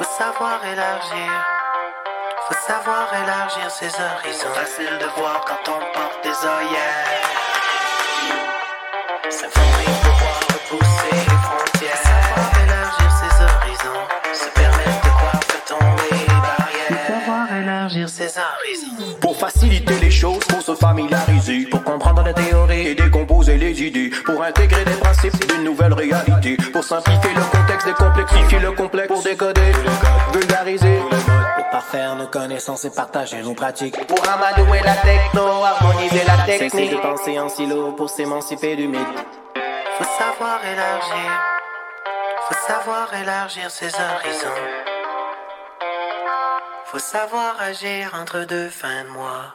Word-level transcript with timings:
Faut 0.00 0.16
savoir 0.16 0.64
élargir. 0.64 1.30
Faut 2.48 2.54
savoir 2.66 3.12
élargir 3.22 3.70
ses 3.70 3.88
horizons. 3.88 4.54
Facile 4.54 4.96
de 4.98 5.04
voir 5.20 5.44
quand 5.44 5.72
on 5.72 5.92
porte 5.92 6.22
des 6.22 6.30
œillères. 6.30 7.20
Repousser 9.22 10.49
Pour 19.20 19.36
faciliter 19.36 19.94
les 20.00 20.10
choses, 20.10 20.42
pour 20.48 20.60
se 20.62 20.74
familiariser, 20.74 21.66
pour 21.70 21.84
comprendre 21.84 22.24
les 22.24 22.34
théories 22.34 22.88
et 22.88 22.94
décomposer 22.94 23.56
les 23.56 23.82
idées, 23.82 24.10
pour 24.26 24.42
intégrer 24.42 24.84
les 24.84 24.94
principes 24.94 25.46
d'une 25.46 25.62
nouvelle 25.64 25.92
réalité, 25.92 26.56
pour 26.72 26.82
simplifier 26.82 27.30
le 27.34 27.42
contexte, 27.56 27.86
décomplexifier 27.86 28.58
le 28.58 28.72
complexe, 28.72 29.08
pour 29.08 29.22
décoder, 29.22 29.72
vulgariser, 30.32 30.98
Pour 31.56 31.70
parfaire 31.70 32.16
nos 32.16 32.26
connaissances 32.26 32.84
et 32.84 32.90
partager 32.90 33.42
nos 33.42 33.54
pratiques. 33.54 34.04
pour 34.06 34.22
amadouer 34.28 34.80
la 34.84 34.96
techno, 34.96 35.42
harmoniser 35.64 36.22
la 36.26 36.44
Cesser 36.46 36.58
technique. 36.58 36.90
de 36.92 36.96
penser 36.96 37.38
en 37.38 37.48
silo 37.48 37.92
pour 37.92 38.10
s'émanciper 38.10 38.74
du 38.74 38.88
mythe. 38.88 39.00
Faut 39.98 40.04
savoir 40.18 40.58
élargir. 40.64 41.30
Faut 42.48 42.66
savoir 42.66 43.14
élargir 43.22 43.70
ses 43.70 43.86
horizons. 43.86 44.89
Faut 46.90 46.98
savoir 46.98 47.60
agir 47.60 48.16
entre 48.16 48.48
deux 48.48 48.68
fins 48.68 49.04
de 49.04 49.10
mois. 49.10 49.54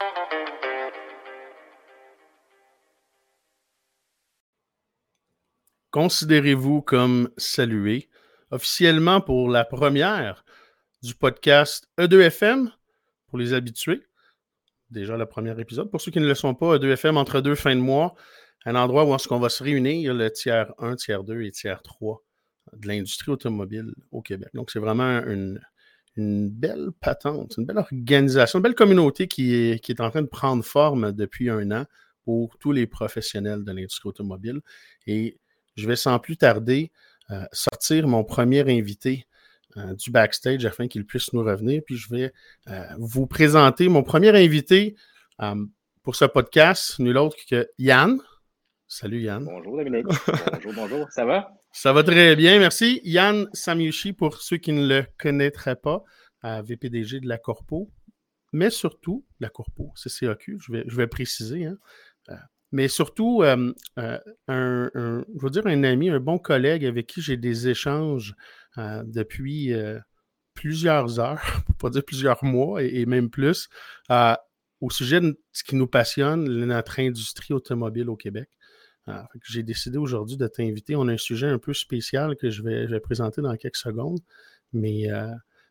Considérez-vous 5.92 6.82
comme 6.82 7.30
salué 7.36 8.08
officiellement 8.52 9.20
pour 9.20 9.50
la 9.50 9.66
première 9.66 10.46
du 11.04 11.14
podcast 11.14 11.90
E2FM 12.00 12.72
pour 13.28 13.38
les 13.38 13.52
habitués. 13.52 14.08
Déjà 14.90 15.18
le 15.18 15.26
premier 15.26 15.60
épisode. 15.60 15.92
Pour 15.92 16.00
ceux 16.00 16.12
qui 16.12 16.22
ne 16.22 16.28
le 16.28 16.36
sont 16.36 16.56
pas, 16.56 16.78
E2FM 16.78 17.18
entre 17.18 17.42
deux 17.42 17.56
fins 17.56 17.76
de 17.76 17.82
mois, 17.82 18.16
un 18.64 18.76
endroit 18.76 19.04
où 19.04 19.14
on 19.14 19.40
va 19.40 19.50
se 19.50 19.62
réunir, 19.62 20.14
le 20.14 20.32
tiers 20.32 20.74
1, 20.78 20.96
tiers 20.96 21.26
2 21.26 21.42
et 21.42 21.52
tiers 21.52 21.82
3 21.82 22.24
de 22.72 22.88
l'industrie 22.88 23.32
automobile 23.32 23.94
au 24.14 24.22
Québec. 24.22 24.52
Donc, 24.54 24.72
c'est 24.72 24.80
vraiment 24.80 25.22
une, 25.26 25.60
une 26.18 26.50
belle 26.50 26.90
patente, 27.00 27.56
une 27.58 27.66
belle 27.66 27.78
organisation, 27.78 28.60
une 28.60 28.64
belle 28.64 28.76
communauté 28.76 29.28
qui 29.28 29.54
est, 29.54 29.80
qui 29.84 29.92
est 29.92 30.02
en 30.02 30.10
train 30.10 30.22
de 30.22 30.28
prendre 30.28 30.64
forme 30.64 31.12
depuis 31.12 31.50
un 31.50 31.72
an 31.72 31.86
pour 32.24 32.58
tous 32.58 32.72
les 32.72 32.88
professionnels 32.88 33.64
de 33.64 33.72
l'industrie 33.72 34.10
automobile. 34.10 34.62
Et 35.08 35.38
je 35.76 35.88
vais 35.88 35.96
sans 35.96 36.20
plus 36.20 36.38
tarder 36.38 36.92
euh, 37.32 37.44
sortir 37.52 38.08
mon 38.08 38.24
premier 38.24 38.62
invité 38.62 39.28
euh, 39.78 39.94
du 39.96 40.12
backstage 40.12 40.66
afin 40.66 40.88
qu'il 40.88 41.06
puisse 41.06 41.34
nous 41.34 41.44
revenir. 41.44 41.82
Puis 41.86 41.98
je 41.98 42.10
vais 42.10 42.34
euh, 42.70 42.84
vous 42.98 43.28
présenter 43.28 43.88
mon 43.90 44.04
premier 44.04 44.30
invité 44.30 44.96
pour 46.02 46.16
ce 46.16 46.26
podcast, 46.26 46.98
nul 47.00 47.18
autre 47.18 47.36
que 47.50 47.68
Yann. 47.78 48.20
Salut 48.88 49.22
Yann. 49.22 49.44
Bonjour 49.44 49.78
Dominique. 49.78 50.06
bonjour, 50.54 50.74
bonjour. 50.74 51.12
Ça 51.12 51.26
va? 51.26 51.52
Ça 51.78 51.92
va 51.92 52.04
très 52.04 52.38
bien, 52.38 52.58
merci. 52.58 53.02
Yann 53.04 53.50
Samiushi, 53.52 54.14
pour 54.14 54.42
ceux 54.42 54.56
qui 54.56 54.72
ne 54.72 54.88
le 54.88 55.06
connaîtraient 55.20 55.76
pas, 55.76 56.06
VPDG 56.42 57.20
de 57.20 57.28
la 57.28 57.38
Corpo, 57.38 57.92
mais 58.54 58.70
surtout 58.70 59.26
la 59.42 59.50
Corpo, 59.50 59.92
CCAQ, 60.02 60.58
je 60.58 60.72
vais, 60.72 60.86
je 60.88 60.96
vais 60.96 61.08
préciser. 61.08 61.66
Hein, 61.66 61.78
euh, 62.30 62.36
mais 62.72 62.88
surtout, 62.88 63.44
euh, 63.44 63.74
euh, 64.00 64.18
un, 64.48 64.90
je 64.96 65.42
veux 65.42 65.50
dire 65.50 65.68
un 65.68 65.84
ami, 65.84 66.10
un 66.10 66.22
bon 66.22 66.40
collègue 66.40 66.86
avec 66.86 67.08
qui 67.08 67.22
j'ai 67.22 67.36
des 67.36 67.68
échanges 67.68 68.36
depuis 68.78 69.74
plusieurs 70.54 71.20
heures, 71.20 71.44
pour 71.66 71.76
pas 71.76 71.90
dire 71.90 72.06
plusieurs 72.06 72.42
mois 72.46 72.84
et, 72.84 73.06
même 73.06 73.30
plus, 73.30 73.68
au 74.80 74.90
sujet 74.90 75.20
de 75.20 75.38
ce 75.52 75.66
qui 75.66 75.76
nous 75.76 75.88
passionne, 75.88 76.46
notre 76.46 77.02
industrie 77.02 77.54
automobile 77.54 78.10
au 78.10 78.16
Québec. 78.16 78.48
Ah, 79.08 79.28
J'ai 79.44 79.62
décidé 79.64 79.98
aujourd'hui 79.98 80.36
de 80.38 80.48
t'inviter. 80.48 80.96
On 80.96 81.08
a 81.08 81.14
un 81.14 81.18
sujet 81.18 81.48
un 81.48 81.60
peu 81.60 81.74
spécial 81.74 82.36
que 82.38 82.50
je 82.50 82.64
vais, 82.64 82.88
je 82.88 82.92
vais 82.94 83.00
présenter 83.00 83.42
dans 83.42 83.56
quelques 83.56 83.76
secondes. 83.76 84.20
Mais 84.74 85.12
euh, 85.12 85.28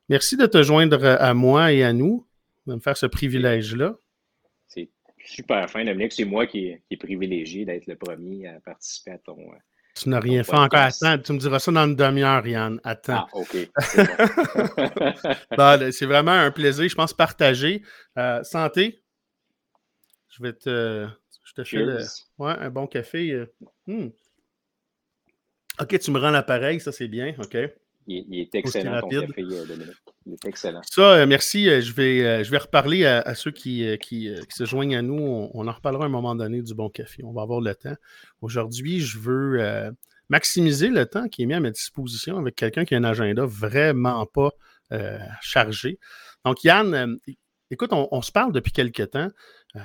merci 0.09 0.37
de 0.37 0.47
te 0.47 0.63
joindre 0.63 1.05
à 1.05 1.35
moi 1.35 1.73
et 1.73 1.83
à 1.83 1.93
nous, 1.93 2.27
de 2.67 2.75
me 2.75 2.81
faire 2.81 2.97
ce 2.97 3.07
privilège-là. 3.07 3.97
C'est 4.69 4.89
super 5.25 5.69
fin, 5.69 5.85
Dominique. 5.85 6.13
C'est 6.13 6.25
moi 6.25 6.47
qui 6.47 6.77
qui 6.87 6.95
est 6.95 6.97
privilégié 6.97 7.65
d'être 7.65 7.87
le 7.87 7.97
premier 7.97 8.47
à 8.49 8.61
participer 8.61 9.11
à 9.13 9.19
ton. 9.19 9.37
euh, 9.39 9.57
Tu 9.97 10.09
n'as 10.11 10.21
rien 10.21 10.45
fait 10.45 10.55
encore. 10.57 10.79
Attends, 10.81 11.19
tu 11.19 11.33
me 11.33 11.39
diras 11.39 11.59
ça 11.59 11.73
dans 11.73 11.87
une 11.87 11.97
demi-heure, 11.97 12.47
Yann. 12.47 12.81
Attends. 12.85 13.27
Ah, 13.27 13.29
OK. 13.33 13.57
C'est 13.81 14.07
bon. 14.77 15.57
Bon, 15.57 15.93
c'est 15.93 16.07
vraiment 16.07 16.33
un 16.33 16.51
plaisir, 16.51 16.89
je 16.89 16.95
pense, 16.95 17.13
partagé. 17.13 17.83
Euh, 18.17 18.43
santé. 18.45 19.03
Je 20.31 20.43
vais 20.43 20.53
te. 20.53 21.07
Je 21.45 21.53
te 21.53 21.63
fais 21.65 21.77
le-. 21.85 21.99
Ouais, 22.39 22.53
un 22.59 22.71
bon 22.71 22.87
café. 22.87 23.31
euh. 23.33 23.47
Hmm. 23.87 24.09
Ok, 25.81 25.99
tu 25.99 26.11
me 26.11 26.19
rends 26.19 26.31
l'appareil, 26.31 26.81
ça 26.81 26.93
c'est 26.93 27.09
bien. 27.09 27.35
OK. 27.39 27.57
Il, 28.07 28.17
est- 28.19 28.25
il 28.29 28.41
est 28.41 28.55
excellent, 28.55 29.01
ton 29.01 29.07
rapide. 29.09 29.27
café, 29.29 29.43
euh, 29.43 29.65
Dominique. 29.67 29.95
Il 30.27 30.33
est 30.35 30.45
excellent. 30.47 30.81
Ça, 30.91 31.13
euh, 31.15 31.27
merci. 31.27 31.65
je, 31.81 31.93
vais, 31.93 32.45
je 32.45 32.51
vais 32.51 32.59
reparler 32.59 33.05
à, 33.07 33.21
à 33.21 33.35
ceux 33.35 33.51
qui, 33.51 33.85
qui, 33.99 34.31
qui 34.49 34.57
se 34.57 34.65
joignent 34.65 34.97
à 34.97 35.03
nous. 35.03 35.19
On, 35.23 35.51
on 35.55 35.67
en 35.69 35.73
reparlera 35.73 36.05
à 36.05 36.07
un 36.07 36.11
moment 36.11 36.35
donné 36.35 36.63
du 36.63 36.75
bon 36.75 36.89
café. 36.91 37.23
On 37.25 37.33
va 37.33 37.43
avoir 37.43 37.61
le 37.61 37.75
temps. 37.75 37.97
Aujourd'hui, 38.41 39.01
je 39.01 39.19
veux 39.19 39.61
euh, 39.61 39.91
maximiser 40.29 40.89
le 40.89 41.07
temps 41.07 41.29
qui 41.29 41.43
est 41.43 41.47
mis 41.47 41.55
à 41.55 41.61
ma 41.61 41.71
disposition 41.71 42.39
avec 42.39 42.55
quelqu'un 42.57 42.85
qui 42.85 42.95
a 42.95 42.99
un 42.99 43.05
agenda 43.05 43.45
vraiment 43.47 44.25
pas 44.27 44.51
euh, 44.93 45.19
chargé. 45.41 45.99
Donc, 46.45 46.63
Yann, 46.63 47.19
écoute, 47.75 47.91
on, 47.93 48.23
se 48.23 48.33
parle 48.33 48.53
depuis 48.53 48.73
quelques 48.73 49.11
temps 49.11 49.31
euh, 49.77 49.81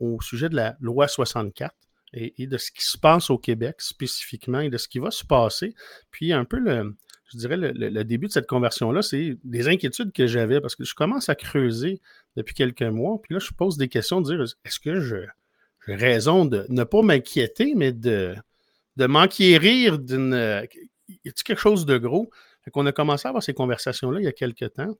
au, 0.00 0.20
sujet 0.20 0.48
de 0.48 0.56
la 0.56 0.76
loi 0.80 1.08
64 1.08 1.74
et, 2.12 2.46
de 2.46 2.58
ce 2.58 2.70
qui 2.70 2.84
se 2.84 2.98
passe 2.98 3.30
au 3.30 3.38
Québec 3.38 3.76
spécifiquement 3.78 4.60
et 4.60 4.70
de 4.70 4.78
ce 4.78 4.88
qui 4.88 4.98
va 4.98 5.10
se 5.10 5.24
passer. 5.24 5.74
Puis 6.10 6.32
un 6.32 6.44
peu 6.44 6.58
je 7.30 7.36
dirais, 7.36 7.56
le 7.58 8.02
début 8.04 8.26
de 8.26 8.32
cette 8.32 8.46
conversion-là, 8.46 9.02
c'est 9.02 9.36
des 9.44 9.68
inquiétudes 9.68 10.12
que 10.12 10.26
j'avais 10.26 10.60
parce 10.62 10.74
que 10.76 10.84
je 10.84 10.94
commence 10.94 11.28
à 11.28 11.34
creuser 11.34 12.00
depuis 12.36 12.54
quelques 12.54 12.82
mois. 12.82 13.20
Puis 13.22 13.34
là, 13.34 13.40
je 13.40 13.52
pose 13.52 13.76
des 13.76 13.88
questions 13.88 14.22
de 14.22 14.34
dire 14.34 14.42
est-ce 14.64 14.80
que 14.80 15.00
je, 15.00 15.16
j'ai 15.86 15.94
raison 15.94 16.46
de 16.46 16.64
ne 16.70 16.84
pas 16.84 17.02
m'inquiéter, 17.02 17.74
mais 17.74 17.92
de, 17.92 18.34
de 18.96 19.06
m'enquérir 19.06 19.98
d'une. 19.98 20.32
euh, 20.32 20.66
Y 21.08 21.28
a-t-il 21.28 21.42
quelque 21.42 21.60
chose 21.60 21.86
de 21.86 21.96
gros? 21.96 22.30
Fait 22.62 22.70
qu'on 22.70 22.84
a 22.86 22.92
commencé 22.92 23.26
à 23.26 23.30
avoir 23.30 23.42
ces 23.42 23.54
conversations-là 23.54 24.20
il 24.20 24.24
y 24.24 24.28
a 24.28 24.32
quelques 24.32 24.74
temps. 24.74 24.94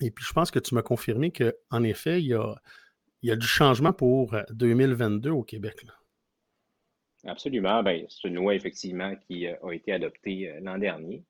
Et 0.00 0.10
puis, 0.10 0.24
je 0.26 0.32
pense 0.32 0.50
que 0.50 0.58
tu 0.58 0.74
m'as 0.74 0.82
confirmé 0.82 1.30
qu'en 1.32 1.82
effet, 1.82 2.20
il 2.20 2.28
y 2.28 2.34
a, 2.34 2.54
il 3.22 3.28
y 3.28 3.32
a 3.32 3.36
du 3.36 3.46
changement 3.46 3.92
pour 3.92 4.34
euh, 4.34 4.42
2022 4.50 5.30
au 5.30 5.42
Québec. 5.42 5.82
là. 5.84 5.92
Absolument. 7.26 7.82
Ben, 7.82 8.06
c'est 8.08 8.28
une 8.28 8.36
loi, 8.36 8.54
effectivement, 8.54 9.14
qui 9.26 9.46
euh, 9.46 9.54
a 9.64 9.72
été 9.72 9.92
adoptée 9.92 10.48
euh, 10.50 10.60
l'an 10.62 10.78
dernier. 10.78 11.24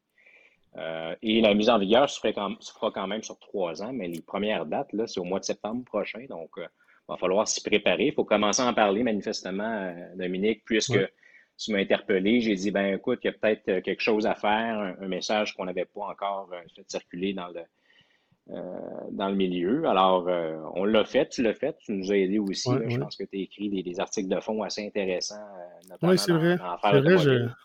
Euh, 0.76 1.14
et 1.22 1.40
la 1.40 1.54
mise 1.54 1.70
en 1.70 1.78
vigueur 1.78 2.08
se, 2.10 2.18
ferait 2.20 2.34
quand- 2.34 2.60
se 2.62 2.72
fera 2.72 2.90
quand 2.90 3.06
même 3.06 3.22
sur 3.22 3.38
trois 3.38 3.82
ans, 3.82 3.92
mais 3.92 4.06
les 4.06 4.20
premières 4.20 4.66
dates, 4.66 4.92
là, 4.92 5.06
c'est 5.06 5.18
au 5.18 5.24
mois 5.24 5.40
de 5.40 5.44
septembre 5.44 5.82
prochain. 5.84 6.26
Donc, 6.28 6.50
il 6.58 6.66
va 7.08 7.16
falloir 7.16 7.48
s'y 7.48 7.62
préparer. 7.62 8.08
Il 8.08 8.12
faut 8.12 8.24
commencer 8.24 8.60
à 8.60 8.66
en 8.66 8.74
parler, 8.74 9.02
manifestement, 9.02 9.64
euh, 9.64 10.14
Dominique, 10.14 10.62
puisque 10.66 10.92
tu 11.56 11.72
m'as 11.72 11.78
interpellé. 11.78 12.40
J'ai 12.42 12.54
dit, 12.54 12.70
ben 12.70 12.94
écoute, 12.96 13.20
il 13.24 13.28
y 13.28 13.30
a 13.30 13.32
peut-être 13.32 13.68
euh, 13.70 13.80
quelque 13.80 14.02
chose 14.02 14.26
à 14.26 14.34
faire, 14.34 14.78
un, 14.78 14.94
un 15.00 15.08
message 15.08 15.54
qu'on 15.56 15.64
n'avait 15.64 15.86
pas 15.86 16.02
encore 16.02 16.50
euh, 16.52 16.60
fait 16.76 16.88
circuler 16.88 17.32
dans 17.32 17.48
le, 17.48 17.60
euh, 17.60 17.64
dans 19.12 19.28
le 19.28 19.34
milieu. 19.34 19.84
Alors, 19.86 20.26
euh, 20.28 20.56
on 20.74 20.84
l'a 20.84 21.04
fait, 21.04 21.28
tu 21.28 21.42
l'as 21.42 21.54
fait, 21.54 21.76
tu 21.84 21.92
nous 21.92 22.10
as 22.10 22.16
aidé 22.16 22.38
aussi. 22.38 22.68
Ouais, 22.68 22.78
là. 22.80 22.88
Je 22.88 22.98
pense 22.98 23.16
que 23.16 23.24
tu 23.24 23.36
as 23.36 23.40
écrit 23.40 23.68
des, 23.68 23.82
des 23.82 24.00
articles 24.00 24.28
de 24.28 24.40
fond 24.40 24.62
assez 24.62 24.86
intéressants, 24.86 25.34
euh, 25.36 25.88
notamment 25.90 26.12
Oui, 26.12 26.18
c'est 26.18 26.32
vrai. 26.32 26.56
dans 26.56 27.00
vrai, 27.00 27.18
je- 27.18 27.30
automobile. 27.30 27.56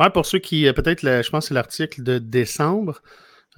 Ouais, 0.00 0.10
pour 0.10 0.26
ceux 0.26 0.38
qui, 0.38 0.66
euh, 0.66 0.72
peut-être, 0.72 1.00
je 1.02 1.30
pense 1.30 1.44
que 1.44 1.48
c'est 1.48 1.54
l'article 1.54 2.02
de 2.02 2.18
décembre 2.18 3.00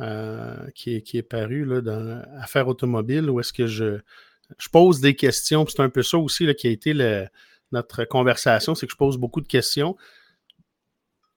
euh, 0.01 0.57
qui, 0.75 0.97
est, 0.97 1.03
qui 1.03 1.19
est 1.19 1.23
paru 1.23 1.65
là, 1.65 1.81
dans 1.81 2.23
Affaires 2.41 2.69
automobiles, 2.69 3.29
où 3.31 3.41
est-ce 3.41 3.53
que 3.53 3.67
je, 3.67 3.99
je 4.59 4.69
pose 4.69 5.01
des 5.01 5.15
questions. 5.17 5.67
C'est 5.67 5.81
un 5.83 5.89
peu 5.91 6.03
ça 6.03 6.19
aussi 6.19 6.47
là, 6.47 6.55
qui 6.55 6.69
a 6.69 6.71
été 6.71 6.93
le- 6.95 7.27
notre 7.73 8.05
conversation, 8.05 8.75
c'est 8.75 8.87
que 8.87 8.93
je 8.93 8.97
pose 8.97 9.17
beaucoup 9.17 9.41
de 9.41 9.49
questions. 9.49 9.97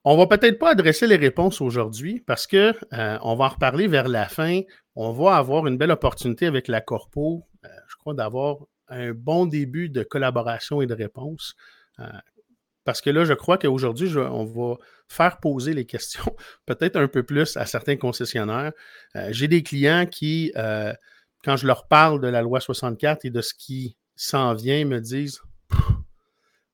On 0.03 0.17
va 0.17 0.25
peut-être 0.25 0.57
pas 0.57 0.71
adresser 0.71 1.05
les 1.05 1.15
réponses 1.15 1.61
aujourd'hui 1.61 2.23
parce 2.25 2.47
que 2.47 2.73
euh, 2.93 3.19
on 3.21 3.35
va 3.35 3.45
en 3.45 3.49
reparler 3.49 3.87
vers 3.87 4.07
la 4.07 4.27
fin. 4.27 4.61
On 4.95 5.11
va 5.11 5.35
avoir 5.35 5.67
une 5.67 5.77
belle 5.77 5.91
opportunité 5.91 6.47
avec 6.47 6.67
la 6.67 6.81
Corpo, 6.81 7.45
euh, 7.65 7.69
je 7.87 7.95
crois, 7.97 8.15
d'avoir 8.15 8.57
un 8.87 9.11
bon 9.11 9.45
début 9.45 9.89
de 9.89 10.01
collaboration 10.01 10.81
et 10.81 10.87
de 10.87 10.95
réponse. 10.95 11.53
Euh, 11.99 12.05
parce 12.83 12.99
que 12.99 13.11
là, 13.11 13.25
je 13.25 13.33
crois 13.33 13.59
qu'aujourd'hui, 13.59 14.11
on 14.17 14.43
va 14.43 14.77
faire 15.07 15.39
poser 15.39 15.75
les 15.75 15.85
questions 15.85 16.35
peut-être 16.65 16.95
un 16.95 17.07
peu 17.07 17.21
plus 17.21 17.55
à 17.55 17.67
certains 17.67 17.95
concessionnaires. 17.95 18.71
J'ai 19.29 19.47
des 19.47 19.61
clients 19.61 20.07
qui, 20.07 20.51
quand 21.43 21.57
je 21.57 21.67
leur 21.67 21.87
parle 21.87 22.19
de 22.21 22.27
la 22.27 22.41
loi 22.41 22.59
64 22.59 23.25
et 23.25 23.29
de 23.29 23.41
ce 23.41 23.53
qui 23.53 23.97
s'en 24.15 24.55
vient, 24.55 24.83
me 24.85 24.99
disent 24.99 25.41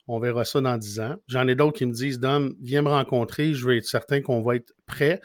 on 0.08 0.20
verra 0.20 0.46
ça 0.46 0.62
dans 0.62 0.78
10 0.78 1.00
ans. 1.02 1.16
J'en 1.28 1.48
ai 1.48 1.56
d'autres 1.56 1.78
qui 1.78 1.86
me 1.86 1.94
disent 1.94 2.20
Dom, 2.20 2.56
viens 2.62 2.82
me 2.82 2.90
rencontrer, 2.90 3.54
je 3.54 3.66
veux 3.66 3.78
être 3.78 3.86
certain 3.86 4.22
qu'on 4.22 4.42
va 4.42 4.56
être 4.56 4.74
prêt. 4.86 5.22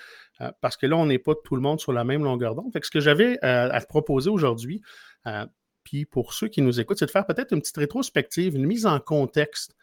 parce 0.61 0.77
que 0.77 0.87
là, 0.87 0.97
on 0.97 1.07
n'est 1.07 1.19
pas 1.21 1.35
tout 1.45 1.55
le 1.55 1.63
monde 1.63 1.79
sur 1.79 1.93
la 1.93 2.05
même 2.05 2.25
longueur 2.25 2.55
d'onde. 2.55 2.73
ce 2.75 2.91
que 2.91 3.01
j'avais 3.01 3.39
à 3.43 3.81
te 3.81 3.87
proposer 3.87 4.29
aujourd'hui, 4.29 4.83
puis 5.85 6.05
pour 6.05 6.33
ceux 6.33 6.49
qui 6.49 6.63
nous 6.63 6.81
écoutent, 6.81 6.99
c'est 6.99 7.07
de 7.07 7.11
faire 7.11 7.27
peut-être 7.27 7.53
une 7.53 7.61
petite 7.61 7.77
rétrospective, 7.77 8.57
une 8.57 8.67
mise 8.67 8.87
en 8.87 8.99
contexte 8.99 9.77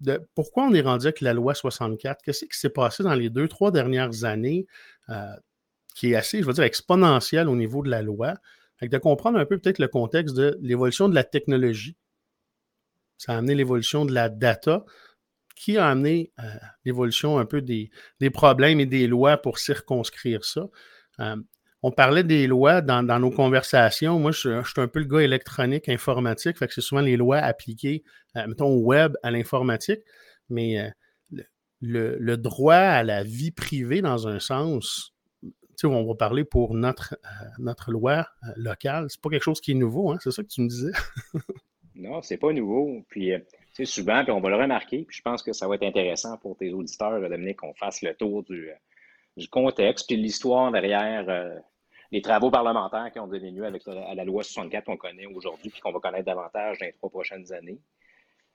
de 0.00 0.20
pourquoi 0.34 0.64
on 0.64 0.74
est 0.74 0.80
rendu 0.80 1.06
avec 1.06 1.20
la 1.20 1.32
loi 1.32 1.54
64, 1.54 2.22
qu'est-ce 2.22 2.44
qui 2.44 2.58
s'est 2.58 2.70
passé 2.70 3.02
dans 3.02 3.14
les 3.14 3.30
deux, 3.30 3.48
trois 3.48 3.70
dernières 3.70 4.24
années, 4.24 4.66
qui 5.94 6.12
est 6.12 6.16
assez, 6.16 6.40
je 6.40 6.46
veux 6.46 6.52
dire, 6.52 6.64
exponentiel 6.64 7.48
au 7.48 7.56
niveau 7.56 7.82
de 7.82 7.90
la 7.90 8.02
loi, 8.02 8.34
avec 8.80 8.90
de 8.90 8.98
comprendre 8.98 9.38
un 9.38 9.46
peu 9.46 9.58
peut-être 9.58 9.80
le 9.80 9.88
contexte 9.88 10.36
de 10.36 10.56
l'évolution 10.60 11.08
de 11.08 11.14
la 11.14 11.24
technologie. 11.24 11.96
Ça 13.18 13.34
a 13.34 13.38
amené 13.38 13.54
l'évolution 13.54 14.04
de 14.06 14.14
la 14.14 14.28
data, 14.28 14.84
qui 15.54 15.76
a 15.76 15.88
amené 15.88 16.32
l'évolution 16.84 17.38
un 17.38 17.44
peu 17.44 17.60
des, 17.60 17.90
problèmes 18.32 18.80
et 18.80 18.86
des 18.86 19.06
lois 19.06 19.36
pour 19.36 19.58
circonscrire 19.58 20.44
ça 20.44 20.68
on 21.82 21.92
parlait 21.92 22.24
des 22.24 22.46
lois 22.46 22.80
dans, 22.80 23.20
nos 23.20 23.30
conversations. 23.30 24.18
Moi, 24.18 24.32
je, 24.32 24.62
suis 24.64 24.80
un 24.80 24.88
peu 24.88 24.98
le 24.98 25.04
gars 25.04 25.20
électronique, 25.20 25.88
informatique, 25.88 26.56
c'est 26.58 26.80
souvent 26.80 27.00
les 27.00 27.16
lois 27.16 27.38
appliquées, 27.38 28.02
euh, 28.36 28.46
mettons, 28.46 28.68
au 28.68 28.80
web 28.80 29.16
à 29.22 29.30
l'informatique. 29.30 30.00
Mais 30.48 30.80
euh, 30.80 31.42
le, 31.80 32.36
droit 32.36 32.74
à 32.74 33.04
la 33.04 33.22
vie 33.22 33.52
privée, 33.52 34.02
dans 34.02 34.26
un 34.26 34.40
sens, 34.40 35.14
on 35.84 36.04
va 36.04 36.14
parler 36.16 36.44
pour 36.44 36.74
notre, 36.74 37.14
euh, 37.24 37.46
notre 37.58 37.92
loi 37.92 38.26
locale, 38.56 39.06
c'est 39.08 39.20
pas 39.20 39.30
quelque 39.30 39.44
chose 39.44 39.60
qui 39.60 39.70
est 39.72 39.74
nouveau, 39.74 40.10
hein? 40.10 40.18
c'est 40.20 40.32
ça 40.32 40.42
que 40.42 40.48
tu 40.48 40.62
me 40.62 40.68
disais? 40.68 40.92
non, 41.98 42.22
c'est 42.22 42.38
pas 42.38 42.52
nouveau. 42.52 43.04
Puis, 43.08 43.32
tu 43.74 43.74
sais, 43.74 43.84
souvent, 43.84 44.22
puis 44.22 44.32
on 44.32 44.40
va 44.40 44.50
le 44.50 44.56
remarquer, 44.56 45.04
puis 45.04 45.16
je 45.16 45.22
pense 45.22 45.42
que 45.42 45.52
ça 45.52 45.68
va 45.68 45.74
être 45.74 45.84
intéressant 45.84 46.36
pour 46.38 46.56
tes 46.56 46.72
auditeurs, 46.72 47.20
Dominique, 47.20 47.58
qu'on 47.58 47.74
fasse 47.74 48.02
le 48.02 48.14
tour 48.14 48.42
du 48.44 48.70
du 49.38 49.48
contexte, 49.48 50.06
puis 50.06 50.16
l'histoire 50.16 50.70
derrière 50.70 51.24
euh, 51.28 51.56
les 52.10 52.20
travaux 52.20 52.50
parlementaires 52.50 53.10
qui 53.12 53.18
ont 53.18 53.26
donné 53.26 53.50
lieu 53.50 53.64
avec 53.64 53.86
la, 53.86 54.24
loi 54.24 54.42
64 54.42 54.84
qu'on 54.84 54.96
connaît 54.96 55.26
aujourd'hui, 55.26 55.70
puis 55.70 55.80
qu'on 55.80 55.92
va 55.92 56.00
connaître 56.00 56.26
davantage 56.26 56.78
dans 56.78 56.86
les 56.86 56.92
trois 56.92 57.10
prochaines 57.10 57.52
années. 57.52 57.80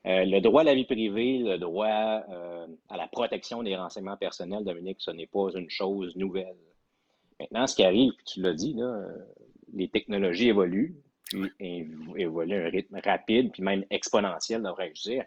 Euh, 0.05 0.25
le 0.25 0.41
droit 0.41 0.61
à 0.61 0.65
la 0.65 0.75
vie 0.75 0.85
privée, 0.85 1.39
le 1.39 1.57
droit 1.57 1.87
euh, 2.29 2.67
à 2.89 2.97
la 2.97 3.07
protection 3.07 3.63
des 3.63 3.75
renseignements 3.75 4.17
personnels, 4.17 4.65
Dominique, 4.65 4.97
ce 4.99 5.11
n'est 5.11 5.27
pas 5.27 5.49
une 5.55 5.69
chose 5.69 6.15
nouvelle. 6.17 6.57
Maintenant, 7.39 7.65
ce 7.65 7.75
qui 7.75 7.83
arrive, 7.83 8.11
puis 8.17 8.25
tu 8.25 8.41
l'as 8.41 8.53
dit, 8.53 8.75
les 9.73 9.89
technologies 9.89 10.49
évoluent, 10.49 10.95
puis 11.33 11.91
évoluent 12.15 12.63
à 12.63 12.67
un 12.67 12.69
rythme 12.69 12.99
rapide, 13.03 13.51
puis 13.51 13.63
même 13.63 13.83
exponentiel, 13.89 14.61
devrais-je 14.61 15.01
dire. 15.01 15.23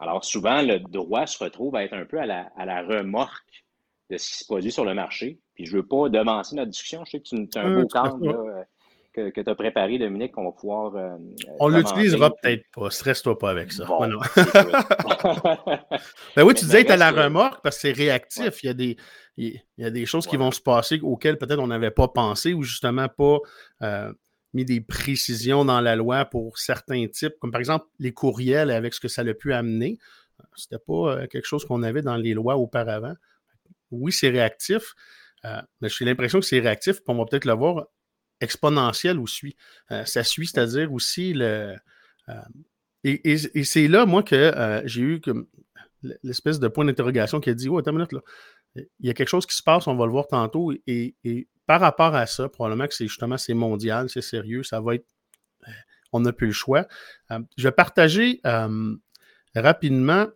Alors, 0.00 0.24
souvent, 0.24 0.62
le 0.62 0.78
droit 0.78 1.26
se 1.26 1.42
retrouve 1.42 1.74
à 1.76 1.84
être 1.84 1.94
un 1.94 2.04
peu 2.04 2.20
à 2.20 2.26
la, 2.26 2.50
à 2.56 2.64
la 2.64 2.82
remorque 2.82 3.64
de 4.10 4.16
ce 4.16 4.30
qui 4.30 4.38
se 4.38 4.44
produit 4.44 4.72
sur 4.72 4.84
le 4.84 4.94
marché. 4.94 5.38
Puis 5.54 5.66
je 5.66 5.72
ne 5.76 5.80
veux 5.80 5.86
pas 5.86 6.08
devancer 6.08 6.56
notre 6.56 6.70
discussion. 6.70 7.04
Je 7.04 7.10
sais 7.10 7.20
que 7.20 7.24
tu 7.24 7.58
as 7.58 7.62
un 7.62 7.80
beau 7.80 7.86
cadre 7.88 8.64
que, 9.12 9.30
que 9.30 9.40
tu 9.40 9.50
as 9.50 9.54
préparé, 9.54 9.98
Dominique, 9.98 10.32
qu'on 10.32 10.44
va 10.44 10.52
pouvoir. 10.52 10.94
Euh, 10.96 11.16
On 11.60 11.68
l'utilisera 11.68 12.30
peut-être 12.30 12.64
pas. 12.74 12.90
Stresse-toi 12.90 13.38
pas 13.38 13.50
avec 13.50 13.72
ça. 13.72 13.84
ben 16.36 16.44
oui, 16.44 16.54
tu 16.54 16.64
disais 16.64 16.84
tu 16.84 16.92
à 16.92 16.96
la 16.96 17.10
remorque 17.10 17.62
parce 17.62 17.76
que 17.76 17.82
c'est 17.82 17.92
réactif. 17.92 18.62
Il, 18.62 18.66
y 18.66 18.70
a 18.70 18.74
des, 18.74 18.96
il 19.36 19.60
y 19.78 19.84
a 19.84 19.90
des 19.90 20.06
choses 20.06 20.26
qui 20.26 20.36
vont 20.36 20.50
se 20.50 20.60
passer 20.60 21.00
auxquelles 21.02 21.38
peut-être 21.38 21.60
on 21.60 21.66
n'avait 21.68 21.90
pas 21.90 22.08
pensé 22.08 22.54
ou 22.54 22.62
justement 22.62 23.08
pas. 23.08 23.38
Euh, 23.82 24.12
mis 24.54 24.64
des 24.64 24.80
précisions 24.80 25.64
dans 25.64 25.80
la 25.80 25.96
loi 25.96 26.24
pour 26.24 26.58
certains 26.58 27.06
types, 27.08 27.34
comme 27.40 27.50
par 27.50 27.60
exemple 27.60 27.86
les 27.98 28.12
courriels 28.12 28.70
avec 28.70 28.94
ce 28.94 29.00
que 29.00 29.08
ça 29.08 29.22
a 29.22 29.34
pu 29.34 29.52
amener. 29.52 29.98
C'était 30.56 30.78
pas 30.78 31.26
quelque 31.26 31.46
chose 31.46 31.64
qu'on 31.64 31.82
avait 31.82 32.02
dans 32.02 32.16
les 32.16 32.32
lois 32.34 32.56
auparavant 32.56 33.14
oui, 33.90 34.12
c'est 34.12 34.30
réactif, 34.30 34.94
euh, 35.44 35.60
mais 35.80 35.88
j'ai 35.88 36.04
l'impression 36.04 36.40
que 36.40 36.46
c'est 36.46 36.60
réactif, 36.60 36.96
puis 36.96 37.04
on 37.08 37.16
va 37.16 37.24
peut-être 37.24 37.44
le 37.44 37.54
voir 37.54 37.86
exponentiel 38.40 39.18
aussi. 39.18 39.56
Euh, 39.90 40.04
ça 40.04 40.24
suit, 40.24 40.46
c'est-à-dire 40.46 40.92
aussi 40.92 41.32
le. 41.32 41.76
Euh, 42.28 42.34
et, 43.04 43.64
c'est 43.64 43.88
là, 43.88 44.06
moi, 44.06 44.22
que 44.22 44.82
j'ai 44.84 45.02
eu 45.02 45.20
l'espèce 46.22 46.58
de 46.58 46.68
point 46.68 46.84
d'interrogation 46.84 47.40
qui 47.40 47.50
a 47.50 47.54
dit 47.54 47.68
Oh, 47.68 47.78
attends 47.78 47.92
une 47.92 47.98
minute, 47.98 48.12
là. 48.12 48.20
Il 49.00 49.06
y 49.06 49.10
a 49.10 49.14
quelque 49.14 49.28
chose 49.28 49.46
qui 49.46 49.56
se 49.56 49.62
passe, 49.62 49.86
on 49.86 49.96
va 49.96 50.06
le 50.06 50.12
voir 50.12 50.26
tantôt. 50.26 50.72
Et, 50.86 51.16
par 51.66 51.80
rapport 51.80 52.14
à 52.14 52.26
ça, 52.26 52.48
probablement 52.48 52.86
que 52.86 52.94
c'est 52.94 53.06
justement 53.06 53.36
c'est 53.36 53.54
mondial, 53.54 54.08
c'est 54.08 54.22
sérieux, 54.22 54.62
ça 54.62 54.80
va 54.80 54.94
être. 54.94 55.06
On 56.12 56.20
n'a 56.20 56.32
plus 56.32 56.46
le 56.46 56.52
choix. 56.54 56.86
je 57.30 57.62
vais 57.62 57.72
partager 57.72 58.40
rapidement 59.54 60.26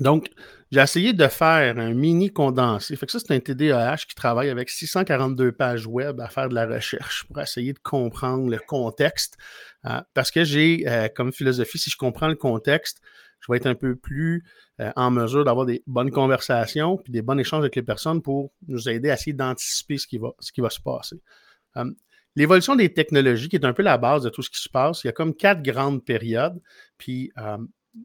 donc, 0.00 0.30
j'ai 0.70 0.80
essayé 0.80 1.12
de 1.12 1.28
faire 1.28 1.78
un 1.78 1.92
mini 1.92 2.32
condensé. 2.32 2.96
Fait 2.96 3.06
que 3.06 3.12
ça, 3.12 3.18
c'est 3.18 3.32
un 3.34 3.40
TDAH 3.40 3.98
qui 4.08 4.14
travaille 4.14 4.48
avec 4.48 4.70
642 4.70 5.52
pages 5.52 5.86
web 5.86 6.20
à 6.20 6.28
faire 6.28 6.48
de 6.48 6.54
la 6.54 6.66
recherche 6.66 7.24
pour 7.26 7.40
essayer 7.40 7.72
de 7.72 7.78
comprendre 7.78 8.48
le 8.48 8.58
contexte. 8.58 9.36
Euh, 9.84 10.00
parce 10.14 10.30
que 10.30 10.44
j'ai 10.44 10.84
euh, 10.88 11.08
comme 11.14 11.32
philosophie, 11.32 11.78
si 11.78 11.90
je 11.90 11.96
comprends 11.96 12.28
le 12.28 12.36
contexte, 12.36 13.02
je 13.42 13.52
vais 13.52 13.58
être 13.58 13.66
un 13.66 13.74
peu 13.74 13.96
plus 13.96 14.44
euh, 14.80 14.90
en 14.96 15.10
mesure 15.10 15.44
d'avoir 15.44 15.66
des 15.66 15.82
bonnes 15.86 16.10
conversations 16.10 16.96
puis 16.96 17.12
des 17.12 17.22
bons 17.22 17.38
échanges 17.38 17.60
avec 17.60 17.76
les 17.76 17.82
personnes 17.82 18.22
pour 18.22 18.52
nous 18.68 18.88
aider 18.88 19.10
à 19.10 19.14
essayer 19.14 19.34
d'anticiper 19.34 19.98
ce, 19.98 20.06
qui 20.06 20.18
va, 20.18 20.30
ce 20.38 20.52
qui 20.52 20.60
va 20.60 20.70
se 20.70 20.80
passer. 20.80 21.20
L'évolution 22.34 22.76
des 22.76 22.92
technologies, 22.92 23.50
qui 23.50 23.56
est 23.56 23.64
un 23.64 23.74
peu 23.74 23.82
la 23.82 23.98
base 23.98 24.22
de 24.22 24.30
tout 24.30 24.42
ce 24.42 24.48
qui 24.48 24.60
se 24.60 24.68
passe, 24.68 25.04
il 25.04 25.08
y 25.08 25.10
a 25.10 25.12
comme 25.12 25.34
quatre 25.34 25.62
grandes 25.62 26.02
périodes. 26.02 26.58
Puis 26.96 27.30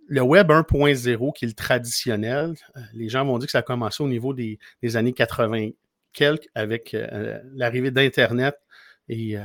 le 0.08 0.22
Web 0.22 0.50
1.0, 0.50 1.34
qui 1.34 1.46
est 1.46 1.48
le 1.48 1.54
traditionnel, 1.54 2.54
euh, 2.76 2.82
les 2.94 3.10
gens 3.10 3.26
vont 3.26 3.38
dire 3.38 3.48
que 3.48 3.52
ça 3.52 3.60
a 3.60 3.64
commencé 3.64 4.04
au 4.04 4.08
niveau 4.08 4.34
des, 4.34 4.60
années 4.96 5.14
80 5.14 5.70
quelques 6.14 6.48
avec 6.56 6.94
euh, 6.94 7.40
l'arrivée 7.54 7.92
d'Internet 7.92 8.56
et 9.10 9.38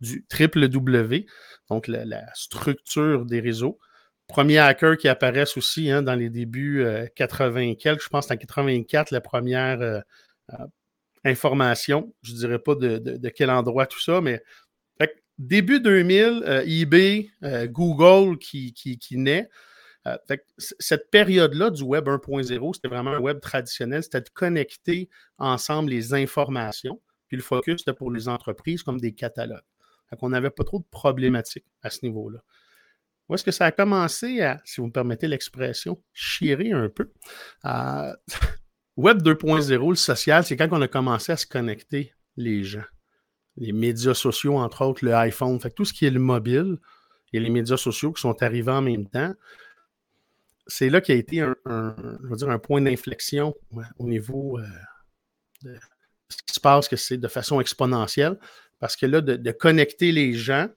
du 0.00 0.26
triple 0.28 0.68
W, 0.68 1.24
donc 1.70 1.88
la, 1.88 2.22
structure 2.34 3.24
des 3.24 3.40
réseaux. 3.40 3.78
Premier 4.28 4.58
hacker 4.58 4.96
qui 4.96 5.08
apparaissent 5.08 5.56
aussi 5.56 5.90
hein, 5.90 6.02
dans 6.02 6.14
les 6.14 6.30
débuts 6.30 6.84
80 7.14 7.74
quelques, 7.74 8.02
je 8.02 8.08
pense 8.08 8.30
en 8.30 8.36
84, 8.36 9.10
la 9.10 9.20
première 9.20 10.02
information. 11.24 12.12
Je 12.22 12.32
ne 12.32 12.38
dirais 12.38 12.58
pas 12.58 12.74
de, 12.74 13.28
quel 13.28 13.50
endroit 13.50 13.86
tout 13.86 14.00
ça, 14.00 14.20
mais 14.20 14.42
début 15.38 15.80
2000, 15.80 16.64
eBay, 16.66 17.28
Google 17.68 18.38
qui, 18.38 18.74
naît. 19.12 19.48
Euh, 20.06 20.16
cette 20.56 21.10
période-là 21.10 21.70
du 21.70 21.82
Web 21.82 22.08
1.0, 22.08 22.74
c'était 22.74 22.88
vraiment 22.88 23.12
un 23.12 23.18
web 23.18 23.40
traditionnel, 23.40 24.04
c'était 24.04 24.20
de 24.20 24.28
connecter 24.28 25.08
ensemble 25.38 25.90
les 25.90 26.14
informations. 26.14 27.00
Puis 27.28 27.36
le 27.36 27.42
focus, 27.42 27.80
c'était 27.80 27.92
pour 27.92 28.12
les 28.12 28.28
entreprises 28.28 28.84
comme 28.84 29.00
des 29.00 29.12
catalogues. 29.12 29.64
On 30.20 30.28
n'avait 30.28 30.50
pas 30.50 30.62
trop 30.62 30.78
de 30.78 30.84
problématiques 30.88 31.66
à 31.82 31.90
ce 31.90 32.04
niveau-là. 32.04 32.38
Où 33.28 33.34
est-ce 33.34 33.44
que 33.44 33.50
ça 33.50 33.66
a 33.66 33.72
commencé 33.72 34.40
à, 34.40 34.60
si 34.64 34.80
vous 34.80 34.86
me 34.86 34.92
permettez 34.92 35.26
l'expression, 35.28 36.00
chier 36.12 36.72
un 36.72 36.88
peu? 36.88 37.10
Web 38.96 39.22
2.0, 39.22 39.90
le 39.90 39.96
social, 39.96 40.44
c'est 40.44 40.56
quand 40.56 40.68
on 40.70 40.80
a 40.80 40.88
commencé 40.88 41.32
à 41.32 41.36
se 41.36 41.46
connecter 41.46 42.14
les 42.36 42.64
gens. 42.64 42.84
Les 43.56 43.72
médias 43.72 44.14
sociaux, 44.14 44.58
entre 44.58 44.84
autres, 44.84 45.04
le 45.04 45.14
iPhone, 45.14 45.58
tout 45.74 45.84
ce 45.84 45.92
qui 45.92 46.06
est 46.06 46.10
le 46.10 46.20
mobile 46.20 46.78
et 47.32 47.40
les 47.40 47.50
médias 47.50 47.76
sociaux 47.76 48.12
qui 48.12 48.20
sont 48.20 48.42
arrivés 48.42 48.72
en 48.72 48.82
même 48.82 49.08
temps 49.08 49.34
c'est 50.66 50.90
là 50.90 51.00
qu'il 51.00 51.14
a 51.14 51.18
été 51.18 51.40
un, 51.40 51.56
dire 52.32 52.50
un 52.50 52.58
point 52.58 52.80
d'inflexion 52.80 53.54
au 53.98 54.06
niveau 54.06 54.58
euh, 54.58 54.66
de 55.62 55.78
ce 56.28 56.36
qui 56.38 56.54
se 56.54 56.60
passe, 56.60 56.88
que 56.88 56.96
c'est 56.96 57.18
de 57.18 57.28
façon 57.28 57.60
exponentielle. 57.60 58.38
Parce 58.78 58.96
que 58.96 59.06
là, 59.06 59.20
de, 59.20 59.52
connecter 59.52 60.12
les 60.12 60.34
gens, 60.34 60.68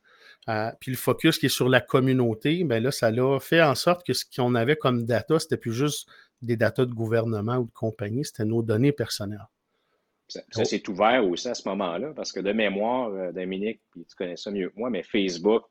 euh, 0.47 0.71
puis 0.79 0.91
le 0.91 0.97
focus 0.97 1.37
qui 1.37 1.47
est 1.47 1.49
sur 1.49 1.69
la 1.69 1.81
communauté, 1.81 2.63
ben 2.63 2.81
là, 2.81 2.91
ça 2.91 3.11
l'a 3.11 3.39
fait 3.39 3.61
en 3.61 3.75
sorte 3.75 4.05
que 4.05 4.13
ce 4.13 4.25
qu'on 4.25 4.55
avait 4.55 4.75
comme 4.75 5.05
data, 5.05 5.39
c'était 5.39 5.57
plus 5.57 5.73
juste 5.73 6.09
des 6.41 6.55
datas 6.55 6.85
de 6.85 6.93
gouvernement 6.93 7.57
ou 7.57 7.65
de 7.65 7.71
compagnie, 7.71 8.25
c'était 8.25 8.45
nos 8.45 8.61
données 8.61 8.93
personnelles. 8.93 9.45
Ça, 10.27 10.63
s'est 10.63 10.87
ouvert 10.87 11.27
aussi 11.27 11.47
à 11.47 11.55
ce 11.55 11.67
moment-là, 11.69 12.13
parce 12.15 12.31
que 12.31 12.39
de 12.39 12.51
mémoire, 12.51 13.09
euh, 13.09 13.31
Dominique, 13.31 13.81
puis 13.91 14.05
tu 14.05 14.15
connais 14.15 14.37
ça 14.37 14.51
mieux 14.51 14.69
que 14.69 14.79
moi, 14.79 14.91
mais 14.91 15.01
Facebook, 15.01 15.63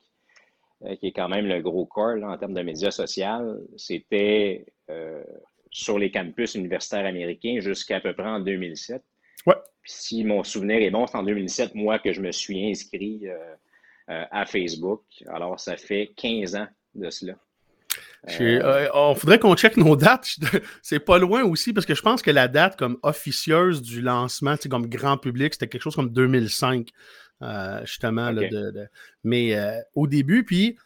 euh, 0.84 0.94
qui 0.94 1.08
est 1.08 1.12
quand 1.12 1.28
même 1.28 1.46
le 1.46 1.60
gros 1.60 1.87
corps 1.87 2.22
en 2.22 2.38
termes 2.38 2.54
de 2.54 2.62
médias 2.62 2.92
sociaux, 2.92 3.66
c'était 3.76 4.64
euh, 4.90 5.25
sur 5.72 5.98
les 5.98 6.12
campus 6.12 6.54
universitaires 6.54 7.04
américains 7.04 7.58
jusqu'à 7.58 8.00
peu 8.00 8.14
près 8.14 8.28
en 8.28 8.38
2007. 8.38 9.02
Ouais. 9.46 9.54
si 9.84 10.22
mon 10.22 10.44
souvenir 10.44 10.80
est 10.82 10.90
bon, 10.90 11.06
c'est 11.06 11.16
en 11.16 11.25
2007, 11.25 11.75
moi, 11.75 11.98
que 11.98 12.12
je 12.12 12.20
me 12.20 12.30
suis 12.30 12.70
inscrit 12.70 13.26
euh, 13.28 13.54
à 14.09 14.47
Facebook. 14.47 15.03
Alors, 15.29 15.61
ça 15.61 15.77
fait 15.77 16.12
15 16.17 16.57
ans 16.57 16.67
de 16.95 17.11
cela. 17.11 17.35
Il 18.29 18.61
faudrait 19.17 19.38
qu'on 19.38 19.55
check 19.55 19.77
nos 19.77 19.97
dates. 19.97 20.37
C'est 20.83 21.00
pas 21.00 21.19
loin 21.19 21.45
aussi, 21.45 21.73
parce 21.73 21.87
que 21.87 21.95
je 21.95 22.03
pense 22.03 22.23
que 22.23 22.31
la 22.31 22.49
date 22.49 22.77
comme 22.79 22.99
officieuse 23.03 23.83
du 23.83 24.00
lancement, 24.00 24.57
comme 24.71 24.88
grand 24.88 25.19
public, 25.19 25.55
c'était 25.55 25.69
quelque 25.69 25.83
chose 25.83 25.95
comme 25.95 26.11
2005. 26.11 26.88
Euh, 27.43 27.81
justement. 27.85 28.33
Mais 29.23 29.55
euh, 29.55 29.81
au 29.95 30.07
début, 30.07 30.45
puis 30.45 30.77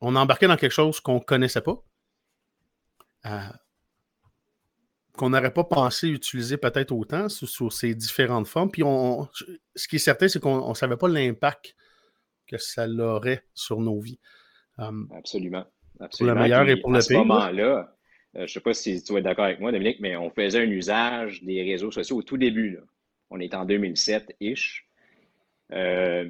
on 0.00 0.16
embarquait 0.16 0.46
dans 0.46 0.56
quelque 0.56 0.72
chose 0.72 1.00
qu'on 1.00 1.16
ne 1.16 1.20
connaissait 1.20 1.60
pas. 1.60 1.82
Qu'on 5.18 5.30
n'aurait 5.30 5.52
pas 5.52 5.64
pensé 5.64 6.08
utiliser 6.08 6.56
peut-être 6.56 6.92
autant 6.92 7.28
sous, 7.28 7.70
ces 7.70 7.94
différentes 7.94 8.46
formes. 8.46 8.70
Puis 8.70 8.82
on, 8.84 9.28
ce 9.74 9.88
qui 9.88 9.96
est 9.96 10.00
certain, 10.00 10.28
c'est 10.28 10.40
qu'on 10.40 10.68
ne 10.68 10.74
savait 10.74 10.96
pas 10.96 11.08
l'impact 11.08 11.74
que 12.46 12.56
ça 12.56 12.88
aurait 12.88 13.42
sur 13.52 13.80
nos 13.80 14.00
vies. 14.00 14.20
Hum, 14.78 15.08
absolument. 15.14 15.64
Pour 15.98 16.26
le 16.26 16.34
meilleur 16.34 16.68
et 16.68 16.76
pour 16.76 16.92
le 16.92 16.98
pire. 16.98 16.98
À 16.98 17.02
ce 17.02 17.12
moment-là, 17.14 17.96
euh, 18.36 18.38
je 18.38 18.42
ne 18.42 18.46
sais 18.46 18.60
pas 18.60 18.72
si 18.72 19.02
tu 19.02 19.16
es 19.16 19.22
d'accord 19.22 19.46
avec 19.46 19.60
moi, 19.60 19.72
Dominique, 19.72 19.98
mais 20.00 20.16
on 20.16 20.30
faisait 20.30 20.60
un 20.60 20.70
usage 20.70 21.42
des 21.42 21.62
réseaux 21.62 21.90
sociaux 21.90 22.18
au 22.18 22.22
tout 22.22 22.36
début. 22.36 22.78
On 23.30 23.40
est 23.40 23.54
en 23.54 23.66
2007-ish. 23.66 24.84
Euh, 25.72 26.28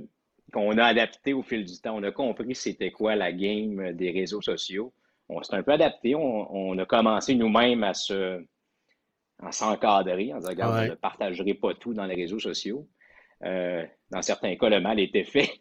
qu'on 0.53 0.79
a 0.79 0.85
adapté 0.85 1.33
au 1.33 1.43
fil 1.43 1.65
du 1.65 1.79
temps. 1.79 1.97
On 1.97 2.03
a 2.03 2.11
compris 2.11 2.55
c'était 2.55 2.91
quoi 2.91 3.17
la 3.17 3.33
game 3.33 3.93
des 3.93 4.11
réseaux 4.11 4.41
sociaux. 4.41 4.93
On 5.29 5.43
s'est 5.43 5.55
un 5.55 5.63
peu 5.63 5.73
adapté. 5.73 6.15
On, 6.15 6.79
a 6.79 6.87
commencé 6.87 7.35
nous-mêmes 7.35 7.85
à 7.85 7.93
se 7.93 8.43
s'encadrer 9.51 10.33
en 10.33 10.39
disant, 10.39 10.51
regarde, 10.51 10.85
je 10.85 10.91
ne 10.91 10.95
partagerai 10.95 11.55
pas 11.55 11.75
tout 11.75 11.95
dans 11.95 12.07
les 12.07 12.15
réseaux 12.15 12.41
sociaux. 12.41 12.89
Euh, 13.45 13.85
dans 14.11 14.23
certains 14.23 14.57
cas, 14.57 14.69
le 14.69 14.81
mal 14.81 14.99
était 14.99 15.25
fait. 15.25 15.51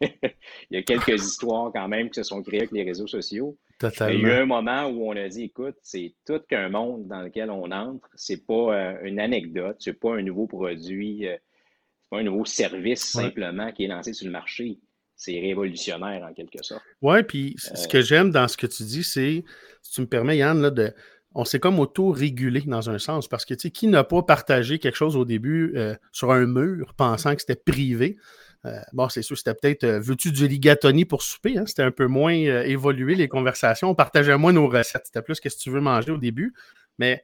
il 0.70 0.76
y 0.76 0.76
a 0.76 0.82
quelques 0.82 1.08
histoires 1.22 1.70
quand 1.72 1.88
même 1.88 2.10
qui 2.10 2.16
se 2.16 2.24
sont 2.24 2.42
créées 2.42 2.60
avec 2.60 2.72
les 2.72 2.82
réseaux 2.82 3.06
sociaux. 3.06 3.56
Il 3.82 3.90
y 4.00 4.02
a 4.02 4.12
eu 4.12 4.30
un 4.30 4.46
moment 4.46 4.86
où 4.86 5.08
on 5.08 5.16
a 5.16 5.28
dit, 5.28 5.44
écoute, 5.44 5.76
c'est 5.82 6.14
tout 6.26 6.40
qu'un 6.48 6.68
monde 6.68 7.06
dans 7.06 7.22
lequel 7.22 7.50
on 7.50 7.70
entre. 7.70 8.08
C'est 8.16 8.44
pas 8.44 8.74
euh, 8.74 8.98
une 9.04 9.20
anecdote, 9.20 9.76
c'est 9.78 9.92
pas 9.98 10.16
un 10.16 10.22
nouveau 10.22 10.48
produit, 10.48 11.28
euh, 11.28 11.36
c'est 11.36 12.10
pas 12.10 12.18
un 12.18 12.24
nouveau 12.24 12.44
service 12.44 13.04
simplement 13.04 13.70
qui 13.70 13.84
est 13.84 13.88
lancé 13.88 14.12
sur 14.12 14.26
le 14.26 14.32
marché. 14.32 14.80
C'est 15.14 15.38
révolutionnaire 15.38 16.24
en 16.28 16.32
quelque 16.32 16.62
sorte. 16.62 16.82
Oui, 17.02 17.22
puis 17.24 17.54
ce 17.58 17.88
que 17.88 18.02
j'aime 18.02 18.30
dans 18.30 18.46
ce 18.46 18.56
que 18.56 18.68
tu 18.68 18.84
dis, 18.84 19.02
c'est, 19.02 19.44
si 19.82 19.92
tu 19.92 20.00
me 20.00 20.06
permets, 20.06 20.36
Yann, 20.36 20.60
là, 20.60 20.70
de, 20.70 20.92
on 21.38 21.44
s'est 21.44 21.60
comme 21.60 21.78
auto-régulé 21.78 22.62
dans 22.62 22.90
un 22.90 22.98
sens. 22.98 23.28
Parce 23.28 23.44
que, 23.44 23.54
tu 23.54 23.60
sais, 23.60 23.70
qui 23.70 23.86
n'a 23.86 24.02
pas 24.02 24.22
partagé 24.24 24.80
quelque 24.80 24.96
chose 24.96 25.14
au 25.14 25.24
début 25.24 25.72
euh, 25.76 25.94
sur 26.10 26.32
un 26.32 26.46
mur 26.46 26.94
pensant 26.96 27.36
que 27.36 27.40
c'était 27.40 27.54
privé? 27.54 28.18
Euh, 28.64 28.80
bon, 28.92 29.08
c'est 29.08 29.22
sûr, 29.22 29.38
c'était 29.38 29.54
peut-être 29.54 29.84
euh, 29.84 30.00
veux-tu 30.00 30.32
du 30.32 30.48
ligatoni 30.48 31.04
pour 31.04 31.22
souper? 31.22 31.56
Hein? 31.56 31.64
C'était 31.64 31.84
un 31.84 31.92
peu 31.92 32.08
moins 32.08 32.32
évolué, 32.32 33.14
les 33.14 33.28
conversations. 33.28 33.88
On 33.88 33.94
partageait 33.94 34.36
moins 34.36 34.52
nos 34.52 34.66
recettes. 34.66 35.02
C'était 35.04 35.22
plus 35.22 35.38
qu'est-ce 35.38 35.58
que 35.58 35.62
tu 35.62 35.70
veux 35.70 35.80
manger 35.80 36.10
au 36.10 36.18
début. 36.18 36.54
Mais 36.98 37.22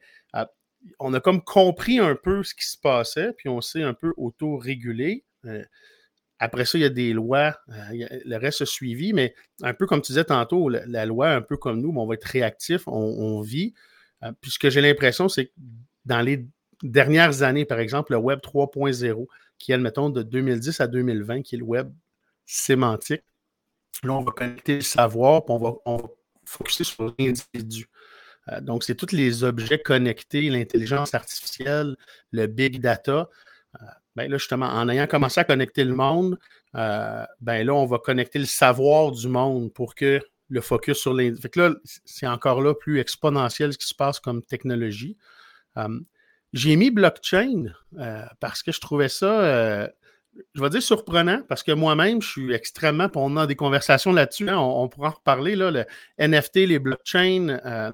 on 0.99 1.13
a 1.13 1.19
comme 1.19 1.43
compris 1.43 1.99
un 1.99 2.15
peu 2.15 2.41
ce 2.43 2.55
qui 2.55 2.65
se 2.65 2.77
passait, 2.77 3.33
puis 3.33 3.49
on 3.49 3.59
s'est 3.59 3.83
un 3.83 3.93
peu 3.93 4.13
auto-régulé. 4.15 5.25
après 6.39 6.63
ça, 6.63 6.77
il 6.77 6.81
y 6.81 6.85
a 6.85 6.89
des 6.89 7.11
lois, 7.11 7.57
le 7.67 8.37
reste 8.37 8.61
a 8.61 8.65
suivi, 8.65 9.11
mais 9.11 9.33
un 9.61 9.73
peu 9.73 9.87
comme 9.87 10.01
tu 10.01 10.13
disais 10.13 10.23
tantôt, 10.23 10.69
la, 10.69 11.05
loi, 11.05 11.31
un 11.31 11.41
peu 11.41 11.57
comme 11.57 11.81
nous, 11.81 11.91
on 11.97 12.05
va 12.05 12.13
être 12.13 12.23
réactif, 12.23 12.87
on 12.87 13.41
vit. 13.41 13.73
Euh, 14.25 14.31
puis 14.41 14.51
ce 14.51 14.59
que 14.59 14.69
j'ai 14.69 14.81
l'impression, 14.81 15.29
c'est 15.29 15.47
que 15.47 15.51
dans 16.05 16.21
les 16.21 16.45
dernières 16.83 17.43
années, 17.43 17.65
par 17.65 17.79
exemple, 17.79 18.13
le 18.13 18.17
Web 18.17 18.39
3.0, 18.39 19.27
qui 19.57 19.71
est, 19.71 19.75
admettons, 19.75 20.09
de 20.09 20.23
2010 20.23 20.81
à 20.81 20.87
2020, 20.87 21.41
qui 21.41 21.55
est 21.55 21.57
le 21.59 21.63
Web 21.63 21.91
sémantique, 22.45 23.23
là, 24.03 24.13
on 24.13 24.23
va 24.23 24.31
connecter 24.31 24.75
le 24.75 24.81
savoir, 24.81 25.45
puis 25.45 25.53
on 25.53 25.57
va, 25.57 25.73
on 25.85 26.09
focuser 26.45 26.83
sur 26.83 27.13
l'individu. 27.17 27.87
Euh, 28.49 28.61
donc, 28.61 28.83
c'est 28.83 28.95
tous 28.95 29.13
les 29.13 29.43
objets 29.43 29.79
connectés, 29.79 30.49
l'intelligence 30.49 31.13
artificielle, 31.15 31.95
le 32.31 32.45
big 32.45 32.79
data. 32.79 33.29
Euh, 33.81 33.85
ben 34.15 34.29
là, 34.29 34.37
justement, 34.37 34.67
en 34.67 34.87
ayant 34.89 35.07
commencé 35.07 35.39
à 35.39 35.43
connecter 35.43 35.83
le 35.83 35.95
monde, 35.95 36.37
ben 36.73 37.63
là, 37.63 37.73
on 37.73 37.85
va 37.85 37.99
connecter 37.99 38.39
le 38.39 38.45
savoir 38.45 39.11
du 39.11 39.27
monde 39.27 39.73
pour 39.73 39.95
que 39.95 40.21
le 40.49 40.61
focus 40.61 40.97
sur 40.97 41.13
les. 41.13 41.35
Fait 41.35 41.49
que 41.49 41.59
là, 41.59 41.75
c'est 42.05 42.27
encore 42.27 42.61
là 42.61 42.73
plus 42.73 42.99
exponentiel 42.99 43.73
ce 43.73 43.77
qui 43.77 43.87
se 43.87 43.95
passe 43.95 44.19
comme 44.19 44.43
technologie. 44.43 45.17
Hum, 45.75 46.05
j'ai 46.53 46.75
mis 46.75 46.91
blockchain 46.91 47.65
euh, 47.97 48.25
parce 48.39 48.63
que 48.63 48.71
je 48.71 48.79
trouvais 48.79 49.09
ça, 49.09 49.41
euh, 49.41 49.87
je 50.53 50.61
vais 50.61 50.69
dire 50.69 50.81
surprenant, 50.81 51.41
parce 51.49 51.63
que 51.63 51.71
moi-même, 51.73 52.21
je 52.21 52.29
suis 52.29 52.53
extrêmement. 52.53 53.09
On 53.15 53.35
a 53.35 53.45
des 53.47 53.55
conversations 53.55 54.13
là-dessus, 54.13 54.49
hein, 54.49 54.57
on, 54.57 54.87
pourra 54.87 55.09
en 55.09 55.11
reparler, 55.11 55.55
là, 55.55 55.71
le 55.71 55.85
NFT, 56.17 56.67
les 56.67 56.79
blockchains 56.79 57.59
euh, 57.65 57.91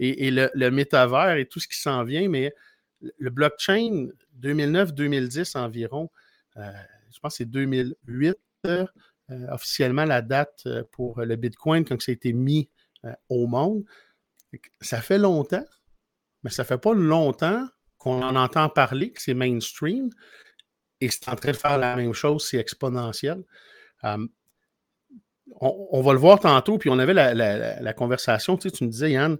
et, 0.00 0.30
le, 0.30 0.50
le, 0.54 0.70
métavers 0.70 1.36
et 1.36 1.46
tout 1.46 1.60
ce 1.60 1.68
qui 1.68 1.78
s'en 1.78 2.02
vient, 2.02 2.28
mais 2.28 2.52
le 3.00 3.30
blockchain 3.30 4.08
2009-2010 4.40 5.56
environ, 5.56 6.10
je 6.56 7.18
pense 7.20 7.34
que 7.34 7.36
c'est 7.38 7.50
2008 7.50 8.36
euh, 8.66 8.86
officiellement 9.50 10.04
la 10.04 10.22
date 10.22 10.62
euh, 10.66 10.84
pour 10.92 11.20
le 11.20 11.36
Bitcoin 11.36 11.84
quand 11.84 12.00
ça 12.00 12.12
a 12.12 12.14
été 12.14 12.32
mis 12.32 12.70
euh, 13.04 13.12
au 13.28 13.46
monde. 13.46 13.84
Ça 14.80 15.00
fait 15.00 15.18
longtemps, 15.18 15.64
mais 16.42 16.50
ça 16.50 16.64
fait 16.64 16.78
pas 16.78 16.94
longtemps 16.94 17.66
qu'on 17.98 18.22
en 18.22 18.34
entend 18.36 18.68
parler, 18.68 19.12
que 19.12 19.22
c'est 19.22 19.34
mainstream, 19.34 20.10
et 21.00 21.10
c'est 21.10 21.28
en 21.28 21.36
train 21.36 21.52
de 21.52 21.56
faire 21.56 21.78
la 21.78 21.96
même 21.96 22.12
chose, 22.12 22.46
c'est 22.48 22.58
exponentiel. 22.58 23.44
on, 25.60 26.00
va 26.02 26.12
le 26.12 26.18
voir 26.18 26.40
tantôt, 26.40 26.78
puis 26.78 26.90
on 26.90 26.98
avait 26.98 27.14
la, 27.14 27.92
conversation, 27.92 28.56
tu, 28.56 28.68
sais, 28.68 28.76
tu 28.76 28.84
me 28.84 28.90
disais, 28.90 29.12
Yann, 29.12 29.36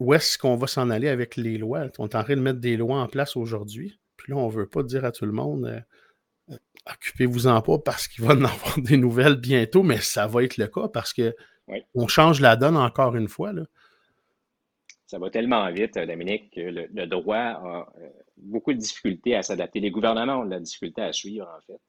où 0.00 0.12
est-ce 0.14 0.36
qu'on 0.36 0.56
va 0.56 0.66
s'en 0.66 0.90
aller 0.90 1.08
avec 1.08 1.36
les 1.36 1.56
lois? 1.56 1.86
On 1.98 2.08
est 2.08 2.16
en 2.16 2.24
train 2.24 2.36
de 2.36 2.40
mettre 2.40 2.60
des 2.60 2.76
lois 2.76 3.00
en 3.00 3.06
place 3.06 3.36
aujourd'hui, 3.36 4.00
puis 4.16 4.32
là, 4.32 4.38
on 4.38 4.48
ne 4.48 4.52
veut 4.54 4.68
pas 4.68 4.82
dire 4.82 5.04
à 5.04 5.12
tout 5.12 5.26
le 5.26 5.32
monde, 5.32 5.84
occupez-vous-en 6.86 7.60
pas 7.62 7.78
parce 7.78 8.08
qu'il 8.08 8.24
va 8.24 8.34
en 8.34 8.44
avoir 8.44 8.78
des 8.78 8.96
nouvelles 8.96 9.36
bientôt, 9.36 9.82
mais 9.82 9.98
ça 9.98 10.26
va 10.26 10.42
être 10.44 10.56
le 10.56 10.66
cas 10.66 10.88
parce 10.88 11.12
que 11.12 11.34
on 11.94 12.06
change 12.08 12.40
la 12.40 12.56
donne 12.56 12.76
encore 12.76 13.16
une 13.16 13.28
fois. 13.28 13.52
Là. 13.52 13.62
Ça 15.06 15.18
va 15.18 15.30
tellement 15.30 15.70
vite, 15.70 15.98
Dominique, 15.98 16.50
que 16.54 16.60
le, 16.60 17.06
droit 17.06 17.36
a 17.36 17.88
euh, 17.98 18.08
beaucoup 18.36 18.72
de 18.72 18.78
difficultés 18.78 19.36
à 19.36 19.42
s'adapter. 19.42 19.80
Les 19.80 19.90
gouvernements 19.90 20.40
ont 20.40 20.44
de 20.44 20.50
la 20.50 20.60
difficulté 20.60 21.02
à 21.02 21.12
suivre, 21.12 21.46
en 21.46 21.60
fait. 21.66 21.80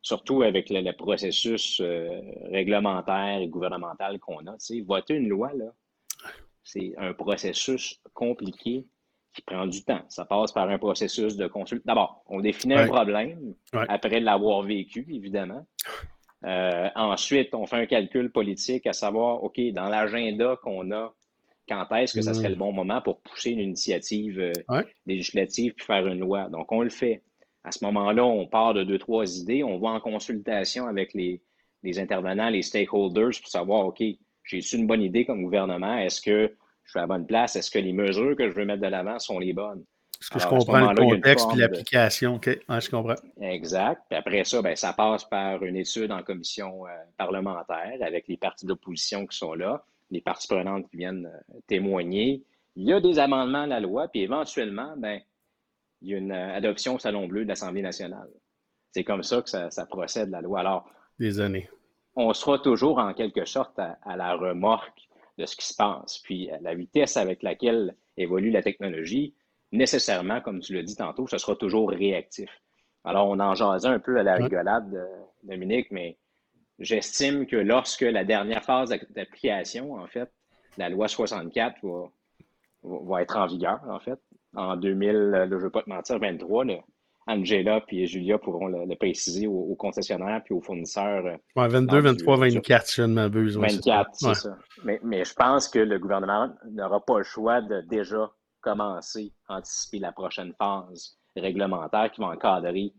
Surtout 0.00 0.42
avec 0.42 0.70
le, 0.70 0.90
processus 0.92 1.80
euh, 1.80 2.20
réglementaire 2.50 3.40
et 3.40 3.48
gouvernemental 3.48 4.18
qu'on 4.18 4.46
a. 4.46 4.56
voter 4.84 5.14
une 5.14 5.28
loi, 5.28 5.52
là, 5.54 5.72
c'est 6.64 6.94
un 6.96 7.12
processus 7.12 8.00
compliqué 8.14 8.86
qui 9.32 9.42
prend 9.42 9.66
du 9.66 9.82
temps. 9.84 10.02
Ça 10.08 10.24
passe 10.24 10.52
par 10.52 10.68
un 10.68 10.78
processus 10.78 11.36
de 11.36 11.46
consultation. 11.46 11.84
D'abord, 11.86 12.22
on 12.26 12.40
définit 12.40 12.74
un 12.74 12.86
problème 12.86 13.54
après 13.72 14.20
l'avoir 14.20 14.62
vécu, 14.62 15.06
évidemment. 15.10 15.66
Euh, 16.44 16.88
ensuite, 16.96 17.54
on 17.54 17.66
fait 17.66 17.76
un 17.76 17.86
calcul 17.86 18.30
politique 18.30 18.86
à 18.86 18.92
savoir, 18.92 19.42
OK, 19.44 19.60
dans 19.72 19.88
l'agenda 19.88 20.56
qu'on 20.62 20.90
a, 20.90 21.14
quand 21.68 21.86
est-ce 21.96 22.14
que 22.14 22.22
ça 22.22 22.34
serait 22.34 22.48
le 22.50 22.56
bon 22.56 22.72
moment 22.72 23.00
pour 23.00 23.20
pousser 23.20 23.50
une 23.50 23.60
initiative 23.60 24.40
euh, 24.40 24.82
législative 25.06 25.74
puis 25.74 25.86
faire 25.86 26.06
une 26.06 26.18
loi? 26.18 26.48
Donc, 26.48 26.70
on 26.72 26.82
le 26.82 26.90
fait. 26.90 27.22
À 27.64 27.70
ce 27.70 27.84
moment-là, 27.84 28.24
on 28.24 28.46
part 28.46 28.74
de 28.74 28.82
deux, 28.82 28.98
trois 28.98 29.38
idées. 29.38 29.62
On 29.62 29.78
va 29.78 29.90
en 29.90 30.00
consultation 30.00 30.88
avec 30.88 31.14
les, 31.14 31.40
les 31.84 32.00
intervenants, 32.00 32.50
les 32.50 32.62
stakeholders 32.62 33.40
pour 33.40 33.48
savoir, 33.48 33.86
OK, 33.86 34.02
j'ai 34.44 34.60
su 34.60 34.76
une 34.76 34.88
bonne 34.88 35.02
idée 35.02 35.24
comme 35.24 35.42
gouvernement? 35.42 35.96
Est-ce 35.96 36.20
que 36.20 36.52
je 36.84 36.90
suis 36.90 36.98
à 36.98 37.02
la 37.02 37.06
bonne 37.06 37.26
place. 37.26 37.56
Est-ce 37.56 37.70
que 37.70 37.78
les 37.78 37.92
mesures 37.92 38.36
que 38.36 38.48
je 38.48 38.54
veux 38.54 38.64
mettre 38.64 38.82
de 38.82 38.88
l'avant 38.88 39.18
sont 39.18 39.38
les 39.38 39.52
bonnes? 39.52 39.84
Est-ce 40.20 40.30
que 40.30 40.38
je 40.38 40.46
comprends 40.46 40.92
le 40.92 40.96
contexte 40.96 41.48
et 41.52 41.58
l'application? 41.58 42.36
OK, 42.36 42.48
je 42.48 42.90
comprends. 42.90 43.16
Exact. 43.40 44.02
Puis 44.08 44.16
après 44.16 44.44
ça, 44.44 44.62
ben, 44.62 44.76
ça 44.76 44.92
passe 44.92 45.24
par 45.24 45.64
une 45.64 45.74
étude 45.74 46.12
en 46.12 46.22
commission 46.22 46.86
euh, 46.86 46.90
parlementaire 47.18 47.96
avec 48.00 48.28
les 48.28 48.36
partis 48.36 48.64
d'opposition 48.64 49.26
qui 49.26 49.36
sont 49.36 49.54
là, 49.54 49.84
les 50.12 50.20
parties 50.20 50.46
prenantes 50.46 50.88
qui 50.90 50.98
viennent 50.98 51.26
euh, 51.26 51.58
témoigner. 51.66 52.44
Il 52.76 52.84
y 52.84 52.92
a 52.92 53.00
des 53.00 53.18
amendements 53.18 53.62
à 53.62 53.66
la 53.66 53.80
loi, 53.80 54.06
puis 54.06 54.22
éventuellement, 54.22 54.94
ben, 54.96 55.20
il 56.02 56.10
y 56.10 56.14
a 56.14 56.18
une 56.18 56.30
euh, 56.30 56.54
adoption 56.54 56.94
au 56.94 56.98
Salon 57.00 57.26
Bleu 57.26 57.42
de 57.42 57.48
l'Assemblée 57.48 57.82
nationale. 57.82 58.28
C'est 58.92 59.04
comme 59.04 59.24
ça 59.24 59.42
que 59.42 59.48
ça, 59.48 59.86
procède, 59.86 60.30
la 60.30 60.40
loi. 60.40 60.60
Alors, 60.60 60.88
des 61.18 61.40
années. 61.40 61.68
On 62.14 62.32
sera 62.32 62.60
toujours 62.60 62.98
en 62.98 63.12
quelque 63.12 63.44
sorte 63.44 63.78
à 63.78 64.16
la 64.16 64.34
remorque 64.34 65.08
de 65.42 65.46
ce 65.46 65.56
qui 65.56 65.66
se 65.66 65.74
passe. 65.74 66.18
Puis 66.18 66.50
euh, 66.50 66.56
la 66.62 66.74
vitesse 66.74 67.16
avec 67.16 67.42
laquelle 67.42 67.96
évolue 68.16 68.50
la 68.50 68.62
technologie, 68.62 69.34
nécessairement, 69.72 70.40
comme 70.40 70.60
tu 70.60 70.74
l'as 70.74 70.82
dit 70.82 70.96
tantôt, 70.96 71.26
ce 71.26 71.38
sera 71.38 71.56
toujours 71.56 71.90
réactif. 71.90 72.50
Alors, 73.04 73.28
on 73.28 73.40
en 73.40 73.54
jasait 73.54 73.88
un 73.88 73.98
peu 73.98 74.16
à 74.18 74.22
la 74.22 74.36
rigolade, 74.36 74.94
euh, 74.94 75.06
Dominique, 75.42 75.90
mais 75.90 76.16
j'estime 76.78 77.46
que 77.46 77.56
lorsque 77.56 78.02
la 78.02 78.22
dernière 78.24 78.62
phase 78.62 78.90
d'application, 79.10 79.94
en 79.94 80.06
fait, 80.06 80.30
la 80.78 80.88
loi 80.88 81.08
64 81.08 81.80
va, 81.82 82.10
va, 82.84 83.22
être 83.22 83.36
en 83.36 83.46
vigueur, 83.46 83.80
en 83.88 83.98
fait, 83.98 84.20
en 84.54 84.76
2000, 84.76 85.46
je 85.48 85.54
ne 85.54 85.60
veux 85.60 85.70
pas 85.70 85.82
te 85.82 85.90
mentir, 85.90 86.20
23, 86.20 86.64
là, 86.64 86.78
Angela 87.26 87.80
puis 87.80 88.06
Julia 88.06 88.38
pourront 88.38 88.66
le, 88.66 88.94
préciser 88.96 89.46
aux, 89.46 89.74
concessionnaires 89.76 90.42
puis 90.44 90.54
aux 90.54 90.60
fournisseurs. 90.60 91.26
Euh, 91.26 91.36
ouais, 91.56 91.68
22, 91.68 92.00
23, 92.00 92.36
24, 92.36 92.94
je 92.94 93.02
ne 93.02 93.14
m'abuse. 93.14 93.56
24, 93.56 94.10
c'est 94.12 94.34
ça. 94.34 94.56
Mais, 94.84 95.00
mais, 95.02 95.24
je 95.24 95.34
pense 95.34 95.68
que 95.68 95.78
le 95.78 95.98
gouvernement 95.98 96.52
n'aura 96.70 97.04
pas 97.04 97.18
le 97.18 97.24
choix 97.24 97.60
de 97.60 97.80
déjà 97.82 98.30
commencer 98.60 99.32
à 99.48 99.56
anticiper 99.56 99.98
la 99.98 100.12
prochaine 100.12 100.52
phase 100.58 101.16
réglementaire 101.36 102.10
qui 102.10 102.20
va 102.20 102.28
encadrer 102.28 102.92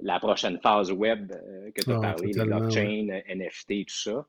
la 0.00 0.18
prochaine 0.20 0.58
phase 0.60 0.92
web 0.92 1.32
euh, 1.32 1.70
que 1.74 1.82
tu 1.82 1.92
as 1.92 2.00
parlé, 2.00 2.32
les 2.32 2.44
blockchain, 2.44 3.22
NFT, 3.28 3.86
tout 3.86 3.94
ça. 3.94 4.26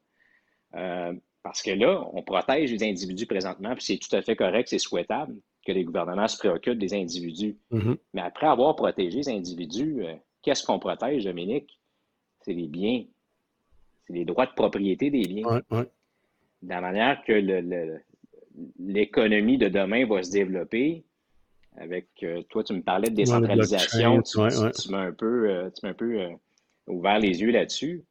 Euh, 0.75 1.13
Parce 1.43 1.61
que 1.61 1.71
là, 1.71 2.05
on 2.13 2.23
protège 2.23 2.71
les 2.71 2.83
individus 2.83 3.25
présentement, 3.25 3.73
puis 3.75 3.83
c'est 3.83 3.97
tout 3.97 4.13
à 4.15 4.21
fait 4.21 4.35
correct, 4.35 4.69
c'est 4.69 4.79
souhaitable 4.79 5.35
que 5.67 5.73
les 5.73 5.83
gouvernements 5.83 6.29
se 6.29 6.37
préoccupent 6.37 6.79
des 6.79 6.93
individus. 6.93 7.57
Mhm. 7.71 7.97
Mais 8.13 8.21
après 8.21 8.47
avoir 8.47 8.73
protégé 8.77 9.17
les 9.17 9.29
individus, 9.29 9.97
euh, 10.05 10.13
qu'est-ce 10.41 10.65
qu'on 10.65 10.79
protège, 10.79 11.25
Dominique? 11.25 11.77
C'est 12.41 12.53
les 12.53 12.67
biens. 12.67 13.03
C'est 14.07 14.13
les 14.13 14.23
droits 14.23 14.45
de 14.45 14.53
propriété 14.53 15.09
des 15.09 15.23
biens. 15.23 15.45
Ouais, 15.45 15.61
ouais. 15.71 15.89
De 16.61 16.69
la 16.69 16.79
manière 16.79 17.21
que 17.25 17.33
l'économie 18.79 19.57
de 19.57 19.67
demain 19.67 20.05
va 20.05 20.23
se 20.23 20.31
développer, 20.31 21.03
avec 21.75 22.07
euh, 22.23 22.41
toi, 22.49 22.63
tu 22.63 22.73
me 22.73 22.81
parlais 22.81 23.09
de 23.09 23.15
décentralisation, 23.15 24.15
blockchain, 24.15 24.71
tu, 24.71 24.89
m'as 24.91 25.01
un 25.01 25.11
peu, 25.11 25.49
euh, 25.49 25.69
tu 25.69 25.85
un 25.85 25.93
peu 25.93 26.19
euh, 26.21 26.29
ouvert 26.87 27.19
les 27.19 27.41
yeux 27.41 27.51
là-dessus. 27.51 28.03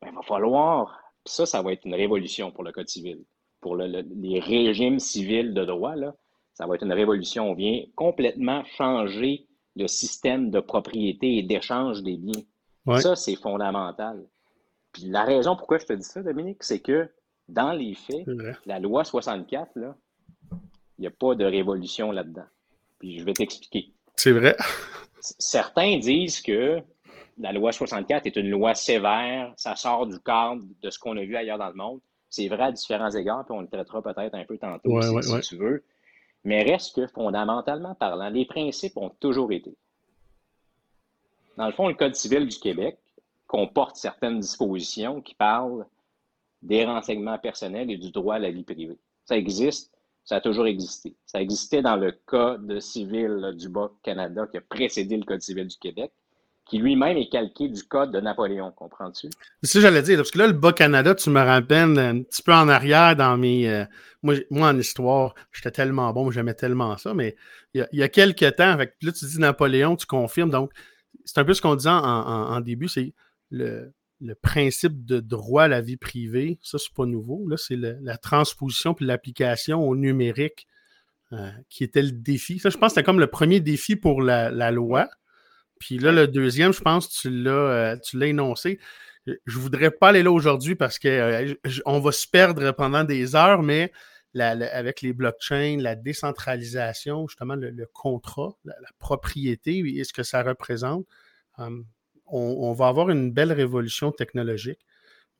Ben, 0.00 0.08
il 0.10 0.14
va 0.16 0.22
falloir, 0.22 0.98
ça, 1.26 1.44
ça 1.46 1.62
va 1.62 1.72
être 1.72 1.84
une 1.84 1.94
révolution 1.94 2.50
pour 2.50 2.64
le 2.64 2.72
Code 2.72 2.88
civil, 2.88 3.20
pour 3.60 3.76
le- 3.76 3.86
le- 3.86 4.04
les 4.16 4.40
régimes 4.40 4.98
civils 4.98 5.54
de 5.54 5.64
droit, 5.64 5.94
là, 5.94 6.16
ça 6.54 6.66
va 6.66 6.74
être 6.74 6.84
une 6.84 6.92
révolution. 6.92 7.50
On 7.50 7.54
vient 7.54 7.82
complètement 7.94 8.64
changer 8.76 9.46
le 9.76 9.86
système 9.88 10.50
de 10.50 10.60
propriété 10.60 11.38
et 11.38 11.42
d'échange 11.42 12.02
des 12.02 12.16
biens. 12.16 12.42
Ouais. 12.86 13.00
Ça, 13.00 13.16
c'est 13.16 13.36
fondamental. 13.36 14.24
Puis 14.92 15.04
la 15.04 15.24
raison 15.24 15.56
pourquoi 15.56 15.78
je 15.78 15.86
te 15.86 15.92
dis 15.94 16.04
ça, 16.04 16.22
Dominique, 16.22 16.62
c'est 16.62 16.80
que 16.80 17.08
dans 17.48 17.72
les 17.72 17.94
faits, 17.94 18.26
la 18.66 18.78
loi 18.78 19.04
64, 19.04 19.70
là, 19.76 19.96
il 20.98 21.02
n'y 21.02 21.06
a 21.06 21.10
pas 21.10 21.34
de 21.34 21.44
révolution 21.44 22.12
là-dedans. 22.12 22.44
Puis 22.98 23.18
je 23.18 23.24
vais 23.24 23.32
t'expliquer. 23.32 23.92
C'est 24.16 24.32
vrai. 24.32 24.56
Certains 25.20 25.98
disent 25.98 26.40
que 26.40 26.80
la 27.38 27.52
loi 27.52 27.72
64 27.72 28.26
est 28.26 28.36
une 28.36 28.50
loi 28.50 28.74
sévère, 28.74 29.52
ça 29.56 29.74
sort 29.74 30.06
du 30.06 30.18
cadre 30.20 30.62
de 30.82 30.90
ce 30.90 30.98
qu'on 30.98 31.16
a 31.16 31.24
vu 31.24 31.34
ailleurs 31.36 31.58
dans 31.58 31.68
le 31.68 31.74
monde. 31.74 32.00
C'est 32.28 32.48
vrai 32.48 32.64
à 32.64 32.72
différents 32.72 33.10
égards, 33.10 33.44
puis 33.44 33.54
on 33.56 33.60
le 33.62 33.68
traitera 33.68 34.02
peut-être 34.02 34.34
un 34.34 34.44
peu 34.44 34.58
tantôt 34.58 34.90
Ouais, 34.90 35.02
si, 35.02 35.08
ouais, 35.10 35.22
si 35.22 35.32
ouais. 35.32 35.40
tu 35.40 35.56
veux. 35.56 35.84
Mais 36.44 36.62
reste 36.62 36.96
que 36.96 37.06
fondamentalement 37.06 37.94
parlant, 37.94 38.28
les 38.28 38.46
principes 38.46 38.96
ont 38.96 39.10
toujours 39.20 39.52
été. 39.52 39.76
Dans 41.56 41.66
le 41.66 41.72
fond, 41.72 41.88
le 41.88 41.94
Code 41.94 42.14
civil 42.14 42.46
du 42.46 42.58
Québec 42.58 42.98
comporte 43.46 43.96
certaines 43.96 44.40
dispositions 44.40 45.20
qui 45.20 45.34
parlent 45.34 45.86
des 46.62 46.84
renseignements 46.84 47.38
personnels 47.38 47.90
et 47.90 47.98
du 47.98 48.10
droit 48.10 48.36
à 48.36 48.38
la 48.38 48.50
vie 48.50 48.64
privée. 48.64 48.98
Ça 49.24 49.36
existe, 49.36 49.92
ça 50.24 50.36
a 50.36 50.40
toujours 50.40 50.66
existé. 50.66 51.14
Ça 51.26 51.40
existait 51.40 51.82
dans 51.82 51.96
le 51.96 52.12
Code 52.24 52.80
civil 52.80 53.54
du 53.56 53.68
Bas-Canada 53.68 54.46
qui 54.46 54.56
a 54.56 54.60
précédé 54.60 55.16
le 55.16 55.24
Code 55.24 55.42
civil 55.42 55.66
du 55.66 55.76
Québec, 55.76 56.12
qui 56.66 56.78
lui-même 56.78 57.16
est 57.16 57.28
calqué 57.28 57.68
du 57.68 57.82
Code 57.82 58.12
de 58.12 58.20
Napoléon, 58.20 58.72
comprends-tu? 58.72 59.28
C'est 59.62 59.72
ça 59.72 59.78
que 59.78 59.82
j'allais 59.82 60.02
dire. 60.02 60.16
Parce 60.16 60.30
que 60.30 60.38
là, 60.38 60.46
le 60.46 60.52
Bas-Canada, 60.52 61.14
tu 61.14 61.30
me 61.30 61.40
rappelles 61.40 61.98
un 61.98 62.22
petit 62.22 62.42
peu 62.42 62.52
en 62.52 62.68
arrière 62.68 63.16
dans 63.16 63.36
mes. 63.36 63.68
euh, 63.68 63.84
moi, 64.22 64.68
en 64.68 64.78
histoire, 64.78 65.34
j'étais 65.52 65.72
tellement 65.72 66.12
bon, 66.12 66.30
j'aimais 66.30 66.54
tellement 66.54 66.96
ça. 66.96 67.14
Mais 67.14 67.36
il 67.74 67.86
y 67.92 68.02
a, 68.02 68.08
quelques 68.08 68.56
temps, 68.56 68.70
avec, 68.70 68.94
là, 69.02 69.12
tu 69.12 69.24
dis 69.24 69.38
Napoléon, 69.38 69.96
tu 69.96 70.06
confirmes. 70.06 70.50
Donc, 70.50 70.72
c'est 71.24 71.38
un 71.38 71.44
peu 71.44 71.54
ce 71.54 71.60
qu'on 71.60 71.74
disait 71.74 71.90
en, 71.90 72.60
début 72.60 72.88
c'est 72.88 73.12
le, 73.50 73.92
principe 74.40 75.04
de 75.04 75.18
droit 75.18 75.64
à 75.64 75.68
la 75.68 75.80
vie 75.80 75.96
privée. 75.96 76.58
Ça, 76.62 76.78
c'est 76.78 76.94
pas 76.94 77.06
nouveau. 77.06 77.48
Là, 77.48 77.56
c'est 77.56 77.76
la 77.76 78.16
transposition 78.16 78.94
puis 78.94 79.04
l'application 79.04 79.86
au 79.86 79.96
numérique 79.96 80.68
euh, 81.32 81.50
qui 81.68 81.82
était 81.82 82.02
le 82.02 82.12
défi. 82.12 82.60
Ça, 82.60 82.70
je 82.70 82.78
pense 82.78 82.90
que 82.90 82.94
c'était 82.94 83.04
comme 83.04 83.20
le 83.20 83.26
premier 83.26 83.58
défi 83.58 83.96
pour 83.96 84.22
la 84.22 84.70
loi. 84.70 85.10
Puis 85.82 85.98
là, 85.98 86.12
le 86.12 86.28
deuxième, 86.28 86.72
je 86.72 86.80
pense 86.80 87.08
tu 87.10 87.28
l'as 87.28 87.50
euh, 87.50 87.96
tu 87.98 88.16
l'as 88.16 88.26
énoncé. 88.28 88.78
Je- 89.26 89.32
Je 89.46 89.58
voudrais 89.58 89.90
pas 89.90 90.10
aller 90.10 90.22
là 90.22 90.30
aujourd'hui 90.30 90.76
parce 90.76 91.00
que 91.00 91.08
euh, 91.08 91.54
on 91.86 91.98
va 91.98 92.12
se 92.12 92.28
perdre 92.28 92.70
pendant 92.70 93.02
des 93.02 93.34
heures, 93.34 93.62
mais 93.64 93.90
la- 94.32 94.54
la- 94.54 94.72
avec 94.76 95.02
les 95.02 95.12
blockchains, 95.12 95.78
la 95.80 95.96
décentralisation, 95.96 97.26
justement, 97.26 97.56
le, 97.56 97.70
le 97.70 97.86
contrat, 97.92 98.56
la, 98.64 98.74
la 98.80 98.88
propriété 99.00 99.78
et 99.78 100.04
ce 100.04 100.12
que 100.12 100.22
ça 100.22 100.42
représente, 100.44 101.04
hum, 101.58 101.84
on, 102.26 102.38
on 102.60 102.72
va 102.72 102.86
avoir 102.86 103.10
une 103.10 103.32
belle 103.32 103.52
révolution 103.52 104.12
technologique. 104.12 104.78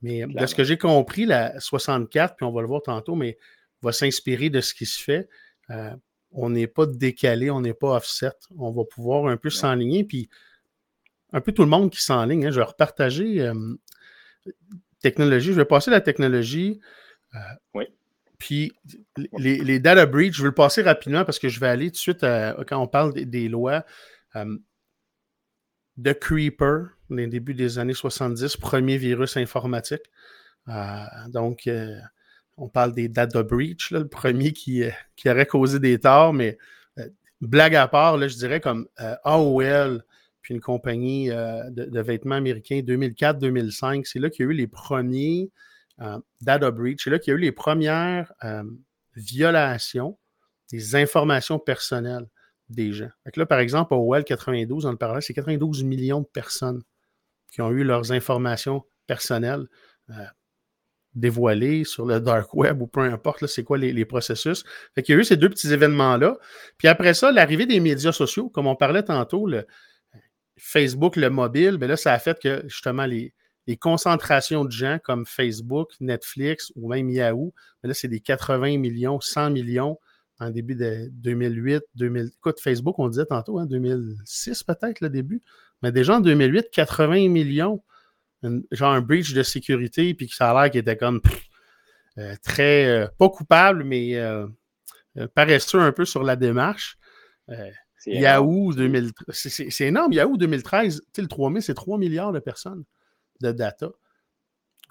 Mais 0.03 0.27
de 0.27 0.47
ce 0.47 0.55
que 0.57 0.65
j'ai 0.65 0.77
compris, 0.79 1.27
la 1.27 1.59
64, 1.61 2.35
puis 2.37 2.45
on 2.45 2.51
va 2.53 2.61
le 2.63 2.67
voir 2.67 2.83
tantôt, 2.83 3.15
mais 3.15 3.39
va 3.83 3.93
s'inspirer 3.93 4.51
de 4.51 4.61
ce 4.61 4.75
qui 4.75 4.87
se 4.87 5.01
fait. 5.01 5.29
Euh, 5.71 5.91
on 6.33 6.51
n'est 6.51 6.67
pas 6.67 6.87
décalé, 6.87 7.51
on 7.51 7.61
n'est 7.61 7.75
pas 7.75 7.97
offset. 7.97 8.33
On 8.59 8.71
va 8.73 8.85
pouvoir 8.85 9.27
un 9.27 9.37
peu 9.37 9.51
s'enligner, 9.51 10.05
puis 10.05 10.29
un 11.33 11.41
peu 11.41 11.53
tout 11.53 11.63
le 11.63 11.69
monde 11.69 11.91
qui 11.91 12.03
s'enligne. 12.03 12.47
Hein. 12.47 12.51
Je 12.51 12.61
vais 12.61 12.65
repartager 12.67 13.41
euh, 13.43 13.55
technologie. 15.01 15.49
Je 15.49 15.53
vais 15.59 15.65
passer 15.65 15.91
la 15.91 16.01
technologie. 16.01 16.81
euh, 17.35 17.39
Oui. 17.75 17.85
Puis 18.39 18.73
les, 19.39 19.59
les 19.59 19.79
data 19.79 20.05
breach, 20.05 20.35
je 20.35 20.43
vais 20.43 20.49
le 20.49 20.55
passer 20.55 20.83
rapidement 20.83 21.25
parce 21.25 21.39
que 21.39 21.49
je 21.49 21.61
vais 21.61 21.69
aller 21.69 21.87
tout 21.87 21.93
de 21.93 21.97
suite 21.99 22.25
à- 22.25 22.57
quand 22.67 22.79
on 22.83 22.89
parle 22.89 23.13
des, 23.15 23.25
des 23.25 23.49
lois. 23.49 23.85
euh, 24.37 24.57
The 26.03 26.15
Creeper, 26.19 26.89
les 27.11 27.27
débuts 27.27 27.55
des 27.55 27.79
années 27.79 27.93
70, 27.95 28.57
premier 28.57 28.97
virus 28.97 29.37
informatique. 29.37 30.01
Euh, 30.69 31.05
donc, 31.29 31.67
euh, 31.67 31.97
on 32.63 32.69
parle 32.69 32.95
des 32.95 33.09
data 33.09 33.43
breach, 33.43 33.91
le 33.91 34.07
premier 34.07 34.53
qui, 34.53 34.85
euh, 34.85 34.91
qui 35.17 35.29
aurait 35.29 35.47
causé 35.47 35.81
des 35.81 35.99
torts, 35.99 36.33
mais 36.33 36.59
euh, 36.99 37.09
blague 37.41 37.75
à 37.75 37.89
part, 37.89 38.17
je 38.21 38.37
dirais 38.37 38.61
comme 38.61 38.87
euh, 39.01 39.17
AOL, 39.25 40.05
puis 40.43 40.55
une 40.55 40.61
compagnie 40.61 41.33
euh, 41.33 41.69
de, 41.71 42.01
vêtements 42.01 42.37
américains 42.37 42.79
2004-2005, 42.79 44.05
c'est 44.05 44.21
là 44.21 44.31
qu'il 44.31 44.45
y 44.45 44.49
a 44.49 44.53
eu 44.53 44.55
les 44.55 44.69
premiers 44.69 45.51
euh, 46.01 46.21
data 46.41 46.71
breach, 46.71 47.03
c'est 47.03 47.11
là 47.11 47.19
qu'il 47.19 47.33
y 47.33 47.35
a 47.35 47.39
eu 47.39 47.41
les 47.41 47.51
premières 47.51 48.33
euh, 48.45 48.63
violations 49.17 50.17
des 50.71 50.95
informations 50.95 51.59
personnelles 51.59 52.29
des 52.69 52.93
gens. 52.93 53.11
Par 53.49 53.59
exemple, 53.59 53.93
AOL 53.93 54.23
92, 54.23 54.87
on 54.87 54.93
le 54.93 54.97
parlait, 54.97 55.21
c'est 55.21 55.35
92 55.35 55.83
millions 55.83 56.21
de 56.21 56.27
personnes 56.27 56.83
qui 57.51 57.61
ont 57.61 57.71
eu 57.71 57.83
leurs 57.83 58.13
informations 58.13 58.85
personnelles 59.09 59.67
dévoilées 61.15 61.85
sur 61.85 62.07
le 62.07 62.21
dark 62.21 62.55
web 62.55 62.81
ou 62.81 62.87
peu 62.87 63.01
importe, 63.01 63.47
c'est 63.47 63.65
quoi 63.65 63.79
les, 63.79 64.05
processus. 64.05 64.65
Fait 64.95 65.03
qu'il 65.03 65.15
y 65.15 65.19
a 65.19 65.21
eu 65.21 65.25
ces 65.25 65.37
deux 65.37 65.49
petits 65.49 65.73
événements-là. 65.73 66.39
Puis 66.79 66.89
après 66.89 67.15
ça, 67.15 67.31
l'arrivée 67.31 67.67
des 67.67 67.81
médias 67.81 68.13
sociaux, 68.13 68.49
comme 68.49 68.67
on 68.67 68.77
parlait 68.77 69.03
tantôt, 69.03 69.47
le 69.47 69.67
Facebook, 70.59 71.17
le 71.17 71.31
mobile, 71.31 71.77
ben 71.77 71.89
là, 71.89 71.97
ça 71.97 72.13
a 72.13 72.19
fait 72.19 72.39
que 72.41 72.63
justement 72.67 73.05
les, 73.05 73.35
les 73.67 73.77
concentrations 73.77 74.65
de 74.65 74.71
gens 74.71 74.99
comme 75.03 75.27
Facebook, 75.27 75.91
Netflix 76.01 76.73
ou 76.77 76.89
même 76.89 77.11
Yahoo, 77.11 77.53
ben 77.83 77.89
là, 77.89 77.95
c'est 77.95 78.09
des 78.09 78.21
80 78.21 78.79
millions, 78.79 79.21
100 79.21 79.51
millions 79.51 79.99
en 80.41 80.51
début 80.51 80.75
de 80.75 81.09
2008, 81.13 81.83
2000. 81.95 82.31
Écoute, 82.37 82.61
Facebook, 82.61 82.99
on 82.99 83.09
disait 83.09 83.27
tantôt, 83.27 83.59
hein, 83.59 83.67
2006 83.67 84.65
peut-être 84.65 85.01
le 85.01 85.09
début, 85.09 85.43
mais 85.83 85.93
déjà 85.93 86.17
en 86.17 86.21
2008, 86.21 86.71
80 86.73 87.29
millions, 87.29 87.83
une- 88.43 88.65
genre 88.71 88.93
un 88.93 89.01
breach 89.01 89.33
de 89.35 89.43
sécurité, 89.43 90.15
puis 90.15 90.29
que 90.29 90.35
ça 90.35 90.51
a 90.51 90.63
l'air 90.63 90.71
qu'il 90.71 90.81
était 90.81 90.97
comme 90.97 91.21
pff, 91.21 91.49
euh, 92.19 92.35
très, 92.43 92.87
euh, 92.87 93.07
pas 93.19 93.29
coupable, 93.29 93.85
mais 93.85 94.17
euh, 94.17 94.47
paresseux 95.35 95.81
un 95.81 95.93
peu 95.93 96.05
sur 96.05 96.23
la 96.23 96.37
démarche. 96.37 96.97
Yahoo 98.07 98.73
2013, 98.75 99.25
c'est- 99.71 99.87
énorme. 99.87 100.13
Yahoo 100.13 100.37
2013, 100.37 101.01
tu 101.01 101.07
sais, 101.15 101.23
le 101.23 101.29
3000, 101.29 101.63
c'est 101.63 101.75
3 101.75 101.99
milliards 101.99 102.33
de 102.33 102.41
personnes 102.41 102.85
de 103.41 103.53
data. 103.53 103.91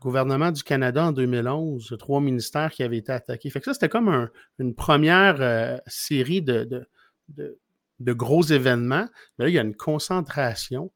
Gouvernement 0.01 0.51
du 0.51 0.63
Canada 0.63 1.05
en 1.05 1.11
2011, 1.11 1.95
trois 1.99 2.21
ministères 2.21 2.71
qui 2.71 2.81
avaient 2.83 2.97
été 2.97 3.11
attaqués. 3.11 3.49
Fait 3.51 3.59
que 3.59 3.65
ça, 3.65 3.73
c'était 3.73 3.89
comme 3.89 4.07
un- 4.09 4.31
une 4.57 4.73
première 4.73 5.79
série 5.85 6.41
de, 6.41 6.63
de, 6.63 6.87
de- 7.29 7.59
de 7.99 8.13
gros 8.13 8.41
événements. 8.43 9.07
Mais 9.37 9.45
là, 9.45 9.49
il 9.49 9.53
y 9.53 9.59
a 9.59 9.61
une 9.61 9.75
concentration 9.75 10.91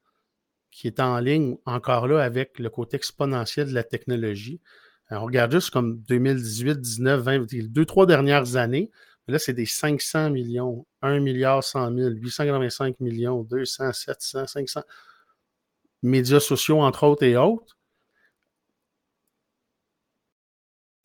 qui 0.75 0.87
est 0.87 0.99
en 0.99 1.19
ligne 1.19 1.55
encore 1.65 2.05
là 2.05 2.21
avec 2.21 2.59
le 2.59 2.69
côté 2.69 2.97
exponentiel 2.97 3.69
de 3.69 3.73
la 3.73 3.85
technologie. 3.85 4.59
Euh, 5.09 5.15
on 5.15 5.23
regarde 5.23 5.53
juste 5.53 5.69
comme 5.69 6.01
2018, 6.01 6.81
19, 6.81 7.21
20, 7.21 7.51
les 7.53 7.63
deux, 7.63 7.85
trois 7.85 8.05
dernières 8.05 8.57
années. 8.57 8.91
Là, 9.29 9.39
c'est 9.39 9.53
des 9.53 9.65
500 9.65 10.31
millions, 10.31 10.85
1 11.01 11.21
milliard 11.21 11.63
100 11.63 11.95
000, 11.95 12.09
885 12.09 12.99
millions, 12.99 13.43
200, 13.43 13.93
700, 13.93 14.47
500 14.47 14.81
médias 16.03 16.41
sociaux, 16.41 16.81
entre 16.81 17.05
autres 17.05 17.23
et 17.23 17.37
autres. 17.37 17.77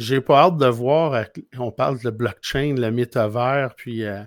J'ai 0.00 0.20
pas 0.20 0.46
hâte 0.46 0.56
de 0.56 0.66
voir, 0.66 1.14
euh, 1.14 1.22
on 1.58 1.70
parle 1.70 2.00
de 2.00 2.10
blockchain, 2.10 2.74
le 2.76 2.90
métavers, 2.90 3.76
puis, 3.76 4.02
euh, 4.02 4.24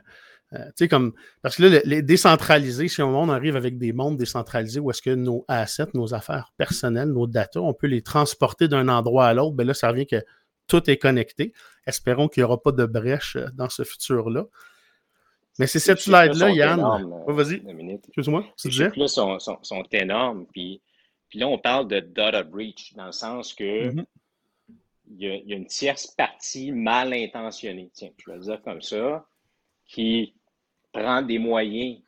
euh, 0.53 0.65
tu 0.67 0.71
sais, 0.75 0.87
comme, 0.87 1.13
parce 1.41 1.55
que 1.57 1.63
là, 1.63 1.69
le- 1.69 1.81
les 1.85 2.01
décentralisés, 2.01 2.87
si 2.87 3.01
on 3.01 3.29
arrive 3.29 3.55
avec 3.55 3.77
des 3.77 3.91
mondes 3.93 4.17
décentralisés 4.17 4.79
où 4.79 4.91
est-ce 4.91 5.01
que 5.01 5.09
nos 5.15 5.45
assets, 5.47 5.87
nos 5.93 6.13
affaires 6.13 6.51
personnelles, 6.57 7.09
nos 7.09 7.27
data, 7.27 7.61
on 7.61 7.73
peut 7.73 7.87
les 7.87 8.01
transporter 8.01 8.67
d'un 8.67 8.87
endroit 8.87 9.25
à 9.27 9.33
l'autre, 9.33 9.55
ben 9.55 9.65
là, 9.65 9.73
ça 9.73 9.89
revient 9.89 10.05
que 10.05 10.23
tout 10.67 10.89
est 10.89 10.97
connecté. 10.97 11.53
Espérons 11.85 12.27
qu'il 12.27 12.41
n'y 12.41 12.45
aura 12.45 12.61
pas 12.61 12.71
de 12.71 12.85
brèche 12.85 13.35
euh, 13.35 13.47
dans 13.55 13.69
ce 13.69 13.83
futur-là. 13.83 14.45
Mais 15.59 15.67
c'est 15.67 15.79
cette 15.79 15.99
slide-là, 15.99 16.49
Yann. 16.49 16.81
Ouais, 17.27 17.33
Vas-y, 17.33 17.61
excuse-moi, 18.07 18.45
Ces 18.55 18.71
chiffres-là 18.71 19.07
sont, 19.07 19.37
sont, 19.39 19.59
sont 19.61 19.83
énormes. 19.91 20.45
Puis, 20.51 20.81
puis 21.29 21.37
là, 21.39 21.47
on 21.47 21.59
parle 21.59 21.87
de 21.87 21.99
data 21.99 22.43
breach 22.43 22.93
dans 22.95 23.05
le 23.07 23.11
sens 23.11 23.53
que 23.53 23.89
Mhm. 23.91 24.05
y, 25.17 25.27
a, 25.27 25.35
une 25.55 25.67
tierce 25.67 26.07
partie 26.07 26.71
mal 26.71 27.13
intentionnée, 27.13 27.91
tiens, 27.93 28.09
je 28.17 28.31
vais 28.31 28.37
le 28.37 28.43
dire 28.43 28.61
comme 28.63 28.81
ça, 28.81 29.25
qui 29.87 30.33
prend 30.93 31.21
des 31.21 31.39
moyens 31.39 31.99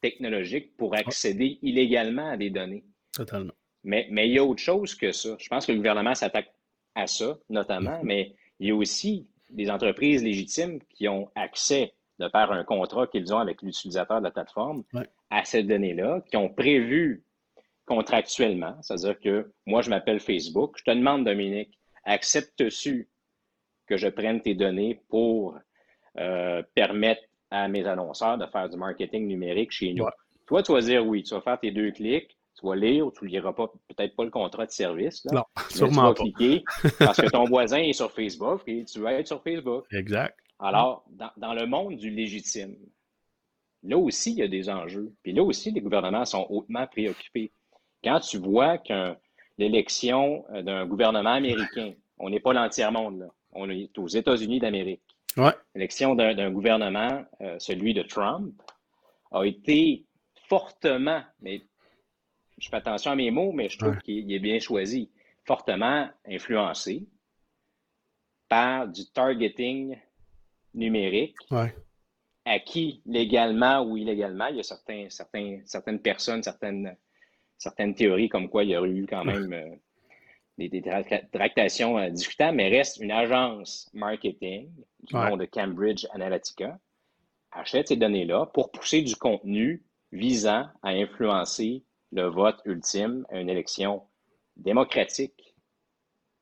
technologiques 0.00 0.76
pour 0.76 0.94
accéder 0.94 1.58
illégalement 1.62 2.30
à 2.30 2.36
des 2.36 2.50
données. 2.50 2.84
Totalement. 3.12 3.52
Mais, 3.84 4.06
mais 4.10 4.28
il 4.28 4.34
y 4.34 4.38
a 4.38 4.44
autre 4.44 4.62
chose 4.62 4.94
que 4.94 5.12
ça. 5.12 5.36
Je 5.38 5.48
pense 5.48 5.66
que 5.66 5.72
le 5.72 5.78
gouvernement 5.78 6.14
s'attaque 6.14 6.52
à 6.94 7.06
ça, 7.06 7.38
notamment, 7.48 7.98
mm-hmm. 7.98 8.04
mais 8.06 8.34
il 8.58 8.68
y 8.68 8.70
a 8.70 8.74
aussi 8.74 9.28
des 9.50 9.70
entreprises 9.70 10.22
légitimes 10.22 10.80
qui 10.94 11.08
ont 11.08 11.30
accès 11.34 11.92
de 12.18 12.28
faire 12.28 12.52
un 12.52 12.64
contrat 12.64 13.06
qu'ils 13.06 13.32
ont 13.34 13.38
avec 13.38 13.62
l'utilisateur 13.62 14.18
de 14.18 14.24
la 14.24 14.30
plateforme 14.30 14.84
à 15.30 15.44
ces 15.44 15.62
données-là, 15.62 16.22
qui 16.28 16.36
ont 16.36 16.50
prévu 16.50 17.24
contractuellement, 17.86 18.76
c'est-à-dire 18.82 19.18
que 19.18 19.52
moi, 19.66 19.82
je 19.82 19.90
m'appelle 19.90 20.20
Facebook, 20.20 20.76
je 20.78 20.84
te 20.84 20.90
demande, 20.90 21.24
Dominique, 21.24 21.78
acceptes-tu 22.04 23.08
que 23.86 23.96
je 23.96 24.08
prenne 24.08 24.40
tes 24.40 24.54
données 24.54 25.00
pour 25.08 25.58
euh, 26.18 26.62
permettre 26.74 27.22
à 27.50 27.68
mes 27.68 27.86
annonceurs 27.86 28.38
de 28.38 28.46
faire 28.46 28.68
du 28.68 28.76
marketing 28.76 29.26
numérique 29.26 29.72
chez 29.72 29.92
nous? 29.92 30.06
Toi, 30.46 30.62
tu 30.62 30.72
vas 30.72 30.80
dire 30.80 31.06
oui, 31.06 31.22
tu 31.22 31.34
vas 31.34 31.40
faire 31.40 31.58
tes 31.60 31.70
deux 31.70 31.92
clics, 31.92 32.36
tu 32.58 32.66
vas 32.66 32.76
lire 32.76 33.06
ou 33.06 33.10
tu 33.10 33.24
ne 33.24 33.30
liras 33.30 33.52
pas, 33.52 33.68
peut-être 33.88 34.16
pas 34.16 34.24
le 34.24 34.30
contrat 34.30 34.66
de 34.66 34.70
service. 34.70 35.24
non, 35.26 35.44
sûrement 35.68 36.12
tu 36.14 36.24
vas 36.24 36.30
cliquer 36.30 36.64
parce 36.98 37.20
que 37.20 37.30
ton 37.30 37.44
voisin 37.44 37.78
est 37.78 37.92
sur 37.92 38.10
Facebook 38.12 38.62
et 38.66 38.84
tu 38.84 39.00
vas 39.00 39.14
être 39.14 39.28
sur 39.28 39.42
Facebook. 39.42 39.84
Exact. 39.92 40.36
Alors, 40.58 41.04
dans, 41.36 41.54
le 41.54 41.66
monde 41.66 41.96
du 41.96 42.10
légitime, 42.10 42.76
là 43.82 43.96
aussi, 43.96 44.32
il 44.32 44.38
y 44.38 44.42
a 44.42 44.48
des 44.48 44.68
enjeux. 44.68 45.10
Puis 45.22 45.32
là 45.32 45.42
aussi, 45.42 45.70
les 45.70 45.80
gouvernements 45.80 46.26
sont 46.26 46.46
hautement 46.50 46.86
préoccupés. 46.86 47.50
Quand 48.04 48.20
tu 48.20 48.38
vois 48.38 48.76
que 48.76 49.14
l'élection 49.56 50.44
euh, 50.52 50.62
d'un 50.62 50.86
gouvernement 50.86 51.32
américain, 51.32 51.92
on 52.18 52.28
n'est 52.28 52.40
pas 52.40 52.52
l'entiers-monde, 52.52 53.20
là. 53.20 53.26
On 53.52 53.68
est 53.68 53.98
aux 53.98 54.06
États-Unis 54.06 54.60
d'Amérique. 54.60 55.02
L'élection 55.74 56.14
d'un 56.14 56.50
gouvernement, 56.50 57.24
euh, 57.40 57.58
celui 57.58 57.94
de 57.94 58.02
Trump, 58.02 58.60
a 59.32 59.44
été 59.44 60.04
fortement, 60.48 61.22
mais 61.40 61.62
je 62.58 62.68
fais 62.68 62.76
attention 62.76 63.12
à 63.12 63.16
mes 63.16 63.30
mots, 63.30 63.52
mais 63.52 63.68
je 63.68 63.78
trouve 63.78 63.98
qu'il 63.98 64.30
est 64.32 64.38
bien 64.40 64.58
choisi, 64.58 65.10
fortement 65.44 66.08
influencé 66.26 67.06
par 68.48 68.88
du 68.88 69.06
targeting 69.06 69.96
numérique, 70.74 71.36
acquis 72.44 73.00
légalement 73.06 73.82
ou 73.82 73.96
illégalement. 73.96 74.46
Il 74.48 74.56
y 74.56 74.60
a 74.60 74.64
certains, 74.64 75.06
certains, 75.08 75.60
certaines 75.64 76.00
personnes, 76.00 76.42
certaines, 76.42 76.96
certaines 77.56 77.94
théories 77.94 78.28
comme 78.28 78.48
quoi 78.48 78.64
il 78.64 78.70
y 78.70 78.76
aurait 78.76 78.90
eu 78.90 79.06
quand 79.06 79.24
même 79.24 79.78
des, 80.68 80.82
tractations 81.32 81.98
euh, 81.98 82.10
discutables, 82.10 82.56
mais 82.56 82.68
reste 82.68 82.98
une 82.98 83.10
agence 83.10 83.90
marketing 83.92 84.70
du 85.02 85.14
nom 85.14 85.36
de 85.36 85.44
Cambridge 85.44 86.06
Analytica 86.12 86.78
achète 87.52 87.88
ces 87.88 87.96
données-là 87.96 88.46
pour 88.46 88.70
pousser 88.70 89.02
du 89.02 89.16
contenu 89.16 89.84
visant 90.12 90.68
à 90.82 90.90
influencer 90.90 91.84
le 92.12 92.26
vote 92.26 92.60
ultime 92.64 93.26
à 93.30 93.40
une 93.40 93.48
élection 93.48 94.02
démocratique 94.56 95.54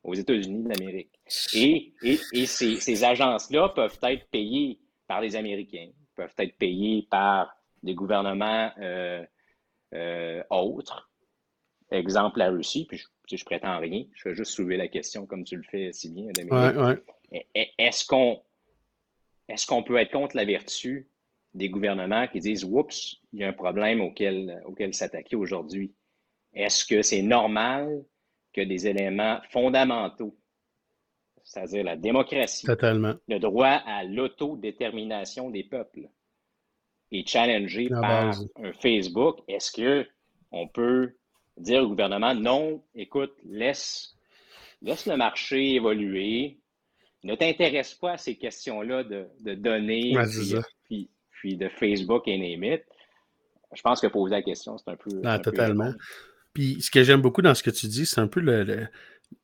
aux 0.02 0.14
États-Unis 0.14 0.64
d'Amérique. 0.64 1.20
Et, 1.54 1.94
et, 2.02 2.46
ces, 2.46 3.04
agences-là 3.04 3.68
peuvent 3.70 3.98
être 4.02 4.28
payées 4.31 4.81
par 5.07 5.20
les 5.20 5.37
Américains, 5.37 5.90
peuvent 6.14 6.35
être 6.38 6.57
payées 6.57 7.07
par 7.11 7.54
des 7.83 7.94
gouvernements 7.94 8.70
euh, 8.78 9.24
euh, 9.94 10.42
autres. 10.50 11.11
Exemple, 11.90 12.38
la 12.38 12.50
Russie, 12.50 12.87
puis 12.87 12.98
je, 12.98 13.07
je 13.37 13.45
prétends 13.45 13.79
rien, 13.79 14.05
je 14.14 14.29
vais 14.29 14.35
juste 14.35 14.53
soulever 14.53 14.77
la 14.77 14.88
question 14.88 15.27
comme 15.27 15.45
tu 15.45 15.57
le 15.57 15.62
fais 15.62 15.93
si 15.93 16.11
bien, 16.11 16.27
Dominique. 16.33 17.01
Est-ce 17.55 18.07
qu'on 18.07 18.43
est-ce 19.49 19.67
qu'on 19.67 19.83
peut 19.83 19.97
être 19.97 20.12
contre 20.12 20.37
la 20.37 20.45
vertu 20.45 21.09
des 21.55 21.71
gouvernements 21.71 22.29
qui 22.29 22.41
disent 22.41 22.64
Oups, 22.64 23.17
il 23.33 23.41
y 23.41 23.45
a 23.45 23.49
un 23.49 23.53
problème 23.53 24.01
auquel, 24.01 24.62
auquel 24.67 24.95
s'attaquer 24.95 25.37
aujourd'hui? 25.37 25.95
Est-ce 26.53 26.85
que 26.85 27.03
c'est 27.03 27.23
normal 27.23 28.05
que 28.53 28.61
des 28.61 28.87
éléments 28.87 29.41
fondamentaux, 29.51 30.37
c'est-à-dire 31.45 31.85
la 31.85 31.97
démocratie, 31.97 32.67
le 32.67 33.38
droit 33.38 33.83
à 33.87 34.05
l'autodétermination 34.05 35.51
des 35.51 35.64
peuples, 35.64 36.09
est 37.11 37.27
challengé 37.27 37.88
par 37.88 38.35
un 38.57 38.73
Facebook, 38.75 39.41
est-ce 39.49 39.73
que 39.73 40.07
on 40.51 40.69
peut 40.69 41.14
dire 41.59 41.83
au 41.83 41.88
gouvernement 41.88 42.35
non, 42.35 42.83
écoute, 42.94 43.33
laisse, 43.44 44.14
laisse 44.83 45.07
le 45.07 45.16
marché 45.16 45.75
évoluer, 45.75 46.59
ne 47.25 47.35
t'intéresse 47.35 47.94
pas 47.94 48.12
à 48.12 48.16
ces 48.16 48.37
questions-là 48.37 49.05
de, 49.05 49.55
données, 49.55 50.14
puis 50.88 51.57
de 51.57 51.68
Facebook 51.68 52.27
et 52.27 52.38
name 52.38 52.79
je 53.75 53.83
pense 53.83 54.01
que 54.01 54.07
poser 54.07 54.35
la 54.35 54.42
question, 54.42 54.79
c'est 54.79 54.90
un 54.90 54.97
peu. 54.97 55.11
Ah, 55.25 55.38
totalement. 55.38 55.92
puis 56.53 56.81
ce 56.81 56.90
que 56.90 57.03
j'aime 57.03 57.21
beaucoup 57.21 57.42
dans 57.42 57.55
ce 57.55 57.62
que 57.62 57.71
tu 57.71 57.87
dis, 57.87 58.07
c'est 58.07 58.21
un 58.21 58.29
peu 58.29 58.40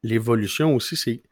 l'évolution 0.03 0.75
aussi, 0.75 0.97
c'est 0.97 1.23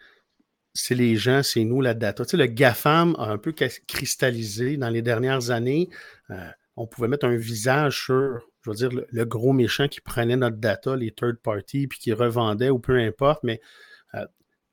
c'est 0.74 0.94
les 0.94 1.16
gens, 1.16 1.42
c'est 1.42 1.64
nous, 1.64 1.82
la 1.82 1.92
data. 1.92 2.24
Tu 2.24 2.30
sais, 2.30 2.36
le 2.38 2.46
GAFAM 2.46 3.14
a 3.18 3.24
un 3.24 3.36
peu 3.36 3.52
cristallisé 3.52 4.78
dans 4.78 4.88
les 4.88 5.02
dernières 5.02 5.50
années. 5.50 5.90
Euh, 6.30 6.48
on 6.76 6.86
pouvait 6.86 7.08
mettre 7.08 7.26
un 7.26 7.36
visage 7.36 8.04
sur, 8.04 8.40
je 8.62 8.70
veux 8.70 8.76
dire, 8.76 8.90
le, 9.10 9.24
gros 9.24 9.52
méchant 9.52 9.88
qui 9.88 10.00
prenait 10.00 10.36
notre 10.36 10.56
data, 10.56 10.96
les 10.96 11.12
third 11.12 11.36
parties, 11.38 11.86
puis 11.86 11.98
qui 11.98 12.12
revendait 12.12 12.70
ou 12.70 12.78
peu 12.78 12.98
importe. 12.98 13.42
Mais 13.44 13.60
euh, 14.14 14.26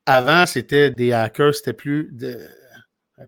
avant, 0.05 0.45
c'était 0.45 0.91
des 0.91 1.12
hackers, 1.12 1.55
c'était 1.55 1.73
plus 1.73 2.09
de, 2.12 2.39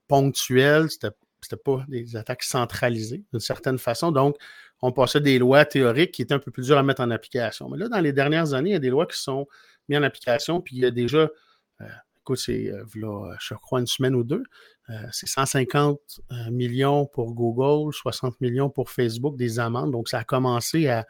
ponctuel, 0.07 0.89
c'était 0.89 1.15
c'était 1.43 1.57
pas 1.57 1.83
des 1.87 2.15
attaques 2.15 2.43
centralisées 2.43 3.23
d'une 3.31 3.39
certaine 3.39 3.79
façon. 3.79 4.11
Donc, 4.11 4.37
on 4.81 4.91
passait 4.91 5.21
des 5.21 5.39
lois 5.39 5.65
théoriques 5.65 6.11
qui 6.11 6.21
étaient 6.21 6.33
un 6.33 6.39
peu 6.39 6.51
plus 6.51 6.67
dures 6.67 6.77
à 6.77 6.83
mettre 6.83 7.01
en 7.01 7.11
application. 7.11 7.69
Mais 7.69 7.77
là, 7.77 7.89
dans 7.89 7.99
les 7.99 8.13
dernières 8.13 8.53
années, 8.53 8.71
il 8.71 8.73
y 8.73 8.75
a 8.75 8.79
des 8.79 8.89
lois 8.89 9.05
qui 9.05 9.19
sont 9.19 9.47
mises 9.87 9.97
en 9.97 10.03
application, 10.03 10.61
puis 10.61 10.75
il 10.75 10.81
y 10.81 10.85
a 10.85 10.91
déjà, 10.91 11.29
euh, 11.81 11.85
écoute, 12.21 12.37
c'est, 12.37 12.71
euh, 12.71 12.83
je 13.39 13.53
crois, 13.55 13.79
une 13.79 13.87
semaine 13.87 14.15
ou 14.15 14.23
deux, 14.23 14.43
euh, 14.89 14.93
c'est 15.11 15.27
150 15.27 15.99
millions 16.51 17.05
pour 17.07 17.33
Google, 17.33 17.93
60 17.93 18.39
millions 18.41 18.69
pour 18.69 18.89
Facebook, 18.89 19.37
des 19.37 19.59
amendes. 19.59 19.91
Donc, 19.91 20.09
ça 20.09 20.19
a 20.19 20.23
commencé 20.23 20.87
à. 20.87 21.05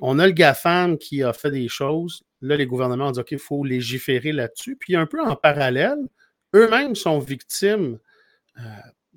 On 0.00 0.18
a 0.18 0.26
le 0.26 0.32
GAFAM 0.32 0.96
qui 0.96 1.22
a 1.22 1.32
fait 1.32 1.50
des 1.50 1.68
choses. 1.68 2.22
Là, 2.40 2.56
les 2.56 2.66
gouvernements 2.66 3.08
ont 3.08 3.12
dit 3.12 3.20
OK, 3.20 3.32
il 3.32 3.38
faut 3.38 3.62
légiférer 3.64 4.32
là-dessus. 4.32 4.76
Puis, 4.76 4.96
un 4.96 5.06
peu 5.06 5.22
en 5.22 5.36
parallèle, 5.36 5.98
eux-mêmes 6.54 6.94
sont 6.94 7.18
victimes 7.18 7.98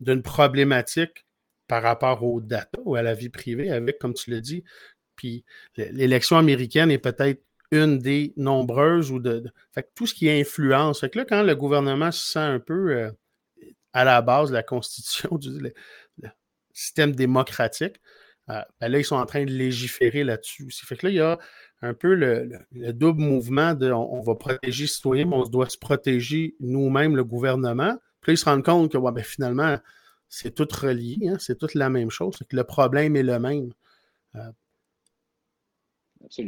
d'une 0.01 0.21
problématique 0.21 1.25
par 1.69 1.83
rapport 1.83 2.23
aux 2.23 2.41
data 2.41 2.79
ou 2.83 2.95
à 2.95 3.01
la 3.01 3.13
vie 3.13 3.29
privée 3.29 3.71
avec, 3.71 3.99
comme 3.99 4.13
tu 4.13 4.31
l'as 4.31 4.41
dit. 4.41 4.65
Puis 5.15 5.45
l'élection 5.75 6.37
américaine 6.37 6.91
est 6.91 6.97
peut-être 6.97 7.41
une 7.71 7.99
des 7.99 8.33
nombreuses 8.35 9.11
ou 9.11 9.19
de, 9.19 9.43
Fait 9.71 9.83
que 9.83 9.89
tout 9.95 10.07
ce 10.07 10.13
qui 10.13 10.29
influence. 10.29 11.01
Fait 11.01 11.09
que 11.09 11.19
là, 11.19 11.25
quand 11.25 11.43
le 11.43 11.55
gouvernement 11.55 12.11
se 12.11 12.33
sent 12.33 12.39
un 12.39 12.59
peu 12.59 12.91
euh, 12.95 13.11
à 13.93 14.03
la 14.03 14.21
base 14.21 14.49
de 14.49 14.55
la 14.55 14.63
Constitution, 14.63 15.29
du 15.37 15.59
le, 15.59 15.71
système 16.73 17.13
démocratique, 17.13 17.99
euh, 18.49 18.61
ben 18.79 18.87
là, 18.89 18.99
ils 18.99 19.05
sont 19.05 19.17
en 19.17 19.25
train 19.25 19.45
de 19.45 19.51
légiférer 19.51 20.23
là-dessus. 20.23 20.69
Fait 20.71 20.95
que 20.95 21.07
là, 21.07 21.11
il 21.11 21.15
y 21.15 21.19
a 21.19 21.37
un 21.81 21.93
peu 21.93 22.13
le, 22.15 22.49
double 22.93 23.21
mouvement 23.21 23.73
de 23.73 23.91
on, 23.91 24.21
va 24.21 24.35
protéger 24.35 24.83
les 24.83 24.87
citoyens, 24.87 25.25
mais 25.25 25.35
on 25.35 25.43
doit 25.43 25.69
se 25.69 25.77
protéger 25.77 26.55
nous-mêmes, 26.59 27.15
le 27.15 27.23
gouvernement. 27.23 27.95
Puis 28.21 28.31
là, 28.31 28.33
ils 28.33 28.37
se 28.37 28.45
rendent 28.45 28.65
compte 28.65 28.91
que 28.91 28.97
ben, 28.97 29.23
finalement, 29.23 29.77
c'est 30.27 30.53
tout 30.53 30.67
relié, 30.71 31.17
hein, 31.27 31.37
c'est 31.39 31.57
toute 31.57 31.73
la 31.75 31.89
même 31.89 32.09
chose, 32.09 32.37
que 32.37 32.55
le 32.55 32.63
problème 32.63 33.15
est 33.15 33.23
le 33.23 33.39
même. 33.39 33.71
Euh, 34.35 34.51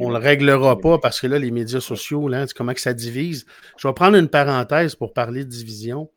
on 0.00 0.08
ne 0.08 0.18
le 0.18 0.18
réglera 0.18 0.78
pas 0.78 0.98
parce 0.98 1.20
que 1.20 1.26
là, 1.26 1.38
les 1.38 1.50
médias 1.50 1.80
sociaux, 1.80 2.28
là, 2.28 2.46
comment 2.54 2.74
que 2.74 2.80
ça 2.80 2.94
divise. 2.94 3.46
Je 3.78 3.88
vais 3.88 3.94
prendre 3.94 4.16
une 4.16 4.28
parenthèse 4.28 4.94
pour 4.94 5.12
parler 5.12 5.44
de 5.44 5.50
division. 5.50 6.10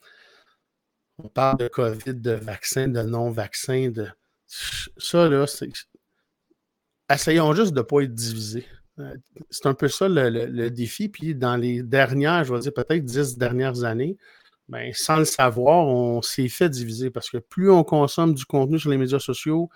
On 1.18 1.30
parle 1.30 1.58
de 1.58 1.68
COVID, 1.68 2.16
de 2.16 2.32
vaccins, 2.32 2.88
de 2.88 3.02
non-vaccins, 3.02 3.90
de. 3.90 4.08
Ça, 4.98 5.30
là, 5.30 5.48
c'est. 5.48 5.70
Essayons 7.10 7.54
juste 7.54 7.74
de 7.74 7.80
ne 7.80 7.84
pas 7.84 8.02
être 8.02 8.14
divisés. 8.14 8.66
Euh, 9.00 9.14
c'est 9.50 9.68
un 9.68 9.74
peu 9.74 9.88
ça 9.88 10.08
le, 10.08 10.30
le, 10.30 10.72
défi. 10.72 11.10
Puis 11.10 11.36
dans 11.36 11.56
les 11.56 11.84
dernières, 11.84 12.44
je 12.44 12.54
vais 12.54 12.60
dire 12.60 12.74
peut-être 12.74 13.04
dix 13.06 13.38
dernières 13.38 13.84
années, 13.84 14.18
ben, 14.68 14.92
sans 14.94 15.18
le 15.18 15.26
savoir, 15.26 15.86
on 15.88 16.22
s'est 16.22 16.48
fait 16.48 16.70
diviser 16.70 17.12
parce 17.12 17.30
que 17.30 17.38
plus 17.38 17.70
on 17.70 17.84
consomme 17.84 18.34
du 18.34 18.46
contenu 18.46 18.80
sur 18.80 18.90
les 18.90 18.98
médias 18.98 19.20
sociaux 19.20 19.70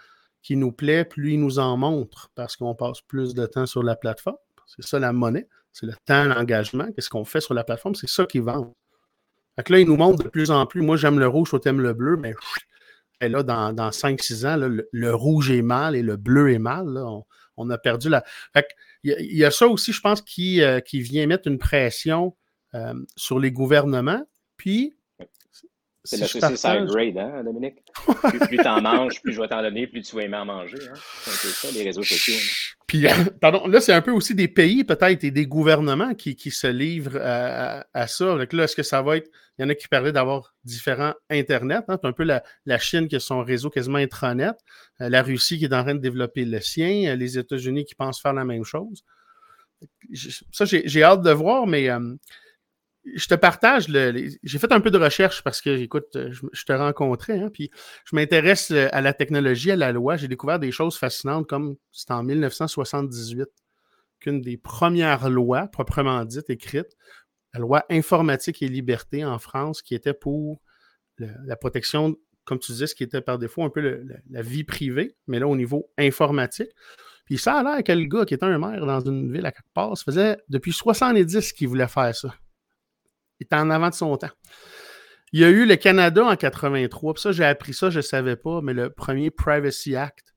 qui 0.50 0.56
nous 0.56 0.72
plaît, 0.72 1.06
plus 1.06 1.34
il 1.34 1.40
nous 1.40 1.60
en 1.60 1.78
montre 1.78 2.32
parce 2.34 2.56
qu'on 2.56 2.74
passe 2.74 3.02
plus 3.02 3.36
de 3.36 3.46
temps 3.46 3.68
sur 3.68 3.84
la 3.84 3.96
plateforme. 3.96 4.38
C'est 4.66 4.84
ça 4.84 4.98
la 4.98 5.14
monnaie, 5.14 5.48
c'est 5.72 5.86
le 5.86 5.94
temps, 6.06 6.24
l'engagement. 6.24 6.92
Qu'est-ce 6.92 7.12
qu'on 7.12 7.24
fait 7.24 7.40
sur 7.40 7.54
la 7.54 7.64
plateforme? 7.64 7.94
C'est 7.94 8.10
ça 8.10 8.26
qui 8.26 8.40
vend. 8.40 8.74
Là, 9.58 9.80
il 9.80 9.86
nous 9.86 9.96
montre 9.96 10.24
de 10.24 10.28
plus 10.28 10.50
en 10.50 10.66
plus. 10.66 10.82
Moi, 10.82 10.98
j'aime 10.98 11.20
le 11.20 11.28
rouge, 11.28 11.52
toi, 11.52 11.60
t'aimes 11.60 11.82
le 11.82 11.94
bleu, 11.94 12.18
mais 12.18 12.34
là, 13.22 13.44
dans, 13.44 13.74
dans 13.74 13.92
5-6 13.92 14.48
ans, 14.48 14.58
le, 14.92 15.14
rouge 15.14 15.52
est 15.52 15.62
mal 15.62 15.96
et 15.96 16.02
le 16.02 16.18
bleu 16.18 16.52
est 16.52 16.58
mal. 16.58 16.98
on, 17.56 17.70
a 17.70 17.78
perdu 17.78 18.10
la. 18.10 18.24
Il 19.04 19.14
y, 19.38 19.46
a 19.46 19.52
ça 19.52 19.68
aussi, 19.68 19.94
je 19.94 20.02
pense, 20.02 20.24
qui, 20.24 20.64
euh, 20.64 20.80
qui 20.80 21.00
vient 21.00 21.28
mettre 21.28 21.48
une 21.48 21.60
pression 21.60 22.36
euh, 22.74 22.96
sur 23.16 23.38
les 23.38 23.52
gouvernements. 23.52 24.26
Puis, 24.58 24.98
C'est 26.04 26.16
si 26.16 26.24
je 26.24 26.40
saucisse 26.40 26.64
high 26.64 26.86
grade, 26.86 27.18
hein, 27.18 27.44
Dominique? 27.44 27.84
plus 28.30 28.40
plus 28.40 28.58
t'en 28.58 28.82
manges, 28.82 29.22
plus 29.22 29.34
je 29.34 29.42
vais 29.42 29.48
t'en 29.50 29.62
donner, 29.62 29.86
plus 29.86 30.02
tu 30.02 30.16
vas 30.16 30.24
aimer 30.24 30.38
en 30.38 30.46
manger. 30.46 30.78
Hein? 30.90 30.94
C'est 30.96 31.30
un 31.32 31.34
peu 31.34 31.48
ça, 31.50 31.72
les 31.78 31.84
réseaux 31.84 32.04
sociaux. 32.04 32.34
là. 32.36 32.76
Puis, 32.88 33.06
pardon, 33.42 33.68
là, 33.68 33.82
c'est 33.82 33.92
un 33.94 34.02
peu 34.02 34.12
aussi 34.12 34.34
des 34.34 34.48
pays 34.48 34.84
peut-être 34.84 35.24
et 35.24 35.30
des 35.32 35.46
gouvernements 35.46 36.16
qui, 36.16 36.36
qui 36.36 36.52
se 36.52 36.68
livrent 36.68 37.18
à, 37.18 37.80
à- 37.82 37.86
à 37.94 38.08
ça. 38.08 38.38
Donc 38.38 38.54
là, 38.54 38.64
est-ce 38.64 38.76
que 38.76 38.84
ça 38.84 39.02
va 39.02 39.18
être. 39.18 39.30
Il 39.58 39.64
y 39.64 39.66
en 39.66 39.70
a 39.70 39.76
qui 39.76 39.90
parlaient 39.90 40.14
d'avoir 40.14 40.56
différents 40.64 41.14
Internet. 41.30 41.84
Hein? 41.90 41.98
C'est 42.02 42.08
un 42.08 42.14
peu 42.14 42.24
la, 42.24 42.44
la 42.66 42.80
Chine 42.80 43.10
qui 43.10 43.18
a 43.18 43.20
son 43.20 43.44
réseau 43.44 43.70
quasiment 43.70 43.98
intranet, 43.98 44.54
euh, 45.02 45.10
la 45.10 45.22
Russie 45.22 45.58
qui 45.60 45.66
est 45.66 45.74
en 45.74 45.84
train 45.84 45.96
de 45.96 46.00
développer 46.00 46.46
le 46.46 46.62
sien, 46.62 47.12
euh, 47.12 47.16
les 47.18 47.38
États-Unis 47.38 47.84
qui 47.84 47.94
pensent 47.94 48.22
faire 48.22 48.34
la 48.34 48.46
même 48.46 48.64
chose. 48.64 49.04
Ça, 50.52 50.64
j'ai 50.66 50.84
j'ai 50.88 51.04
hâte 51.04 51.22
de 51.24 51.32
voir, 51.32 51.68
mais 51.68 51.90
euh, 51.90 52.16
je 53.16 53.28
te 53.28 53.36
partage. 53.36 53.88
le- 53.88 54.30
J'ai 54.44 54.60
fait 54.60 54.72
un 54.72 54.80
peu 54.82 54.92
de 54.92 54.98
recherche 54.98 55.44
parce 55.44 55.62
que, 55.62 55.70
écoute, 55.70 56.16
euh, 56.16 56.32
je, 56.52 56.64
te 56.66 56.74
rencontrais, 56.74 57.40
hein, 57.40 57.50
puis 57.54 57.70
je 58.06 58.16
m'intéresse 58.16 58.72
euh, 58.72 58.88
à 58.92 59.02
la 59.02 59.14
technologie, 59.14 59.72
à 59.72 59.76
la 59.76 59.92
loi. 59.92 60.18
J'ai 60.18 60.28
découvert 60.28 60.60
des 60.60 60.72
choses 60.72 60.98
fascinantes 60.98 61.48
comme 61.48 61.76
c'est 61.92 62.12
en 62.12 62.24
1978 62.24 63.48
qu'une 64.20 64.42
des 64.42 64.58
premières 64.58 65.30
lois, 65.30 65.68
proprement 65.68 66.26
dites, 66.26 66.50
écrites, 66.50 66.98
la 67.54 67.60
loi 67.62 67.86
informatique 67.90 68.62
et 68.62 68.68
liberté 68.68 69.24
en 69.26 69.40
France, 69.40 69.82
qui 69.82 69.96
était 69.96 70.14
pour 70.14 70.62
la 71.18 71.56
protection, 71.58 72.16
comme 72.46 72.60
tu 72.60 72.72
disais, 72.72 72.88
ce 72.88 72.96
qui 72.96 73.04
était 73.04 73.22
par 73.22 73.38
défaut 73.38 73.64
un 73.64 73.70
peu 73.70 74.04
la 74.30 74.42
vie 74.42 74.64
privée, 74.64 75.16
mais 75.28 75.40
là 75.40 75.48
au 75.48 75.56
niveau 75.56 75.90
informatique. 75.98 76.70
Puis 77.26 77.38
ça 77.38 77.60
a 77.60 77.64
l'air 77.64 77.84
que 77.84 77.92
le 77.92 78.06
gars 78.06 78.26
qui 78.26 78.34
était 78.34 78.46
un 78.46 78.58
maire 78.58 78.86
dans 78.86 79.02
une 79.02 79.32
ville 79.32 79.46
à 79.46 79.52
quelque 79.52 79.72
part, 79.74 79.96
ça 79.98 80.04
faisait 80.04 80.38
depuis 80.50 80.72
70 80.74 81.54
qu'il 81.54 81.68
voulait 81.68 81.88
faire 81.88 82.16
ça. 82.16 82.34
Il 83.40 83.46
était 83.46 83.56
en 83.56 83.70
avant 83.70 83.90
de 83.90 83.94
son 83.94 84.16
temps. 84.18 84.30
Il 85.32 85.40
y 85.40 85.44
a 85.44 85.50
eu 85.50 85.66
le 85.66 85.76
Canada 85.76 86.26
en 86.26 86.36
83, 86.36 87.14
puis 87.14 87.22
ça, 87.22 87.32
j'ai 87.32 87.46
appris 87.46 87.74
ça, 87.74 87.90
je 87.90 87.98
ne 87.98 88.02
savais 88.02 88.36
pas, 88.36 88.62
mais 88.62 88.74
le 88.74 88.90
premier 88.90 89.30
Privacy 89.30 89.96
Act, 89.96 90.34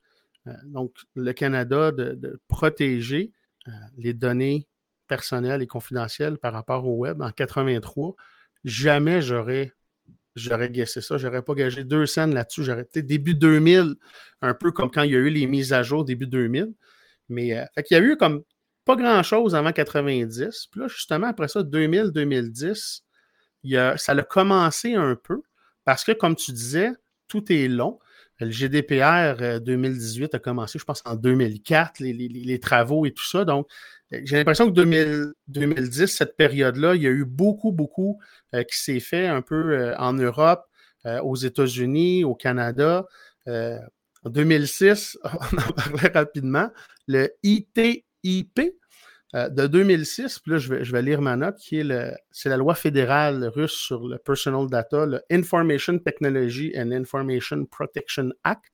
euh, 0.46 0.52
donc 0.66 0.92
le 1.14 1.32
Canada 1.32 1.92
de, 1.92 2.40
protéger 2.48 3.32
euh, 3.68 3.70
les 3.96 4.12
données 4.12 4.68
personnelles 5.08 5.62
et 5.62 5.66
confidentielles 5.66 6.38
par 6.38 6.52
rapport 6.52 6.86
au 6.86 6.96
web 6.96 7.22
en 7.22 7.30
83. 7.30 8.14
Jamais 8.64 9.22
j'aurais 9.22 9.72
j'aurais 10.34 10.70
guessé 10.70 11.00
ça, 11.00 11.18
j'aurais 11.18 11.42
pas 11.42 11.54
gagé 11.54 11.84
deux 11.84 12.06
scènes 12.06 12.32
là-dessus, 12.32 12.64
j'aurais 12.64 12.82
été 12.82 13.02
début 13.02 13.34
2000, 13.34 13.96
un 14.40 14.54
peu 14.54 14.72
comme 14.72 14.90
quand 14.90 15.02
il 15.02 15.12
y 15.12 15.16
a 15.16 15.18
eu 15.18 15.28
les 15.28 15.46
mises 15.46 15.72
à 15.72 15.82
jour 15.82 16.04
début 16.04 16.26
2000. 16.26 16.72
Mais 17.28 17.56
euh, 17.56 17.64
fait 17.74 17.82
qu'il 17.82 17.96
y 17.96 18.00
a 18.00 18.02
eu 18.02 18.16
comme 18.16 18.42
pas 18.84 18.96
grand-chose 18.96 19.54
avant 19.54 19.72
90. 19.72 20.66
Puis 20.70 20.80
là, 20.80 20.88
justement, 20.88 21.28
après 21.28 21.48
ça, 21.48 21.62
2000-2010, 21.62 23.02
il 23.64 23.72
y 23.72 23.76
a- 23.76 23.96
ça 23.96 24.12
a 24.12 24.22
commencé 24.22 24.94
un 24.94 25.16
peu 25.16 25.42
parce 25.84 26.04
que, 26.04 26.12
comme 26.12 26.36
tu 26.36 26.52
disais, 26.52 26.92
tout 27.28 27.50
est 27.52 27.68
long. 27.68 27.98
Le 28.40 28.50
GDPR 28.50 29.36
euh, 29.40 29.58
2018 29.60 30.34
a 30.34 30.38
commencé, 30.38 30.78
je 30.78 30.84
pense, 30.84 31.02
en 31.04 31.14
2004, 31.16 32.00
les, 32.00 32.12
les- 32.12 32.60
travaux 32.60 33.06
et 33.06 33.12
tout 33.12 33.24
ça. 33.26 33.44
Donc, 33.44 33.68
euh, 34.12 34.20
j'ai 34.24 34.36
l'impression 34.36 34.66
que 34.66 34.72
2000 34.74 35.26
2010, 35.48 36.06
cette 36.08 36.36
période-là, 36.36 36.94
il 36.96 37.02
y 37.02 37.06
a 37.06 37.10
eu 37.10 37.24
beaucoup, 37.24 37.70
beaucoup 37.72 38.20
euh, 38.54 38.64
qui 38.64 38.76
s'est 38.78 39.00
fait 39.00 39.26
un 39.28 39.42
peu 39.42 39.72
euh, 39.72 39.96
en 39.98 40.12
Europe, 40.14 40.64
euh, 41.06 41.20
aux 41.22 41.36
États-Unis, 41.36 42.24
au 42.24 42.34
Canada. 42.34 43.06
Euh, 43.48 43.78
en 44.24 44.30
2006, 44.30 45.18
on 45.24 45.28
en 45.58 45.72
parlait 45.72 46.08
rapidement, 46.12 46.70
le 47.06 47.30
ITIP 48.22 48.74
euh, 49.34 49.48
de 49.48 49.66
2006, 49.66 50.40
puis 50.40 50.52
là, 50.52 50.58
je 50.58 50.68
vais, 50.68 50.84
je 50.84 50.92
vais 50.92 51.00
lire 51.02 51.20
ma 51.22 51.36
note, 51.36 51.56
qui 51.58 51.78
est 51.78 51.84
le, 51.84 52.12
c'est 52.30 52.48
la 52.50 52.56
loi 52.58 52.74
fédérale 52.74 53.44
russe 53.54 53.72
sur 53.72 54.06
le 54.06 54.18
personal 54.18 54.68
data, 54.68 55.06
le 55.06 55.22
Information 55.30 55.98
Technology 55.98 56.72
and 56.76 56.90
Information 56.92 57.64
Protection 57.64 58.30
Act. 58.44 58.64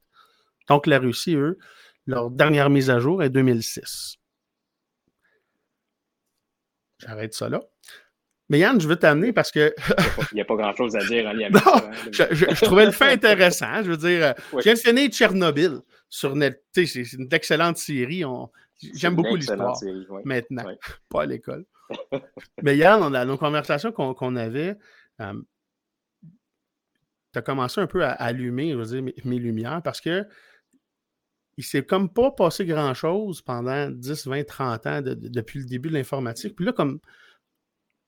Donc, 0.68 0.86
la 0.86 0.98
Russie, 0.98 1.36
eux, 1.36 1.58
leur 2.06 2.30
dernière 2.30 2.70
mise 2.70 2.90
à 2.90 2.98
jour 2.98 3.22
est 3.22 3.30
2006. 3.30 4.16
J'arrête 6.98 7.34
ça 7.34 7.48
là. 7.48 7.60
Mais 8.50 8.58
Yann, 8.60 8.80
je 8.80 8.88
veux 8.88 8.96
t'amener 8.96 9.32
parce 9.32 9.50
que 9.52 9.74
Il 10.32 10.34
n'y 10.36 10.40
a 10.40 10.44
pas 10.44 10.56
grand-chose 10.56 10.96
à 10.96 11.04
dire 11.04 11.26
en 11.28 11.32
lien 11.34 11.48
avec 11.52 11.52
Non, 11.66 11.72
ça. 11.72 11.84
hein, 11.86 11.90
je, 12.10 12.22
je- 12.34 12.54
je 12.54 12.64
trouvais 12.64 12.86
le 12.86 12.92
fait 12.92 13.10
intéressant. 13.12 13.82
Je 13.82 13.90
veux 13.90 13.96
dire, 13.98 14.24
euh, 14.26 14.32
Oui. 14.54 14.64
de 14.64 14.74
finir 14.74 15.08
Tchernobyl 15.10 15.80
sur 16.08 16.34
Net. 16.36 16.64
Tu 16.72 16.86
sais, 16.86 17.04
C'est 17.04 17.16
une 17.16 17.28
excellente 17.32 17.76
série. 17.78 18.24
On- 18.24 18.50
J'aime 18.94 19.16
beaucoup 19.16 19.34
l'histoire 19.34 19.76
maintenant, 20.24 20.64
Ouais. 20.64 20.78
pas 21.08 21.22
à 21.22 21.26
l'école. 21.26 21.64
Mais 22.62 22.76
hier, 22.76 22.98
dans 22.98 23.24
nos 23.26 23.36
conversations 23.38 23.90
qu'on 23.92 24.36
avait, 24.36 24.76
tu 25.18 25.24
as 27.38 27.42
commencé 27.42 27.80
un 27.80 27.86
peu 27.86 28.04
à 28.04 28.10
allumer 28.12 28.70
je 28.72 28.76
veux 28.76 28.84
dire, 28.86 29.02
mes, 29.02 29.14
mes 29.24 29.38
lumières 29.38 29.82
parce 29.82 30.00
que 30.00 30.26
il 31.56 31.64
s'est 31.64 31.84
comme 31.84 32.12
pas 32.12 32.30
passé 32.30 32.64
grand-chose 32.64 33.42
pendant 33.42 33.90
10, 33.90 34.26
20, 34.28 34.44
30 34.46 34.86
ans 34.86 35.02
de- 35.02 35.14
de- 35.14 35.28
depuis 35.28 35.58
le 35.58 35.64
début 35.66 35.88
de 35.88 35.94
l'informatique. 35.94 36.54
Puis 36.54 36.64
là, 36.64 36.72
comme 36.72 37.00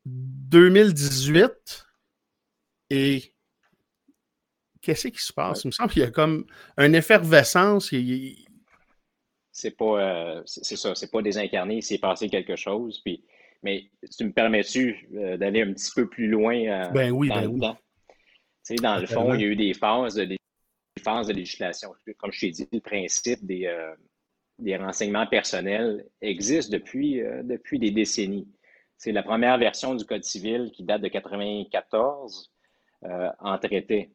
2018 0.06 1.86
et 2.90 3.34
qu'est-ce 4.80 5.08
qui 5.08 5.22
se 5.22 5.32
passe? 5.32 5.64
Il 5.64 5.68
me 5.68 5.72
semble 5.72 5.90
qu'il 5.90 6.02
y 6.02 6.04
a 6.04 6.10
comme 6.10 6.44
une 6.78 6.94
effervescence. 6.94 7.92
il- 7.92 8.46
C'est 9.52 9.76
pas, 9.76 10.00
euh, 10.38 10.42
c'est 10.46 10.76
ça, 10.76 10.94
c'est 10.94 11.10
pas 11.10 11.22
désincarné, 11.22 11.76
il 11.76 11.82
s'est 11.82 11.98
passé 11.98 12.28
quelque 12.28 12.56
chose. 12.56 13.00
Puis, 13.04 13.24
mais 13.62 13.90
tu 14.16 14.24
me 14.24 14.32
permets-tu 14.32 15.08
euh, 15.16 15.36
d'aller 15.36 15.62
un 15.62 15.72
petit 15.72 15.90
peu 15.94 16.08
plus 16.08 16.28
loin 16.28 16.54
euh, 16.56 16.90
Ben 16.92 17.10
oui, 17.10 17.28
dans 17.28 17.34
ben 17.36 17.42
le 17.42 17.48
oui. 17.48 17.60
temps? 17.60 17.78
Tu 18.64 18.74
sais, 18.74 18.74
dans 18.76 18.96
le 18.98 19.06
fond, 19.06 19.34
il 19.34 19.40
y 19.40 19.44
a 19.44 19.48
eu 19.48 19.56
des 19.56 19.74
phases 19.74 20.14
de, 20.14 20.24
des 20.24 20.38
phases 21.02 21.26
de 21.28 21.32
législation. 21.32 21.92
Comme 22.18 22.32
je 22.32 22.40
t'ai 22.40 22.50
dit, 22.50 22.68
le 22.72 22.80
principe 22.80 23.44
des, 23.44 23.68
des 24.58 24.76
renseignements 24.76 25.26
personnels 25.26 26.06
existe 26.20 26.70
depuis, 26.70 27.20
depuis 27.44 27.78
des 27.78 27.90
décennies. 27.90 28.48
C'est 28.98 29.12
la 29.12 29.22
première 29.22 29.56
version 29.56 29.94
du 29.94 30.04
Code 30.04 30.24
civil 30.24 30.70
qui 30.74 30.84
date 30.84 31.00
de 31.00 31.08
94 31.08 32.52
euh, 33.04 33.30
en 33.38 33.58
traitait. 33.58 34.10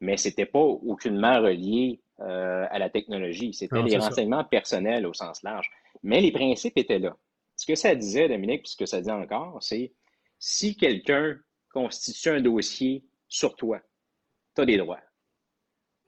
Mais 0.00 0.16
ce 0.16 0.28
n'était 0.28 0.46
pas 0.46 0.60
aucunement 0.60 1.40
relié 1.40 2.00
euh, 2.20 2.66
à 2.70 2.78
la 2.78 2.90
technologie. 2.90 3.52
C'était 3.52 3.82
les 3.82 3.92
ça. 3.92 4.00
renseignements 4.00 4.44
personnels 4.44 5.06
au 5.06 5.12
sens 5.12 5.42
large. 5.42 5.70
Mais 6.02 6.20
les 6.20 6.32
principes 6.32 6.76
étaient 6.76 6.98
là. 6.98 7.16
Ce 7.56 7.66
que 7.66 7.74
ça 7.74 7.94
disait, 7.94 8.28
Dominique, 8.28 8.62
puis 8.62 8.72
ce 8.72 8.76
que 8.76 8.86
ça 8.86 9.00
dit 9.00 9.10
encore, 9.10 9.62
c'est 9.62 9.92
si 10.38 10.76
quelqu'un 10.76 11.38
constitue 11.72 12.30
un 12.30 12.40
dossier 12.40 13.04
sur 13.28 13.54
toi, 13.54 13.80
tu 14.54 14.62
as 14.62 14.64
des 14.64 14.78
droits. 14.78 15.00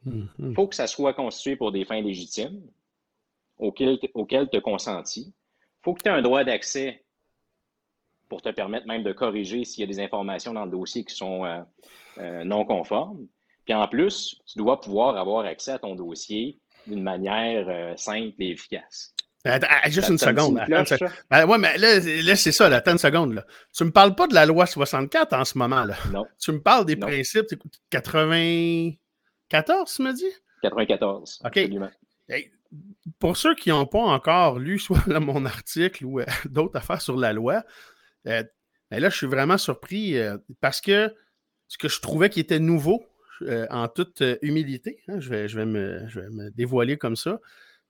Il 0.07 0.55
faut 0.55 0.67
que 0.67 0.75
ça 0.75 0.87
soit 0.87 1.15
constitué 1.15 1.57
pour 1.57 1.71
des 1.71 1.85
fins 1.85 2.01
légitimes 2.01 2.61
auxquelles, 3.59 3.99
auxquelles 4.15 4.49
tu 4.51 4.57
as 4.57 4.61
consenti. 4.61 5.33
Il 5.33 5.83
faut 5.85 5.95
que 5.95 6.03
tu 6.03 6.09
aies 6.09 6.13
un 6.13 6.23
droit 6.23 6.43
d'accès 6.43 7.05
pour 8.29 8.43
te 8.43 8.49
permettre 8.49 8.87
même 8.87 9.03
de 9.03 9.13
corriger 9.13 9.65
s'il 9.65 9.81
y 9.81 9.85
a 9.85 9.87
des 9.87 10.01
informations 10.01 10.55
dans 10.55 10.65
le 10.65 10.71
dossier 10.71 11.05
qui 11.05 11.15
sont 11.15 11.45
euh, 11.45 11.63
euh, 12.19 12.45
non 12.45 12.65
conformes. 12.65 13.29
Puis 13.65 13.75
en 13.75 13.87
plus, 13.89 14.37
tu 14.47 14.59
dois 14.59 14.81
pouvoir 14.81 15.17
avoir 15.17 15.45
accès 15.47 15.73
à 15.73 15.79
ton 15.79 15.95
dossier 15.95 16.59
d'une 16.87 17.03
manière 17.03 17.67
euh, 17.69 17.97
simple 17.97 18.35
et 18.41 18.51
efficace. 18.51 19.15
Attends, 19.45 19.67
ah, 19.71 19.91
juste 19.91 20.09
une 20.09 20.19
seconde. 20.19 20.59
une 20.59 20.85
cloche? 20.85 21.01
Ben, 21.29 21.47
ouais, 21.47 21.59
mais 21.59 21.77
là, 21.77 21.99
là, 21.99 22.37
c'est 22.37 22.53
ça, 22.53 22.69
là, 22.69 22.77
attends 22.77 22.93
une 22.93 22.99
seconde. 22.99 23.35
Là. 23.35 23.45
Tu 23.77 23.85
me 23.85 23.91
parles 23.91 24.15
pas 24.15 24.29
de 24.29 24.35
la 24.35 24.47
loi 24.47 24.67
64 24.67 25.33
en 25.33 25.45
ce 25.45 25.59
moment. 25.59 25.85
là. 25.85 25.97
Non, 26.13 26.25
Tu 26.41 26.53
me 26.53 26.61
parles 26.61 26.87
des 26.87 26.95
Non. 26.97 27.09
principes. 27.09 27.47
c'est 27.49 27.59
94, 27.91 29.95
tu 29.95 30.03
me 30.03 30.13
dis? 30.13 30.25
94. 30.63 31.41
OK. 31.45 31.57
Hey, 32.29 32.53
pour 33.19 33.37
ceux 33.37 33.55
qui 33.57 33.71
n'ont 33.71 33.87
pas 33.87 33.99
encore 34.01 34.59
lu 34.59 34.79
soit 34.79 35.05
là, 35.09 35.19
mon 35.21 35.45
article 35.45 36.05
ou 36.05 36.21
euh, 36.21 36.27
d'autres 36.45 36.77
affaires 36.77 37.03
sur 37.03 37.17
la 37.17 37.33
loi, 37.33 37.65
euh, 38.29 38.45
ben 38.91 39.01
là, 39.01 39.09
je 39.11 39.17
suis 39.17 39.27
vraiment 39.27 39.59
surpris 39.59 40.17
euh, 40.19 40.39
parce 40.61 40.81
que 40.81 41.13
ce 41.67 41.79
que 41.79 41.89
je 41.89 42.01
trouvais 42.01 42.31
qui 42.31 42.39
était 42.41 42.61
nouveau, 42.61 43.05
euh, 43.43 43.67
en 43.71 43.89
toute 43.89 44.23
euh, 44.23 44.37
humilité, 44.43 45.03
hein, 45.09 45.21
je, 45.21 45.31
vais, 45.31 45.67
me, 45.67 46.51
dévoiler 46.51 46.97
comme 46.99 47.17
ça, 47.17 47.41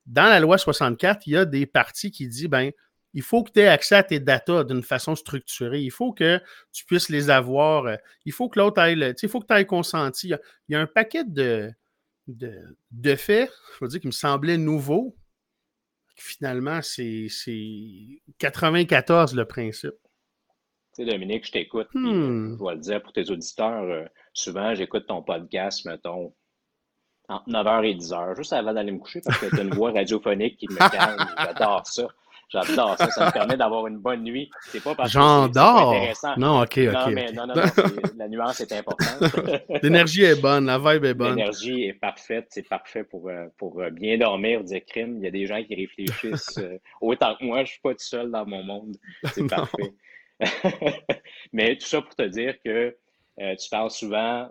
dans 0.07 0.25
la 0.25 0.41
loi 0.41 0.59
64, 0.59 1.27
il 1.27 1.35
y 1.35 1.37
a 1.37 1.45
des 1.45 1.67
parties 1.67 2.11
qui 2.11 2.29
disent, 2.29 2.49
ben, 2.49 2.73
il 3.15 3.23
faut 3.23 3.43
que 3.45 3.53
tu 3.53 3.61
aies 3.61 3.69
accès 3.69 3.97
à 3.97 4.03
tes 4.03 4.21
datas 4.21 4.65
d'une 4.65 4.83
façon 4.83 5.15
structurée. 5.17 5.81
Il 5.83 5.91
faut 5.91 6.13
que 6.13 6.41
tu 6.73 6.85
puisses 6.87 7.09
les 7.11 7.31
avoir. 7.31 7.87
euh, 7.87 7.97
Il 8.25 8.33
faut 8.33 8.49
que 8.49 8.59
l'autre 8.59 8.81
aille, 8.81 9.15
il 9.23 9.29
faut 9.29 9.41
que 9.41 9.47
tu 9.47 9.53
ailles 9.55 9.67
consenti. 9.67 10.29
Il 10.29 10.39
y 10.71 10.77
a- 10.77 10.81
un 10.81 10.87
paquet 10.87 11.25
de, 11.25 11.71
de, 12.29 12.77
de 12.91 13.17
faits, 13.17 13.51
je 13.79 13.85
veux 13.85 13.89
dire, 13.89 14.01
qui 14.01 14.07
me 14.07 14.13
semblaient 14.13 14.59
nouveaux. 14.59 15.17
Finalement, 16.17 16.81
c'est 16.83 17.29
94 18.39 19.35
le 19.35 19.45
principe. 19.45 19.93
Tu 20.95 21.05
sais, 21.05 21.11
Dominique, 21.11 21.47
je 21.47 21.53
t'écoute. 21.53 21.89
puis, 21.91 22.01
Hmm. 22.01 22.53
euh, 22.53 22.57
Je 22.59 22.65
vais 22.65 22.75
le 22.75 22.81
dire 22.81 23.03
pour 23.03 23.13
tes 23.13 23.31
auditeurs. 23.31 23.83
euh, 23.85 24.05
souvent, 24.35 24.75
j'écoute 24.75 25.07
ton 25.07 25.23
podcast, 25.23 25.85
mettons, 25.87 26.35
entre 27.29 27.49
9h 27.49 27.85
et 27.85 27.95
10h, 27.95 28.37
juste 28.37 28.53
avant 28.53 28.75
d'aller 28.75 28.93
me 28.93 28.99
coucher, 28.99 29.21
parce 29.25 29.39
que 29.39 29.47
tu 29.47 29.59
as 29.59 29.63
une 29.63 29.75
voix 29.75 29.93
radiophonique 29.93 30.59
qui 30.59 30.67
me 30.69 30.77
calme. 30.91 31.27
J'adore 31.39 31.87
ça. 31.87 32.07
J'adore 32.51 32.99
ça. 32.99 33.11
Ça 33.11 33.25
me 33.27 33.33
permet 33.33 33.57
d'avoir 33.57 33.87
une 33.87 33.97
bonne 33.97 34.23
nuit. 34.23 34.51
C'est 34.65 34.83
pas 34.85 34.95
parce 34.95 35.11
J'en 35.13 35.49
que 35.49 35.59
intéressant. 35.59 36.35
Non, 36.37 36.61
ok, 36.61 36.79
ok. 36.87 36.93
non, 36.93 37.11
mais 37.11 37.33
non, 37.33 37.47
non, 37.47 37.55
non, 37.55 37.63
la 38.19 38.29
nuance 38.29 38.61
est 38.61 38.73
importante. 38.73 39.23
L'énergie 39.83 40.25
est 40.25 40.39
bonne, 40.43 40.67
la 40.67 40.79
vibe 40.79 41.07
est 41.07 41.15
bonne. 41.15 41.37
L'énergie 41.37 41.85
est 41.85 41.95
parfaite. 41.95 42.49
C'est 42.51 42.69
parfait 42.69 43.05
pour, 43.05 43.31
euh, 43.31 43.47
pour 43.57 43.81
euh, 43.81 43.89
bien 43.89 44.19
dormir, 44.19 44.63
dire 44.65 44.83
crime. 44.87 45.17
Il 45.17 45.25
y 45.25 45.29
a 45.29 45.31
des 45.31 45.47
gens 45.47 45.65
qui 45.65 45.75
réfléchissent 45.75 46.59
euh, 46.59 46.77
autant 47.01 47.35
que 47.37 47.45
moi. 47.47 47.65
Je 47.65 47.71
suis 47.71 47.81
pas 47.81 47.93
tout 47.93 48.05
seul 48.05 48.31
dans 48.31 48.45
mon 48.45 48.63
monde. 48.63 48.97
C'est 49.33 49.49
parfait. 49.49 49.95
Mais 51.53 51.77
tout 51.77 51.87
ça 51.87 52.01
pour 52.03 52.15
te 52.15 52.23
dire 52.23 52.61
que 52.63 52.97
euh, 53.41 53.57
tu 53.57 53.69
parles 53.71 53.91
souvent 53.91 54.51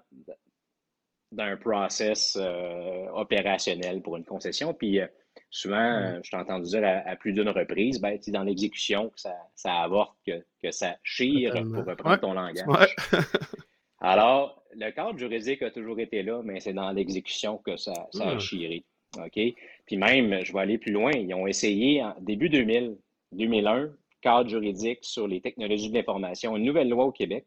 d'un 1.32 1.56
process 1.58 2.38
euh, 2.40 3.08
opérationnel 3.14 4.02
pour 4.02 4.18
une 4.18 4.26
concession. 4.26 4.74
Puis 4.74 5.00
euh, 5.00 5.08
souvent, 5.50 6.20
je 6.24 6.30
t'ai 6.30 6.38
entendu 6.38 6.70
dire 6.70 6.84
à, 6.84 7.10
à 7.10 7.16
plus 7.16 7.32
d'une 7.34 7.50
reprise, 7.50 8.02
ben, 8.02 8.18
c'est 8.22 8.32
dans 8.32 8.44
l'exécution 8.44 9.10
que 9.10 9.20
ça, 9.20 9.36
ça 9.56 9.76
avorte, 9.82 10.18
que, 10.28 10.44
que 10.62 10.72
ça 10.72 10.98
chire, 11.04 11.54
pour 11.74 11.86
reprendre 11.86 12.16
Ouais. 12.16 12.20
ton 12.20 12.34
langage. 12.34 12.68
Ouais. 12.68 12.88
Alors, 14.00 14.64
le 14.74 14.90
cadre 14.92 15.18
juridique 15.18 15.62
a 15.62 15.72
toujours 15.72 16.00
été 16.00 16.24
là, 16.24 16.42
mais 16.44 16.60
c'est 16.60 16.74
dans 16.74 16.92
l'exécution 16.92 17.58
que 17.60 17.78
ça, 17.78 17.94
ça 18.12 18.30
a 18.30 18.36
Hmm. 18.36 18.40
chiré. 18.40 18.84
OK? 19.18 19.40
Puis 19.86 19.98
même, 19.98 20.44
je 20.44 20.54
vais 20.54 20.60
aller 20.60 20.78
plus 20.78 20.92
loin, 20.94 21.12
ils 21.12 21.34
ont 21.34 21.46
essayé 21.46 22.02
en 22.02 22.16
début 22.22 22.50
2000, 22.50 22.98
2001, 23.34 23.92
cadre 24.22 24.50
juridique 24.50 25.00
sur 25.02 25.28
les 25.28 25.42
technologies 25.42 25.90
de 25.90 25.96
l'information, 25.96 26.56
une 26.56 26.66
nouvelle 26.66 26.90
loi 26.90 27.06
au 27.06 27.12
Québec. 27.12 27.46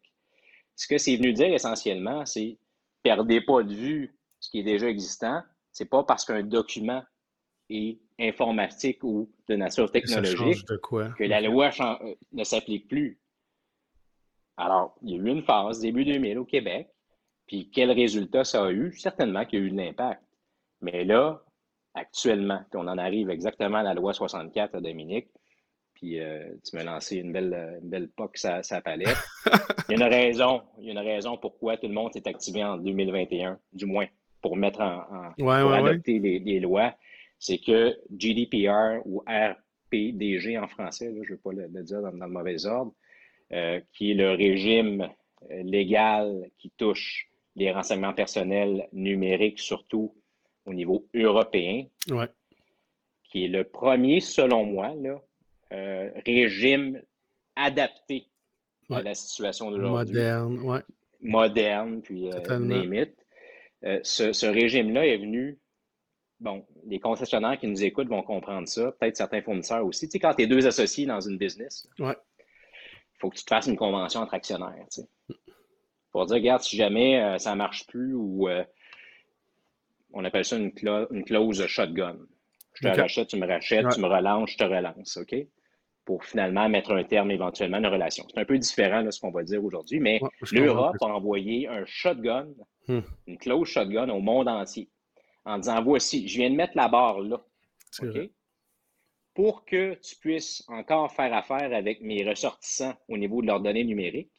Ce 0.77 0.87
que 0.87 0.99
c'est 0.99 1.17
venu 1.17 1.33
dire 1.33 1.53
essentiellement, 1.53 2.27
c'est 2.27 2.59
perdez 3.03 3.41
pas 3.41 3.63
de 3.63 3.75
vue 3.75 4.17
ce 4.41 4.51
qui 4.51 4.61
est 4.61 4.65
déjà 4.65 4.89
existant. 4.89 5.43
C'est 5.73 5.89
pas 5.89 6.05
parce 6.05 6.25
qu'un 6.25 6.43
document 6.43 7.03
est 7.71 7.99
informatique 8.19 9.03
ou 9.03 9.31
de 9.49 9.57
nature 9.57 9.91
technologique 9.91 10.37
change 10.37 10.65
de 10.67 10.77
quoi? 10.77 11.11
que 11.17 11.25
la 11.25 11.41
loi 11.41 11.71
euh, 11.81 12.15
ne 12.33 12.45
s'applique 12.45 12.89
plus. 12.89 13.21
Alors, 14.57 14.97
il 15.03 15.11
y 15.11 15.15
a 15.15 15.17
eu 15.17 15.29
une 15.29 15.43
phase, 15.43 15.81
début 15.81 16.05
2000 16.05 16.39
au 16.39 16.45
Québec, 16.45 16.89
puis 17.47 17.71
quel 17.73 17.91
résultat 17.91 18.45
ça 18.45 18.65
a 18.65 18.71
eu? 18.71 18.93
Certainement 18.97 19.45
qu'il 19.45 19.59
y 19.59 19.63
a 19.63 19.65
eu 19.67 19.71
de 19.71 19.77
l'impact. 19.77 20.23
Mais 20.81 21.05
là, 21.05 21.43
actuellement, 21.95 22.63
on 22.75 22.87
en 22.87 22.99
arrive 22.99 23.31
exactement 23.31 23.79
à 23.79 23.83
la 23.83 23.95
loi 23.95 24.13
64 24.13 24.77
à 24.77 24.81
Dominique, 24.81 25.29
puis 26.05 26.21
euh, 26.21 26.51
tu 26.63 26.77
m'as 26.77 26.85
lancé 26.85 27.17
une 27.17 27.33
belle, 27.33 27.55
euh, 27.55 27.81
une 27.83 27.89
belle 27.89 28.09
poque 28.09 28.37
sa, 28.37 28.63
sa 28.63 28.83
palette. 28.83 29.17
Il 29.89 29.99
y 29.99 30.03
a 30.03 30.07
une 30.07 30.13
raison, 30.15 30.63
il 30.79 30.85
y 30.87 30.89
a 30.89 30.93
une 30.93 30.99
raison 30.99 31.37
pourquoi 31.39 31.77
tout 31.77 31.89
le 31.89 31.95
monde 31.95 32.13
s'est 32.13 32.27
activé 32.29 32.63
en 32.65 32.77
2021, 32.79 33.59
du 33.73 33.85
moins, 33.87 34.07
pour 34.43 34.57
mettre 34.57 34.81
en, 34.81 35.01
en- 35.01 35.29
Ouais, 35.29 35.35
pour 35.37 35.47
ouais, 35.47 35.63
ouais. 35.83 35.91
adopter 35.91 36.19
les, 36.19 36.39
les 36.41 36.59
lois, 36.61 36.95
c'est 37.39 37.59
que 37.59 37.95
GDPR 38.17 39.01
ou 39.07 39.23
RPDG 39.29 40.59
en 40.59 40.67
français, 40.69 41.11
là, 41.11 41.21
je 41.23 41.31
ne 41.33 41.35
veux 41.37 41.41
pas 41.43 41.53
le, 41.53 41.67
le 41.73 41.83
dire 41.83 42.01
dans, 42.03 42.13
dans 42.13 42.27
le 42.27 42.33
mauvais 42.33 42.65
ordre, 42.67 42.93
euh, 43.53 43.81
qui 43.93 44.11
est 44.13 44.15
le 44.15 44.31
régime 44.31 45.09
légal 45.51 46.51
qui 46.59 46.71
touche 46.71 47.29
les 47.57 47.71
renseignements 47.71 48.15
personnels 48.15 48.89
numériques, 48.93 49.61
surtout 49.61 50.15
au 50.67 50.73
niveau 50.75 51.07
européen, 51.15 51.85
Ouais. 52.11 52.29
qui 53.25 53.45
est 53.45 53.49
le 53.49 53.65
premier, 53.65 54.21
selon 54.21 54.65
moi, 54.65 54.95
là, 54.97 55.21
euh, 55.75 56.11
régime 56.27 57.03
adapté 57.57 58.27
à 58.91 59.03
la 59.03 59.15
situation 59.15 59.71
d'aujourd'hui 59.71 60.15
Moderne, 60.15 60.59
ouais. 60.61 60.81
moderne, 61.21 62.03
puis 62.03 62.31
euh. 62.33 63.05
Euh, 63.85 64.01
ce, 64.03 64.33
ce 64.33 64.47
régime-là 64.47 65.07
est 65.07 65.19
venu. 65.19 65.59
Bon, 66.41 66.65
les 66.87 66.99
concessionnaires 67.01 67.59
qui 67.59 67.67
nous 67.67 67.85
écoutent 67.85 68.09
vont 68.09 68.23
comprendre 68.23 68.67
ça, 68.69 68.93
peut-être 68.93 69.17
certains 69.17 69.41
fournisseurs 69.43 69.85
aussi. 69.87 70.07
Tu 70.09 70.13
sais, 70.13 70.19
quand 70.19 70.35
tu 70.35 70.43
es 70.43 70.47
deux 70.47 70.67
associés 70.67 71.07
dans 71.07 71.21
une 71.21 71.39
business, 71.39 71.87
Ouais. 71.99 72.17
il 72.39 73.19
faut 73.19 73.31
que 73.31 73.37
tu 73.37 73.45
te 73.45 73.49
fasses 73.51 73.67
une 73.67 73.77
convention 73.77 74.21
entre 74.21 74.35
actionnaires. 74.35 74.87
Tu 74.93 75.03
sais. 75.03 75.09
Pour 76.13 76.27
dire, 76.27 76.37
regarde, 76.37 76.63
si 76.63 76.77
jamais 76.77 77.21
euh, 77.23 77.39
ça 77.39 77.51
ne 77.53 77.57
marche 77.57 77.87
plus 77.87 78.15
ou 78.15 78.49
on 80.13 80.25
appelle 80.25 80.45
ça 80.45 80.57
une, 80.57 80.71
cla- 80.71 81.07
une 81.11 81.25
clause 81.25 81.67
shotgun. 81.67 82.17
Je 82.75 82.89
te 82.89 83.01
rachète, 83.01 83.29
tu 83.29 83.37
me 83.37 83.47
rachètes, 83.47 83.85
Ouais. 83.87 83.93
tu 83.95 84.01
me 84.01 84.07
relances, 84.09 84.51
je 84.53 84.57
te 84.59 84.65
relance, 84.65 85.17
OK? 85.17 85.35
Pour 86.05 86.25
finalement 86.25 86.69
mettre 86.69 86.93
un 86.93 87.03
terme 87.05 87.31
éventuellement 87.31 87.79
à 87.79 87.81
une 87.81 87.87
relation. 87.87 88.27
C'est 88.33 88.39
un 88.41 88.45
peu 88.45 88.59
différent 88.59 89.03
de 89.03 89.11
ce 89.11 89.21
qu'on 89.21 89.31
va 89.31 89.43
dire 89.43 89.65
aujourd'hui, 89.65 90.01
mais 90.01 90.21
Ouais. 90.23 90.29
L'Europe 90.53 90.97
a 91.01 91.07
envoyé 91.07 91.67
un 91.69 91.85
shotgun, 91.87 92.49
Hmm. 92.87 93.01
une 93.27 93.39
clause 93.39 93.67
shotgun 93.67 94.11
au 94.11 94.21
monde 94.21 94.47
entier, 94.47 94.91
en 95.47 95.57
disant 95.59 95.83
voici, 95.83 96.29
je 96.29 96.37
viens 96.37 96.51
de 96.51 96.55
mettre 96.57 96.77
la 96.77 96.89
barre 96.89 97.21
là. 97.21 97.43
Pour 99.33 99.65
que 99.65 99.95
tu 99.95 100.17
puisses 100.17 100.63
encore 100.69 101.11
faire 101.13 101.33
affaire 101.35 101.73
avec 101.75 102.01
mes 102.03 102.29
ressortissants 102.29 102.95
au 103.09 103.17
niveau 103.17 103.41
de 103.41 103.47
leurs 103.47 103.61
données 103.61 103.85
numériques, 103.85 104.31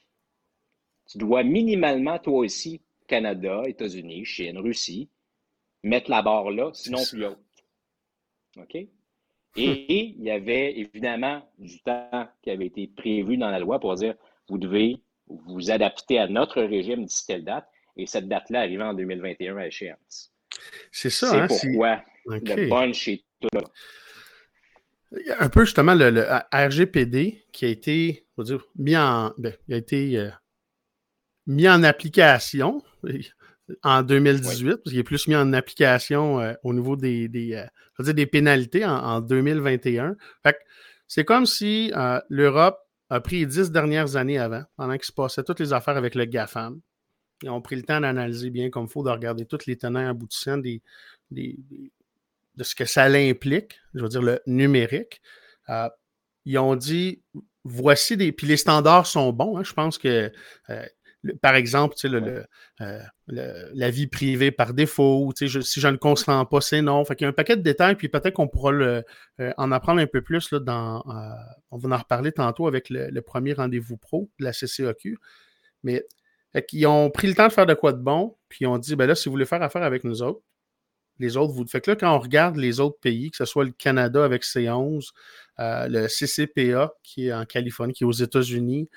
tu 1.10 1.18
dois 1.18 1.44
minimalement, 1.44 2.18
toi 2.20 2.40
aussi, 2.40 2.82
Canada, 3.08 3.64
États-Unis, 3.66 4.24
Chine, 4.26 4.58
Russie, 4.60 5.10
mettre 5.84 6.10
la 6.12 6.22
barre 6.22 6.52
là, 6.52 6.70
sinon 6.74 7.00
plus 7.10 7.26
haute. 7.26 7.38
OK? 8.58 8.78
Et 9.56 10.14
il 10.18 10.24
y 10.24 10.32
avait 10.32 10.78
évidemment 10.78 11.48
du 11.58 11.80
temps 11.82 12.28
qui 12.42 12.52
avait 12.52 12.66
été 12.66 12.88
prévu 12.88 13.38
dans 13.38 13.50
la 13.50 13.60
loi 13.60 13.80
pour 13.80 13.96
dire 13.96 14.16
vous 14.50 14.58
devez 14.58 14.98
vous 15.28 15.72
adapter 15.72 16.20
à 16.20 16.28
notre 16.28 16.62
régime 16.62 17.06
d'ici 17.06 17.26
telle 17.26 17.44
date, 17.44 17.68
et 17.98 18.06
cette 18.06 18.28
date-là 18.28 18.62
arrivait 18.62 18.84
en 18.84 18.94
2021 18.94 19.58
à 19.58 19.68
échéance. 19.68 20.34
C'est 20.92 21.10
ça, 21.10 21.30
C'est 21.30 21.40
hein? 21.40 21.48
pourquoi 21.48 22.04
OK. 22.26 22.50
le 22.56 22.70
punch 22.70 23.08
est 23.08 23.24
tout 23.40 23.48
là. 23.54 23.64
Un 25.40 25.50
peu 25.50 25.64
justement 25.64 25.96
le, 25.96 26.10
le 26.10 26.26
RGPD 26.52 27.46
qui 27.54 27.66
a 27.66 27.70
été, 27.70 28.26
on 28.38 28.42
va 28.42 28.46
dire, 28.46 28.66
mis 28.76 28.98
en, 28.98 29.34
ben, 29.38 29.54
il 29.68 29.74
a 29.74 29.78
été 29.78 30.18
euh, 30.18 30.30
mis 31.48 31.70
en 31.70 31.84
application 31.84 32.84
en 33.84 34.04
2018, 34.04 34.70
parce 34.78 34.90
qu'il 34.92 34.98
est 35.00 35.04
plus 35.04 35.28
mis 35.28 35.36
en 35.36 35.52
application 35.54 36.40
euh, 36.40 36.54
au 36.64 36.74
niveau 36.74 36.96
des, 36.96 37.28
des, 37.28 37.54
euh, 37.56 37.66
je 37.98 38.04
veux 38.04 38.06
dire 38.06 38.14
des 38.14 38.26
pénalités 38.28 38.86
en, 38.86 38.92
en 38.98 39.22
2021. 39.22 40.16
Fait 40.44 40.54
que 40.54 40.58
c'est 41.08 41.26
comme 41.26 41.46
si 41.46 41.92
euh, 41.96 42.20
l'Europe 42.30 42.78
a 43.10 43.20
pris 43.22 43.40
les 43.40 43.46
dix 43.46 43.72
dernières 43.72 44.16
années 44.16 44.38
avant, 44.40 44.64
pendant 44.78 44.94
qu'il 44.96 45.06
se 45.06 45.12
passait 45.12 45.44
toutes 45.44 45.60
les 45.60 45.74
affaires 45.74 45.98
avec 45.98 46.16
le 46.16 46.26
GAFAM. 46.26 46.80
Ils 47.44 47.50
ont 47.50 47.62
pris 47.62 47.76
le 47.76 47.84
temps 47.84 48.00
d'analyser 48.02 48.50
bien 48.50 48.70
comme 48.70 48.86
il 48.86 48.90
faut, 48.92 49.04
de 49.04 49.10
regarder 49.10 49.46
tous 49.46 49.66
les 49.68 49.78
tenants 49.78 50.08
aboutissants 50.10 50.58
des, 50.58 50.82
des, 51.32 51.56
des- 51.70 51.92
de 52.56 52.64
ce 52.64 52.74
que 52.74 52.86
ça 52.86 53.04
implique, 53.06 53.78
je 53.94 54.02
veux 54.02 54.08
dire 54.08 54.22
le 54.22 54.40
numérique. 54.48 55.22
Ils 56.46 56.58
ont 56.58 56.76
dit 56.76 57.22
voici 57.64 58.16
des. 58.18 58.32
Puis 58.32 58.48
les 58.48 58.58
standards 58.58 59.08
sont 59.08 59.34
bons. 59.34 59.58
hein. 59.58 59.64
je 59.64 59.74
pense 59.74 59.98
que, 59.98 60.32
euh, 60.70 60.86
le- 61.26 61.36
par 61.36 61.56
exemple, 61.56 61.96
tu 61.96 62.02
sais, 62.02 62.08
le, 62.10 62.20
le, 62.20 62.46
euh, 62.82 63.00
le- 63.28 63.70
la 63.74 63.90
vie 63.90 64.08
privée 64.08 64.52
par 64.52 64.74
défaut, 64.74 65.34
tu 65.36 65.48
sais, 65.48 65.52
je- 65.52 65.60
si 65.62 65.80
je 65.82 65.88
ne 65.88 65.98
consens 65.98 66.46
pas, 66.46 66.62
c'est 66.62 66.82
non. 66.82 67.04
Fait 67.06 67.16
qu'il 67.16 67.26
y 67.26 67.28
a 67.28 67.30
un 67.30 67.34
paquet 67.34 67.58
de 67.58 67.62
détails, 67.62 67.96
puis 67.96 68.10
peut-être 68.10 68.36
qu'on 68.36 68.48
pourra 68.48 68.72
euh, 68.74 69.02
en 69.58 69.72
apprendre 69.72 70.00
un 70.02 70.08
peu 70.08 70.22
plus 70.22 70.52
là, 70.52 70.60
dans. 70.60 71.00
euh, 71.08 71.30
on 71.72 71.78
va 71.78 71.96
en 71.96 71.98
reparler 72.00 72.32
tantôt 72.32 72.68
avec 72.68 72.90
le, 72.90 73.20
premier 73.22 73.54
rendez-vous 73.54 73.98
pro 73.98 74.30
de 74.40 74.46
la 74.46 74.54
CCAQ. 74.54 75.18
Mais 75.84 76.06
qu'ils 76.68 76.88
ont 76.88 77.10
pris 77.10 77.28
le 77.28 77.34
temps 77.36 77.48
de 77.48 77.54
faire 77.54 77.66
de 77.66 77.74
quoi 77.74 77.92
de 77.92 78.02
bon, 78.02 78.38
puis 78.50 78.60
ils 78.62 78.68
ont 78.68 78.78
dit 78.78 78.96
ben 78.96 79.08
là, 79.08 79.16
si 79.16 79.28
vous 79.28 79.34
voulez 79.34 79.46
faire 79.46 79.62
affaire 79.62 79.84
avec 79.84 80.04
nous 80.04 80.22
autres, 80.22 80.42
les 81.20 81.38
autres, 81.38 81.54
vous. 81.54 81.66
Fait 81.68 81.82
que 81.82 81.92
là, 81.92 81.96
quand 81.96 82.14
on 82.16 82.20
regarde 82.20 82.58
les 82.58 82.80
autres 82.80 83.00
pays, 83.00 83.32
que 83.32 83.38
ce 83.38 83.46
soit 83.46 83.64
le 83.66 83.72
Canada 83.72 84.24
avec 84.24 84.44
C11, 84.44 85.10
euh, 85.60 85.88
le 85.88 86.08
CCPA 86.08 86.94
qui 87.04 87.28
est 87.28 87.34
en 87.34 87.46
Californie, 87.46 87.94
qui 87.94 88.04
est 88.04 88.08
aux 88.08 88.12
États-Unis, 88.12 88.90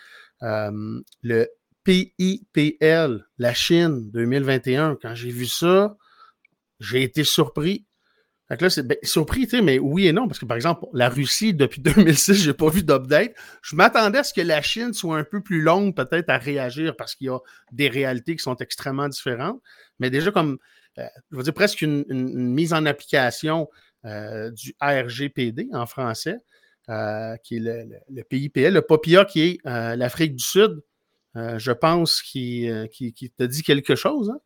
euh, 0.42 1.00
le 1.22 1.48
PIPL, 1.88 3.24
la 3.38 3.55
Chine 3.55 4.11
2021, 4.11 4.98
quand 5.01 5.14
j'ai 5.14 5.31
vu 5.31 5.46
ça, 5.46 5.96
j'ai 6.81 7.03
été 7.03 7.24
surpris. 7.24 7.87
Fait 8.46 8.59
que 8.59 8.64
là, 8.64 8.70
c'est 8.70 8.87
ben, 8.87 8.98
surpris, 9.03 9.46
tu 9.46 9.57
sais, 9.57 9.62
mais 9.62 9.79
oui 9.79 10.07
et 10.07 10.12
non, 10.12 10.29
parce 10.29 10.38
que 10.38 10.44
par 10.44 10.57
exemple, 10.57 10.85
la 10.92 11.09
Russie, 11.09 11.55
depuis 11.55 11.81
2006, 11.83 12.35
j'ai 12.35 12.53
pas 12.53 12.68
vu 12.68 12.83
d'update. 12.83 13.33
Je 13.62 13.74
m'attendais 13.74 14.18
à 14.18 14.22
ce 14.22 14.35
que 14.35 14.42
la 14.42 14.61
Chine 14.61 14.92
soit 14.92 15.16
un 15.16 15.24
peu 15.24 15.42
plus 15.42 15.62
longue, 15.62 15.96
peut-être, 15.96 16.29
à 16.29 16.37
réagir, 16.37 16.94
parce 16.94 17.14
qu'il 17.14 17.29
y 17.29 17.31
a 17.31 17.38
des 17.72 17.88
réalités 17.88 18.37
qui 18.37 18.42
sont 18.42 18.57
extrêmement 18.57 19.08
différentes. 19.08 19.62
Mais 19.98 20.10
déjà, 20.10 20.31
comme, 20.31 20.58
euh, 20.98 21.06
je 21.31 21.37
veux 21.38 21.42
dire, 21.42 21.54
presque 21.54 21.81
une, 21.81 22.04
mise 22.10 22.75
en 22.75 22.85
application 22.85 23.71
euh, 24.04 24.50
du 24.50 24.75
RGPD 24.83 25.69
en 25.73 25.87
français, 25.87 26.37
euh, 26.90 27.35
qui 27.44 27.56
est 27.56 27.60
le, 27.60 28.23
PIPL, 28.25 28.75
le 28.75 28.83
POPIA 28.83 29.25
qui 29.25 29.40
est 29.40 29.58
l'Afrique 29.65 30.37
du 30.37 30.44
Sud, 30.44 30.83
euh, 31.37 31.58
je 31.58 31.72
pense, 31.72 32.22
qui, 32.22 32.68
euh, 32.70 32.87
qui, 32.87 33.12
qui 33.12 33.31
te 33.31 33.42
dit 33.44 33.62
quelque 33.62 33.94
chose, 33.94 34.31
hein, 34.31 34.40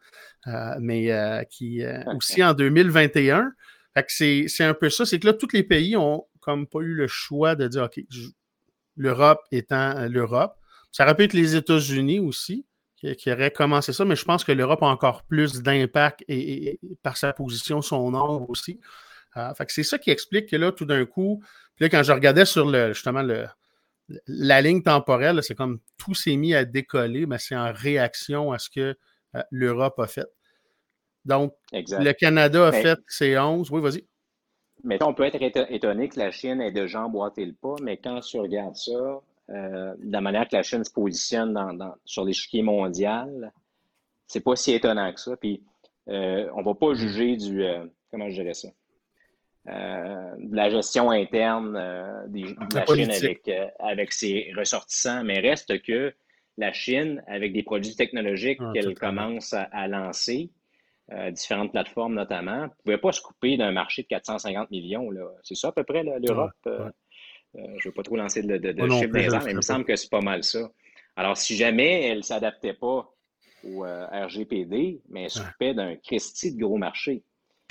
euh, 0.48 0.76
mais 0.80 1.12
euh, 1.12 1.42
qui 1.44 1.82
aussi 2.16 2.42
en 2.44 2.54
2021. 2.54 3.52
Fait 3.94 4.04
que 4.04 4.48
c'est 4.48 4.64
un 4.64 4.74
peu 4.74 4.88
ça, 4.90 5.04
c'est 5.06 5.18
que 5.18 5.26
là, 5.26 5.32
tous 5.34 5.52
les 5.52 5.62
pays 5.62 5.96
ont 5.96 6.26
comme 6.40 6.66
pas 6.66 6.80
eu 6.80 6.94
le 6.94 7.06
choix 7.06 7.54
de 7.54 7.68
dire, 7.68 7.84
OK, 7.84 8.00
l'Europe 8.96 9.40
étant 9.50 10.06
l'Europe. 10.08 10.54
Ça 10.90 11.04
aurait 11.04 11.14
pu 11.14 11.24
être 11.24 11.32
les 11.32 11.56
États-Unis 11.56 12.18
aussi, 12.20 12.66
qui, 12.96 13.14
qui 13.16 13.30
auraient 13.32 13.50
commencé 13.50 13.92
ça, 13.92 14.04
mais 14.04 14.16
je 14.16 14.24
pense 14.24 14.44
que 14.44 14.52
l'Europe 14.52 14.82
a 14.82 14.86
encore 14.86 15.22
plus 15.24 15.62
d'impact 15.62 16.24
et, 16.28 16.38
et- 16.38 16.70
et 16.82 16.96
par 17.02 17.16
sa 17.16 17.32
position, 17.32 17.80
son 17.82 18.10
nombre 18.10 18.48
aussi. 18.50 18.80
Fait 19.56 19.64
que 19.64 19.72
c'est 19.72 19.82
ça 19.82 19.98
qui 19.98 20.10
explique 20.10 20.50
que 20.50 20.56
là, 20.56 20.72
tout 20.72 20.84
d'un 20.84 21.06
coup, 21.06 21.42
puis 21.76 21.84
là, 21.84 21.88
quand 21.88 22.02
je 22.02 22.12
regardais 22.12 22.44
sur 22.44 22.68
le, 22.70 22.92
justement 22.92 23.22
le, 23.22 23.46
la 24.26 24.60
ligne 24.60 24.82
temporelle, 24.82 25.42
c'est 25.42 25.54
comme 25.54 25.80
tout 25.98 26.14
s'est 26.14 26.36
mis 26.36 26.54
à 26.54 26.64
décoller, 26.64 27.26
mais 27.26 27.38
c'est 27.38 27.56
en 27.56 27.72
réaction 27.72 28.52
à 28.52 28.58
ce 28.58 28.68
que 28.70 28.96
euh, 29.34 29.42
l'Europe 29.50 29.98
a 29.98 30.06
fait. 30.06 30.26
Donc, 31.24 31.54
le 31.72 32.12
Canada 32.12 32.66
a 32.66 32.72
fait 32.72 32.98
ses 33.06 33.38
11. 33.38 33.70
Oui, 33.70 33.80
vas-y. 33.80 34.04
Mais 34.84 35.00
on 35.02 35.14
peut 35.14 35.22
être 35.22 35.40
étonné 35.40 36.08
que 36.08 36.18
la 36.18 36.32
Chine 36.32 36.60
ait 36.60 36.72
déjà 36.72 37.04
emboîté 37.04 37.44
le 37.44 37.52
pas, 37.52 37.76
mais 37.80 37.96
quand 37.96 38.18
tu 38.20 38.38
regardes 38.40 38.74
ça, 38.74 39.20
euh, 39.50 39.94
de 39.98 40.12
la 40.12 40.20
manière 40.20 40.48
que 40.48 40.56
la 40.56 40.64
Chine 40.64 40.82
se 40.82 40.90
positionne 40.90 41.52
dans, 41.52 41.94
sur 42.04 42.24
l'échiquier 42.24 42.62
mondial, 42.62 43.52
c'est 44.26 44.40
pas 44.40 44.56
si 44.56 44.72
étonnant 44.72 45.12
que 45.12 45.20
ça. 45.20 45.36
Puis, 45.36 45.62
euh, 46.08 46.50
on 46.56 46.62
va 46.62 46.74
pas 46.74 46.94
juger 46.94 47.36
du. 47.36 47.64
comment 48.10 48.28
je 48.28 48.34
dirais 48.34 48.54
ça? 48.54 48.68
Euh, 49.68 50.34
de 50.38 50.56
la 50.56 50.70
gestion 50.70 51.12
interne 51.12 51.76
euh, 51.76 52.26
de 52.26 52.74
la, 52.74 52.84
Chine 52.84 53.12
avec, 53.12 53.48
euh, 53.48 53.68
avec 53.78 54.12
ses 54.12 54.52
ressortissants, 54.56 55.22
mais 55.22 55.38
reste 55.38 55.80
que 55.82 56.12
la 56.58 56.72
Chine, 56.72 57.22
avec 57.28 57.52
des 57.52 57.62
produits 57.62 57.94
technologiques 57.94 58.58
ah, 58.60 58.72
qu'elle 58.74 58.94
commence 58.94 59.54
à, 59.54 59.86
lancer, 59.86 60.50
différentes 61.30 61.72
plateformes 61.72 62.14
notamment, 62.14 62.62
ne 62.62 62.68
pouvait 62.84 62.98
pas 62.98 63.12
se 63.12 63.20
couper 63.20 63.56
d'un 63.56 63.70
marché 63.70 64.02
de 64.02 64.08
450 64.08 64.70
millions. 64.70 65.10
C'est 65.42 65.54
ça 65.54 65.68
à 65.68 65.72
peu 65.72 65.84
près 65.84 66.02
l'Europe? 66.02 66.52
je 67.54 67.60
ne 67.60 67.84
veux 67.84 67.92
pas 67.92 68.02
trop 68.02 68.16
lancer 68.16 68.42
de, 68.42 68.56
de, 68.56 68.72
chiffres 68.88 69.10
mais 69.12 69.26
il 69.50 69.56
me 69.56 69.60
semble 69.60 69.84
que 69.84 69.94
c'est 69.94 70.10
pas 70.10 70.22
mal 70.22 70.42
ça. 70.42 70.70
Alors, 71.16 71.36
si 71.36 71.54
jamais 71.54 72.08
elle 72.08 72.18
ne 72.18 72.22
s'adaptait 72.22 72.72
pas 72.72 73.14
au 73.64 73.84
RGPD, 73.84 75.02
mais 75.08 75.24
elle 75.24 75.30
s'occupait 75.30 75.74
d'un 75.74 75.96
Christie 75.96 76.54
de 76.54 76.60
gros 76.60 76.78
marché. 76.78 77.22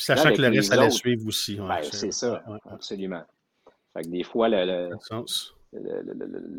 Sachant 0.01 0.33
que 0.33 0.41
le 0.41 0.49
reste 0.49 0.73
allait 0.73 0.89
suivre 0.89 1.27
aussi. 1.27 1.55
Ben, 1.55 1.79
c'est 1.83 2.11
ça, 2.11 2.43
absolument. 2.69 3.23
Fait 3.93 4.03
que 4.03 4.09
des 4.09 4.23
fois, 4.23 4.49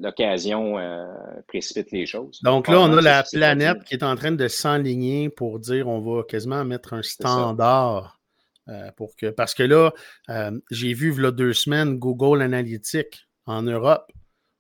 l'occasion 0.01 0.79
euh, 0.79 1.07
précipite 1.49 1.91
les 1.93 2.07
choses. 2.07 2.41
Donc 2.43 2.69
là, 2.69 2.81
on 2.81 2.97
a 2.97 3.01
la 3.01 3.25
planète 3.25 3.85
qui 3.85 3.95
est 3.95 4.05
en 4.05 4.17
train 4.17 4.33
de 4.33 4.49
s'enligner 4.49 5.31
pour 5.31 5.59
dire 5.59 5.89
on 5.89 6.01
va 6.01 6.23
quasiment 6.25 6.65
mettre 6.65 6.93
un 6.93 7.03
standard. 7.03 8.19
Euh, 8.69 8.93
pour 8.97 9.17
que, 9.17 9.27
parce 9.31 9.55
que 9.55 9.65
là, 9.65 9.93
euh, 10.29 10.53
j'ai 10.71 10.95
vu 10.95 11.13
il 11.13 11.21
y 11.21 11.27
a 11.27 11.33
deux 11.33 11.53
semaines 11.53 11.99
Google 11.99 12.43
Analytics 12.43 13.27
en 13.45 13.63
Europe. 13.63 14.13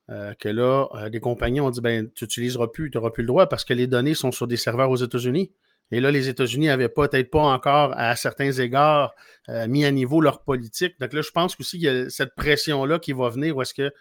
que 0.08 0.48
là, 0.48 0.88
les 1.10 1.20
compagnies 1.20 1.60
ont 1.60 1.70
dit 1.70 1.80
ben, 1.80 2.10
tu 2.12 2.24
n'utiliseras 2.24 2.66
plus, 2.66 2.90
tu 2.90 2.98
n'auras 2.98 3.10
plus 3.10 3.22
le 3.22 3.28
droit 3.28 3.48
parce 3.48 3.64
que 3.64 3.74
les 3.74 3.86
données 3.86 4.14
sont 4.14 4.32
sur 4.32 4.48
des 4.48 4.56
serveurs 4.56 4.90
aux 4.90 4.96
États-Unis. 4.96 5.52
Et 5.92 6.00
là, 6.00 6.10
les 6.10 6.28
États-Unis 6.28 6.66
n'avaient 6.66 6.88
peut-être 6.88 7.30
pas 7.30 7.42
encore, 7.42 7.92
à 7.96 8.16
certains 8.16 8.50
égards, 8.50 9.14
euh, 9.50 9.68
mis 9.68 9.84
à 9.84 9.90
niveau 9.90 10.22
leur 10.22 10.42
politique. 10.42 10.98
Donc 10.98 11.12
là, 11.12 11.20
je 11.20 11.30
pense 11.30 11.54
aussi 11.60 11.78
qu'il 11.78 11.86
y 11.86 11.88
a 11.88 12.08
cette 12.08 12.34
pression-là 12.34 12.98
qui 12.98 13.12
va 13.12 13.28
venir 13.28 13.56
où 13.56 13.62
est-ce 13.62 13.74
que 13.74 13.92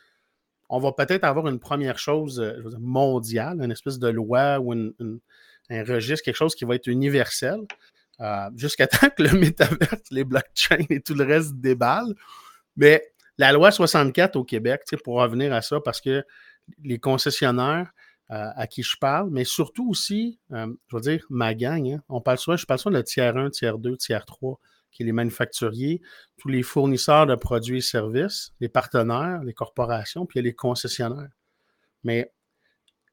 on 0.69 0.79
va 0.79 0.93
peut-être 0.93 1.25
avoir 1.25 1.49
une 1.49 1.59
première 1.59 1.99
chose 1.99 2.39
euh, 2.39 2.63
mondiale, 2.79 3.61
une 3.61 3.73
espèce 3.73 3.99
de 3.99 4.07
loi 4.07 4.57
ou 4.61 4.71
un 4.71 5.83
registre, 5.83 6.23
quelque 6.23 6.37
chose 6.37 6.55
qui 6.55 6.63
va 6.63 6.75
être 6.75 6.87
universel, 6.87 7.59
euh, 8.21 8.49
jusqu'à 8.55 8.87
temps 8.87 9.09
que 9.09 9.23
le 9.23 9.37
métaverse, 9.37 10.03
les 10.11 10.23
blockchains 10.23 10.85
et 10.89 11.01
tout 11.01 11.13
le 11.13 11.25
reste 11.25 11.55
déballent. 11.55 12.15
Mais 12.77 13.03
la 13.37 13.51
loi 13.51 13.69
64 13.69 14.37
au 14.37 14.45
Québec, 14.45 14.83
pour 15.03 15.15
revenir 15.15 15.51
à 15.51 15.61
ça, 15.61 15.81
parce 15.81 15.99
que 15.99 16.23
les 16.83 16.99
concessionnaires, 16.99 17.91
à 18.33 18.65
qui 18.65 18.81
je 18.81 18.95
parle, 18.97 19.29
mais 19.29 19.43
surtout 19.43 19.89
aussi, 19.89 20.39
euh, 20.53 20.67
je 20.87 20.95
veux 20.95 21.01
dire, 21.01 21.25
ma 21.29 21.53
gang. 21.53 21.91
Hein. 21.91 22.03
on 22.07 22.21
parle 22.21 22.37
souvent, 22.37 22.55
je 22.55 22.65
parle 22.65 22.79
souvent 22.79 22.97
de 22.97 23.01
tiers 23.01 23.35
1, 23.35 23.49
tiers 23.49 23.77
2, 23.77 23.97
tiers 23.97 24.25
3, 24.25 24.57
qui 24.91 25.03
est 25.03 25.05
les 25.05 25.11
manufacturiers, 25.11 26.01
tous 26.37 26.47
les 26.47 26.63
fournisseurs 26.63 27.25
de 27.25 27.35
produits 27.35 27.79
et 27.79 27.81
services, 27.81 28.53
les 28.61 28.69
partenaires, 28.69 29.43
les 29.43 29.53
corporations, 29.53 30.25
puis 30.25 30.39
il 30.39 30.43
y 30.43 30.45
a 30.45 30.49
les 30.49 30.55
concessionnaires. 30.55 31.29
Mais 32.03 32.31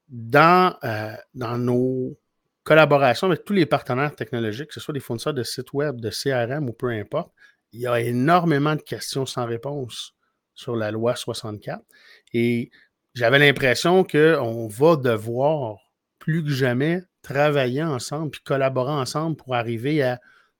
dans, 0.07 0.75
euh, 0.85 1.15
dans 1.33 1.57
nos 1.57 2.17
collaborations 2.63 3.27
avec 3.27 3.43
tous 3.43 3.53
les 3.53 3.65
partenaires 3.65 4.15
technologiques, 4.15 4.67
que 4.67 4.73
ce 4.73 4.79
soit 4.79 4.93
des 4.93 4.99
fournisseurs 4.99 5.33
de 5.33 5.43
sites 5.43 5.73
web, 5.73 5.99
de 5.99 6.09
CRM 6.09 6.69
ou 6.69 6.73
peu 6.73 6.89
importe, 6.89 7.33
il 7.73 7.81
y 7.81 7.87
a 7.87 7.99
énormément 7.99 8.75
de 8.75 8.81
questions 8.81 9.25
sans 9.25 9.45
réponse 9.45 10.15
sur 10.53 10.75
la 10.75 10.91
loi 10.91 11.15
64. 11.15 11.83
Et 12.33 12.71
j'avais 13.13 13.39
l'impression 13.39 14.03
qu'on 14.03 14.67
va 14.67 14.95
devoir 14.95 15.77
plus 16.19 16.43
que 16.43 16.49
jamais 16.49 17.03
travailler 17.21 17.83
ensemble 17.83 18.31
puis 18.31 18.41
collaborer 18.41 18.91
ensemble 18.91 19.35
pour 19.35 19.55
arriver 19.55 20.01
à 20.03 20.19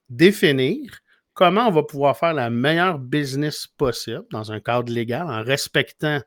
définir 0.10 1.00
comment 1.34 1.68
on 1.68 1.72
va 1.72 1.84
pouvoir 1.84 2.18
faire 2.18 2.34
la 2.34 2.50
meilleure 2.50 3.00
business 3.00 3.66
possible 3.66 4.26
dans 4.32 4.52
un 4.52 4.60
cadre 4.60 4.92
légal 4.92 5.28
en 5.28 5.42
respectant 5.42 6.20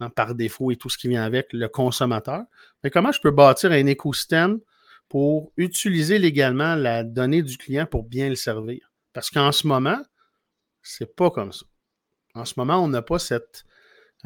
hein, 0.00 0.10
par 0.10 0.34
défaut 0.34 0.70
et 0.70 0.76
tout 0.76 0.90
ce 0.90 0.98
qui 0.98 1.08
vient 1.08 1.24
avec 1.24 1.52
le 1.52 1.68
consommateur. 1.68 2.42
Mais 2.82 2.90
comment 2.90 3.12
je 3.12 3.20
peux 3.20 3.30
bâtir 3.30 3.72
un 3.72 3.86
écosystème 3.86 4.60
pour 5.08 5.52
utiliser 5.56 6.18
légalement 6.18 6.74
la 6.74 7.04
donnée 7.04 7.42
du 7.42 7.56
client 7.56 7.86
pour 7.86 8.02
bien 8.02 8.28
le 8.28 8.34
servir? 8.34 8.92
Parce 9.12 9.30
qu'en 9.30 9.52
ce 9.52 9.66
moment, 9.66 10.02
c'est 10.82 11.16
pas 11.16 11.30
comme 11.30 11.52
ça. 11.52 11.64
En 12.34 12.44
ce 12.44 12.54
moment, 12.58 12.82
on 12.84 12.88
n'a 12.88 13.00
pas 13.00 13.18
cette 13.18 13.64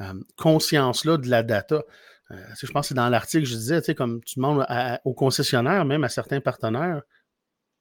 euh, 0.01 0.15
conscience-là 0.37 1.17
de 1.17 1.29
la 1.29 1.43
data. 1.43 1.83
Euh, 2.31 2.37
je 2.61 2.71
pense 2.71 2.87
que 2.87 2.89
c'est 2.89 2.95
dans 2.95 3.09
l'article 3.09 3.47
je 3.47 3.55
disais, 3.55 3.95
comme 3.95 4.23
tu 4.25 4.37
demandes 4.37 4.67
aux 5.05 5.15
concessionnaires, 5.15 5.85
même 5.85 6.05
à 6.05 6.09
certains 6.09 6.41
partenaires, 6.41 7.03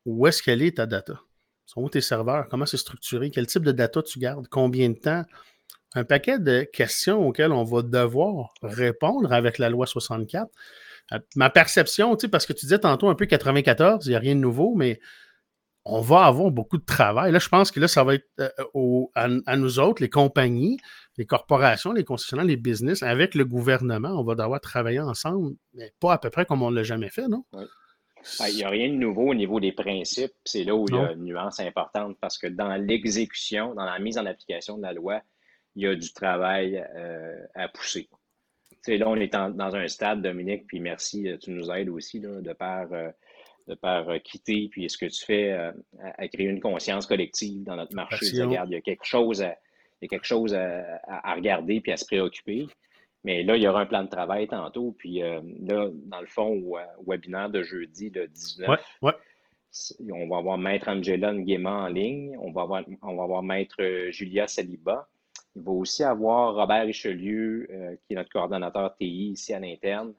où 0.05 0.25
est-ce 0.25 0.41
qu'elle 0.41 0.61
est 0.61 0.77
ta 0.77 0.85
data? 0.85 1.19
Sont 1.65 1.81
où 1.81 1.89
tes 1.89 2.01
serveurs? 2.01 2.47
Comment 2.49 2.65
c'est 2.65 2.77
structuré? 2.77 3.29
Quel 3.29 3.45
type 3.45 3.63
de 3.63 3.73
data 3.73 4.01
tu 4.01 4.19
gardes? 4.19 4.47
Combien 4.47 4.89
de 4.89 4.95
temps? 4.95 5.25
Un 5.95 6.05
paquet 6.05 6.39
de 6.39 6.61
questions 6.61 7.27
auxquelles 7.27 7.51
on 7.51 7.63
va 7.63 7.81
devoir 7.81 8.53
répondre 8.61 9.33
avec 9.33 9.57
la 9.57 9.69
loi 9.69 9.85
64. 9.85 10.49
Euh, 11.11 11.19
ma 11.35 11.49
perception, 11.49 12.15
parce 12.31 12.45
que 12.45 12.53
tu 12.53 12.65
disais 12.65 12.79
tantôt 12.79 13.09
un 13.09 13.15
peu 13.15 13.25
94, 13.25 14.05
il 14.05 14.09
n'y 14.09 14.15
a 14.15 14.19
rien 14.19 14.35
de 14.35 14.39
nouveau, 14.39 14.75
mais 14.75 14.99
on 15.83 16.01
va 16.01 16.25
avoir 16.25 16.51
beaucoup 16.51 16.77
de 16.77 16.85
travail. 16.85 17.31
Là, 17.31 17.39
je 17.39 17.47
pense 17.49 17.71
que 17.71 17.79
là, 17.79 17.87
ça 17.87 18.03
va 18.03 18.15
être 18.15 18.27
à, 19.15 19.55
nous 19.55 19.79
autres, 19.79 20.01
les 20.01 20.09
compagnies, 20.09 20.77
les 21.17 21.25
corporations, 21.25 21.93
les 21.93 22.03
concessionnaires, 22.03 22.45
les 22.45 22.57
business, 22.57 23.03
avec 23.03 23.33
le 23.35 23.45
gouvernement, 23.45 24.09
on 24.09 24.23
va 24.23 24.35
devoir 24.35 24.61
travailler 24.61 24.99
ensemble, 24.99 25.55
mais 25.73 25.91
pas 25.99 26.13
à 26.13 26.17
peu 26.17 26.29
près 26.29 26.45
comme 26.45 26.61
on 26.61 26.71
ne 26.71 26.75
l'a 26.75 26.83
jamais 26.83 27.09
fait, 27.09 27.27
non? 27.27 27.43
Ben, 28.39 28.47
il 28.49 28.55
n'y 28.55 28.63
a 28.63 28.69
rien 28.69 28.89
de 28.89 28.95
nouveau 28.95 29.29
au 29.29 29.33
niveau 29.33 29.59
des 29.59 29.71
principes. 29.71 30.33
C'est 30.43 30.63
là 30.63 30.75
où 30.75 30.85
il 30.89 30.95
y 30.95 30.97
a 30.97 31.13
une 31.13 31.23
nuance 31.23 31.59
importante 31.59 32.17
parce 32.19 32.37
que 32.37 32.47
dans 32.47 32.75
l'exécution, 32.75 33.73
dans 33.73 33.85
la 33.85 33.99
mise 33.99 34.17
en 34.17 34.25
application 34.25 34.77
de 34.77 34.83
la 34.83 34.93
loi, 34.93 35.21
il 35.75 35.83
y 35.83 35.87
a 35.87 35.95
du 35.95 36.11
travail 36.13 36.83
euh, 36.95 37.35
à 37.55 37.67
pousser. 37.67 38.09
là, 38.87 39.07
on 39.07 39.15
est 39.15 39.31
dans 39.31 39.75
un 39.75 39.87
stade, 39.87 40.21
Dominique, 40.21 40.65
puis 40.67 40.79
merci, 40.79 41.27
euh, 41.27 41.37
tu 41.37 41.51
nous 41.51 41.71
aides 41.71 41.89
aussi 41.89 42.19
de 42.19 42.53
par, 42.53 42.91
euh, 42.91 43.09
de 43.67 43.75
par 43.75 44.07
quitter, 44.23 44.67
puis 44.71 44.89
ce 44.89 44.97
que 44.97 45.05
tu 45.05 45.23
fais 45.23 45.51
à, 45.51 46.27
créer 46.27 46.47
une 46.47 46.61
conscience 46.61 47.05
collective 47.05 47.63
dans 47.63 47.75
notre 47.75 47.93
marché. 47.95 48.25
Regarde, 48.41 48.69
il 48.71 48.73
y 48.73 48.77
a 48.77 48.81
quelque 48.81 49.05
chose 49.05 49.41
à, 49.41 49.55
il 50.01 50.05
y 50.05 50.05
a 50.05 50.09
quelque 50.09 50.27
chose 50.27 50.53
à, 50.53 51.33
regarder 51.33 51.81
puis 51.81 51.91
à 51.91 51.97
se 51.97 52.05
préoccuper. 52.05 52.67
Mais 53.23 53.43
là, 53.43 53.57
il 53.57 53.63
y 53.63 53.67
aura 53.67 53.81
un 53.81 53.85
plan 53.85 54.03
de 54.03 54.09
travail 54.09 54.47
tantôt. 54.47 54.95
Puis 54.97 55.23
euh, 55.23 55.41
là, 55.61 55.89
dans 56.05 56.21
le 56.21 56.27
fond, 56.27 56.53
au, 56.53 56.77
webinaire 57.05 57.49
de 57.49 57.63
jeudi, 57.63 58.09
le 58.09 58.27
19, 58.27 58.79
on 59.99 60.27
va 60.27 60.37
avoir 60.37 60.57
Maître 60.57 60.87
Angela 60.89 61.33
Nguema 61.33 61.71
en 61.71 61.87
ligne. 61.87 62.37
On 62.39 62.51
va 62.51 62.61
avoir, 62.61 62.83
on 63.01 63.15
va 63.15 63.23
avoir 63.23 63.43
Maître 63.43 64.09
Julia 64.11 64.47
Saliba. 64.47 65.07
Il 65.55 65.63
va 65.63 65.71
aussi 65.71 66.03
avoir 66.03 66.53
Robert 66.53 66.85
Richelieu, 66.85 67.67
euh, 67.71 67.95
qui 67.95 68.13
est 68.13 68.15
notre 68.15 68.29
coordonnateur 68.29 68.95
TI 68.95 69.31
ici 69.31 69.53
à 69.53 69.59
l'interne, 69.59 70.13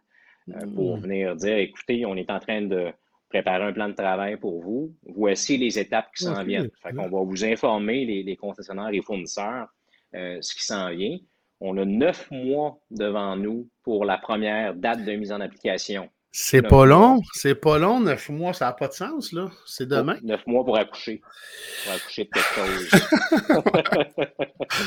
euh, 0.48 0.66
pour 0.74 0.96
mm. 0.96 1.00
venir 1.00 1.36
dire 1.36 1.56
écoutez, 1.56 2.04
on 2.06 2.16
est 2.16 2.30
en 2.30 2.40
train 2.40 2.62
de 2.62 2.92
préparer 3.28 3.64
un 3.64 3.72
plan 3.72 3.88
de 3.88 3.94
travail 3.94 4.36
pour 4.36 4.60
vous. 4.62 4.94
Voici 5.06 5.56
les 5.56 5.78
étapes 5.78 6.08
qui 6.16 6.24
s'en 6.24 6.42
viennent. 6.44 6.70
Fait 6.82 6.92
qu'on 6.92 7.08
va 7.08 7.22
vous 7.22 7.44
informer, 7.44 8.04
les, 8.04 8.36
concessionnaires 8.36 8.90
et 8.92 9.02
fournisseurs, 9.02 9.68
euh, 10.14 10.38
ce 10.40 10.54
qui 10.54 10.64
s'en 10.64 10.90
vient. 10.90 11.18
On 11.60 11.76
a 11.76 11.84
neuf 11.84 12.30
mois 12.30 12.78
devant 12.90 13.36
nous 13.36 13.68
pour 13.82 14.04
la 14.04 14.16
première 14.16 14.74
date 14.74 15.04
de 15.04 15.12
mise 15.12 15.32
en 15.32 15.40
application. 15.40 16.08
C'est 16.40 16.62
pas 16.62 16.86
long, 16.86 17.20
c'est 17.32 17.56
pas 17.56 17.78
long, 17.78 17.98
neuf 17.98 18.28
mois, 18.28 18.52
ça 18.52 18.66
n'a 18.66 18.72
pas 18.72 18.86
de 18.86 18.92
sens, 18.92 19.32
là. 19.32 19.50
C'est 19.66 19.88
demain. 19.88 20.18
neuf 20.22 20.46
mois 20.46 20.64
pour 20.64 20.78
accoucher. 20.78 21.20
Pour 21.84 21.94
accoucher 21.94 22.24
de 22.24 22.30
quelque 22.30 22.54
chose. 23.74 23.90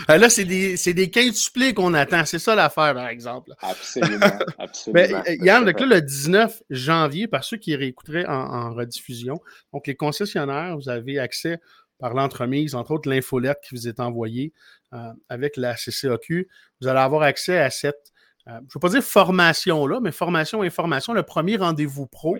Ben 0.07 0.17
là, 0.21 0.29
c'est 0.29 0.45
des, 0.45 0.77
des 0.77 1.09
quintuplés 1.09 1.73
qu'on 1.73 1.93
attend. 1.93 2.23
C'est 2.23 2.39
ça 2.39 2.55
l'affaire, 2.55 2.93
par 2.93 3.09
exemple. 3.09 3.51
Absolument, 3.61 4.39
absolument. 4.59 5.23
Mais, 5.25 5.37
Yann, 5.41 5.65
donc 5.65 5.77
là, 5.81 5.85
le 5.85 6.01
19 6.01 6.63
janvier, 6.69 7.27
par 7.27 7.43
ceux 7.43 7.57
qui 7.57 7.75
réécouteraient 7.75 8.25
en, 8.27 8.73
rediffusion, 8.73 9.41
donc 9.73 9.87
les 9.87 9.95
concessionnaires, 9.95 10.77
vous 10.77 10.87
avez 10.87 11.19
accès 11.19 11.59
par 11.99 12.13
l'entremise, 12.13 12.75
entre 12.75 12.91
autres 12.91 13.09
l'infolette 13.09 13.59
qui 13.67 13.75
vous 13.75 13.89
est 13.89 13.99
envoyée 13.99 14.53
euh, 14.93 15.11
avec 15.27 15.57
la 15.57 15.75
CCAQ. 15.75 16.47
Vous 16.79 16.87
allez 16.87 16.99
avoir 16.99 17.23
accès 17.23 17.59
à 17.59 17.69
cette 17.69 18.10
euh, 18.47 18.51
je 18.53 18.57
ne 18.57 18.61
veux 18.73 18.79
pas 18.79 18.89
dire 18.89 19.03
formation 19.03 19.85
là, 19.87 19.99
mais 20.01 20.11
formation, 20.11 20.61
information, 20.61 21.13
le 21.13 21.23
premier 21.23 21.57
rendez-vous 21.57 22.07
pro 22.07 22.37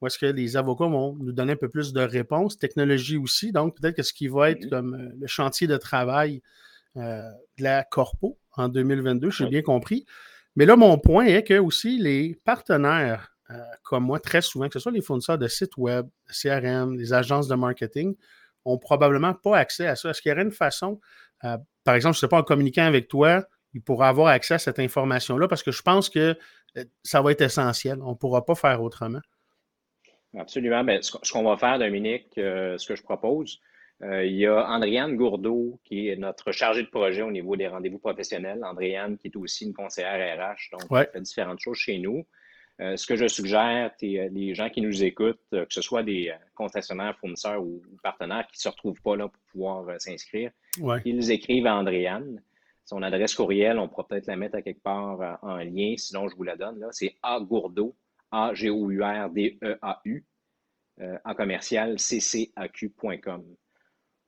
où 0.00 0.06
est-ce 0.06 0.18
que 0.18 0.26
les 0.26 0.56
avocats 0.56 0.86
vont 0.86 1.14
nous 1.18 1.32
donner 1.32 1.52
un 1.52 1.56
peu 1.56 1.68
plus 1.68 1.92
de 1.92 2.00
réponses, 2.02 2.58
technologie 2.58 3.16
aussi. 3.16 3.52
Donc, 3.52 3.80
peut-être 3.80 3.96
que 3.96 4.02
ce 4.02 4.12
qui 4.12 4.26
va 4.28 4.50
être 4.50 4.64
Mhm. 4.64 4.70
comme 4.70 4.94
euh, 4.94 5.08
le 5.18 5.26
chantier 5.26 5.66
de 5.66 5.76
travail 5.76 6.42
euh, 6.96 7.22
de 7.58 7.62
la 7.64 7.84
Corpo 7.84 8.36
en 8.56 8.68
2022, 8.68 9.30
j'ai 9.30 9.44
Oui. 9.44 9.50
bien 9.50 9.62
compris. 9.62 10.04
Mais 10.56 10.66
là, 10.66 10.76
mon 10.76 10.98
point 10.98 11.24
est 11.26 11.42
que 11.44 11.58
aussi 11.58 11.98
les 11.98 12.36
partenaires 12.44 13.30
euh, 13.50 13.54
comme 13.82 14.04
moi, 14.04 14.20
très 14.20 14.40
souvent, 14.42 14.66
que 14.68 14.72
ce 14.74 14.78
soit 14.80 14.92
les 14.92 15.02
fournisseurs 15.02 15.36
de 15.38 15.48
sites 15.48 15.76
web, 15.76 16.06
CRM, 16.30 16.96
les 16.96 17.12
agences 17.12 17.46
de 17.46 17.54
marketing, 17.54 18.14
ont 18.64 18.78
probablement 18.78 19.34
pas 19.34 19.58
accès 19.58 19.86
à 19.86 19.96
ça. 19.96 20.10
Est-ce 20.10 20.22
qu'il 20.22 20.30
y 20.30 20.32
aurait 20.32 20.42
une 20.44 20.50
façon, 20.50 20.98
euh, 21.44 21.56
par 21.84 21.94
exemple, 21.94 22.14
je 22.14 22.18
ne 22.18 22.20
sais 22.22 22.28
pas, 22.28 22.38
en 22.38 22.42
communiquant 22.42 22.84
avec 22.84 23.08
toi, 23.08 23.44
il 23.74 23.82
pourra 23.82 24.08
avoir 24.08 24.28
accès 24.28 24.54
à 24.54 24.58
cette 24.58 24.78
information-là 24.78 25.48
parce 25.48 25.62
que 25.62 25.72
je 25.72 25.82
pense 25.82 26.08
que 26.08 26.36
euh, 26.76 26.84
ça 27.02 27.20
va 27.20 27.32
être 27.32 27.42
essentiel. 27.42 27.98
On 28.02 28.10
ne 28.10 28.14
pourra 28.16 28.44
pas 28.44 28.54
faire 28.54 28.82
autrement. 28.82 29.20
Absolument. 30.36 30.84
Ce 31.00 31.32
qu'on 31.32 31.44
va 31.44 31.56
faire, 31.56 31.78
Dominique, 31.78 32.26
euh, 32.38 32.76
ce 32.78 32.88
que 32.88 32.96
je 32.96 33.02
propose, 33.02 33.60
euh, 34.02 34.24
il 34.24 34.34
y 34.34 34.46
a 34.46 34.66
Andréane 34.68 35.16
Gourdeau, 35.16 35.78
qui 35.84 36.08
est 36.08 36.16
notre 36.16 36.50
chargée 36.50 36.82
de 36.82 36.88
projet 36.88 37.22
au 37.22 37.30
niveau 37.30 37.54
des 37.56 37.68
rendez-vous 37.68 37.98
professionnels. 38.00 38.64
Andréane, 38.64 39.16
qui 39.18 39.28
est 39.28 39.36
aussi 39.36 39.64
une 39.66 39.72
conseillère 39.74 40.36
RH, 40.38 40.70
donc 40.72 40.90
Ouais. 40.90 41.02
elle 41.02 41.10
fait 41.12 41.20
différentes 41.20 41.60
choses 41.60 41.78
chez 41.78 41.98
nous. 41.98 42.26
Euh, 42.80 42.96
ce 42.96 43.06
que 43.06 43.14
je 43.14 43.28
suggère, 43.28 43.92
c'est 44.00 44.28
les 44.32 44.52
gens 44.56 44.68
qui 44.68 44.80
nous 44.80 45.04
écoutent, 45.04 45.38
que 45.52 45.66
ce 45.68 45.80
soit 45.80 46.02
des 46.02 46.32
concessionnaires, 46.56 47.16
fournisseurs 47.20 47.62
ou, 47.62 47.80
partenaires 48.02 48.44
qui 48.48 48.58
ne 48.58 48.62
se 48.62 48.68
retrouvent 48.68 49.00
pas 49.00 49.14
là 49.14 49.28
pour 49.28 49.40
pouvoir 49.52 50.00
s'inscrire, 50.00 50.50
Ouais. 50.80 51.00
qu'ils 51.02 51.30
écrivent 51.30 51.68
à 51.68 51.76
Andréane. 51.76 52.42
Son 52.84 53.02
adresse 53.02 53.34
courriel, 53.34 53.78
on 53.78 53.88
pourra 53.88 54.06
peut-être 54.06 54.26
la 54.26 54.36
mettre 54.36 54.56
à 54.56 54.62
quelque 54.62 54.82
part 54.82 55.20
euh, 55.20 55.34
en 55.42 55.56
lien, 55.56 55.94
sinon 55.96 56.28
je 56.28 56.36
vous 56.36 56.42
la 56.42 56.56
donne. 56.56 56.86
C'est 56.92 57.16
agourdeau, 57.22 57.96
A-G-O-U-R-D-E-A-U, 58.30 60.24
euh, 61.00 61.18
en 61.24 61.34
commercial, 61.34 61.96
ccaq.com. 61.98 63.44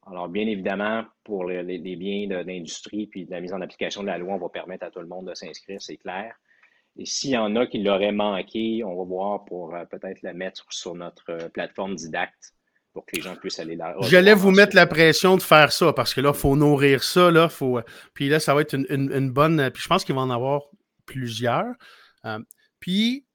Alors, 0.06 0.28
bien 0.28 0.46
évidemment, 0.46 1.04
pour 1.24 1.44
le- 1.44 1.62
les, 1.62 1.96
biens 1.96 2.28
d'industrie 2.44 3.08
puis 3.08 3.26
de 3.26 3.30
la 3.30 3.40
mise 3.40 3.52
en 3.52 3.60
application 3.60 4.02
de 4.02 4.06
la 4.06 4.18
loi, 4.18 4.34
on 4.34 4.38
va 4.38 4.48
permettre 4.48 4.84
à 4.86 4.90
tout 4.90 5.00
le 5.00 5.06
monde 5.06 5.28
de 5.28 5.34
s'inscrire, 5.34 5.82
c'est 5.82 5.96
clair. 5.96 6.34
Et 6.96 7.04
s'il 7.04 7.30
y 7.30 7.36
en 7.36 7.54
a 7.56 7.66
qui 7.66 7.82
l'auraient 7.82 8.12
manqué, 8.12 8.82
on 8.84 8.96
va 8.96 9.04
voir 9.04 9.44
pour 9.44 9.74
euh, 9.74 9.84
peut-être 9.84 10.22
la 10.22 10.32
mettre 10.32 10.64
sur 10.72 10.94
notre 10.94 11.30
euh, 11.30 11.48
plateforme 11.48 11.94
Didacte 11.94 12.55
pour 12.96 13.04
que 13.04 13.14
les 13.14 13.20
gens 13.20 13.36
puissent 13.36 13.58
aller 13.60 13.76
là. 13.76 13.94
J'allais 14.00 14.32
vous 14.32 14.50
mettre 14.52 14.74
la 14.74 14.86
pression 14.86 15.36
de 15.36 15.42
faire 15.42 15.70
ça 15.70 15.92
parce 15.92 16.14
que 16.14 16.22
là, 16.22 16.30
il 16.34 16.38
faut 16.38 16.56
nourrir 16.56 17.04
ça. 17.04 17.30
Là, 17.30 17.50
faut... 17.50 17.78
Puis 18.14 18.30
là, 18.30 18.40
ça 18.40 18.54
va 18.54 18.62
être 18.62 18.72
une, 18.74 18.86
une- 18.88 19.12
une 19.12 19.30
bonne. 19.30 19.70
Puis 19.70 19.82
je 19.82 19.88
pense 19.88 20.02
qu'il 20.02 20.14
va 20.14 20.22
en 20.22 20.30
avoir 20.30 20.62
plusieurs. 21.04 21.74
Euh, 22.24 22.38
puis 22.80 23.26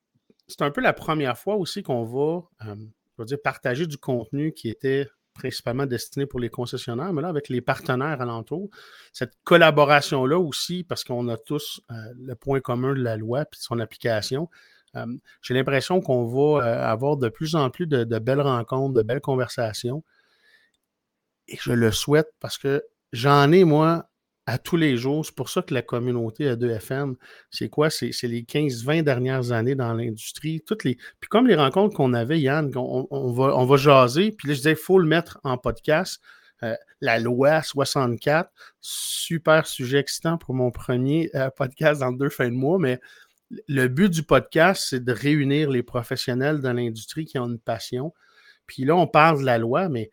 c'est 0.48 0.64
un 0.64 0.72
peu 0.72 0.82
la 0.82 0.94
première 0.94 1.38
fois 1.38 1.58
aussi 1.58 1.84
qu'on 1.84 2.04
va, 2.06 2.42
euh, 2.68 2.76
je 2.76 3.20
veux 3.20 3.26
dire, 3.26 3.38
partager 3.44 3.86
du 3.86 4.00
contenu 4.00 4.52
qui 4.52 4.68
était 4.68 5.08
principalement 5.36 5.86
destiné 5.86 6.26
pour 6.26 6.40
les 6.40 6.50
concessionnaires, 6.50 7.14
mais 7.14 7.22
là, 7.22 7.28
avec 7.30 7.48
les 7.48 7.62
partenaires 7.62 8.20
alentours, 8.20 8.68
cette 9.14 9.34
collaboration-là 9.44 10.40
aussi, 10.40 10.84
parce 10.84 11.04
qu'on 11.04 11.28
a 11.30 11.38
tous 11.38 11.82
euh, 11.92 11.94
le 12.20 12.34
point 12.36 12.62
commun 12.62 12.94
de 12.96 13.02
la 13.04 13.16
loi 13.16 13.46
puis 13.46 13.60
de 13.60 13.64
son 13.64 13.80
application, 13.80 14.50
j'ai 15.42 15.54
l'impression 15.54 16.02
qu'on 16.02 16.26
va 16.26 16.66
euh, 16.66 16.86
avoir 16.86 17.18
de 17.18 17.30
plus 17.30 17.56
en 17.56 17.70
plus 17.70 17.88
de, 17.88 18.20
belles 18.20 18.42
rencontres, 18.42 18.94
de 18.94 19.02
belles 19.02 19.22
conversations. 19.22 20.04
Et 21.48 21.58
je 21.62 21.72
le 21.74 21.92
souhaite 21.92 22.30
parce 22.40 22.58
que 22.58 22.84
j'en 23.14 23.52
ai, 23.52 23.64
moi, 23.64 24.10
à 24.46 24.58
tous 24.58 24.78
les 24.78 24.98
jours. 24.98 25.26
C'est 25.26 25.36
pour 25.36 25.50
ça 25.50 25.62
que 25.62 25.74
la 25.74 25.82
communauté 25.82 26.54
A2FM, 26.54 27.16
c'est 27.50 27.70
quoi? 27.70 27.90
C'est 27.90 28.12
les 28.24 28.44
15-20 28.44 29.04
dernières 29.04 29.52
années 29.52 29.76
dans 29.76 29.94
l'industrie. 29.94 30.64
Puis 30.78 30.98
comme 31.30 31.48
les 31.48 31.56
rencontres 31.56 31.96
qu'on 31.96 32.14
avait, 32.14 32.40
Yann, 32.40 32.72
on, 32.76 33.08
on 33.10 33.32
va, 33.32 33.56
on 33.58 33.66
va 33.66 33.78
jaser. 33.78 34.32
Puis 34.32 34.48
là, 34.48 34.54
je 34.54 34.60
disais, 34.60 34.72
il 34.72 34.76
faut 34.76 35.00
le 35.00 35.08
mettre 35.08 35.40
en 35.44 35.58
podcast. 35.58 36.22
Euh, 36.64 36.76
la 37.00 37.20
loi 37.20 37.64
64, 37.64 38.52
super 38.82 39.66
sujet 39.66 39.98
excitant 39.98 40.38
pour 40.38 40.54
mon 40.54 40.70
premier 40.70 41.32
euh, 41.34 41.50
podcast 41.50 42.02
dans 42.02 42.12
deux 42.12 42.30
fins 42.30 42.50
de 42.50 42.56
mois, 42.56 42.78
mais 42.78 43.00
le 43.68 43.88
but 43.88 44.10
du 44.10 44.24
podcast, 44.24 44.88
c'est 44.90 45.04
de 45.04 45.12
réunir 45.12 45.70
les 45.70 45.84
professionnels 45.84 46.60
dans 46.60 46.74
l'industrie 46.74 47.26
qui 47.26 47.40
ont 47.40 47.48
une 47.48 47.60
passion. 47.60 48.14
Puis 48.68 48.86
là, 48.86 48.96
on 48.96 49.08
parle 49.08 49.42
de 49.42 49.46
la 49.46 49.58
loi, 49.58 49.90
mais 49.90 50.10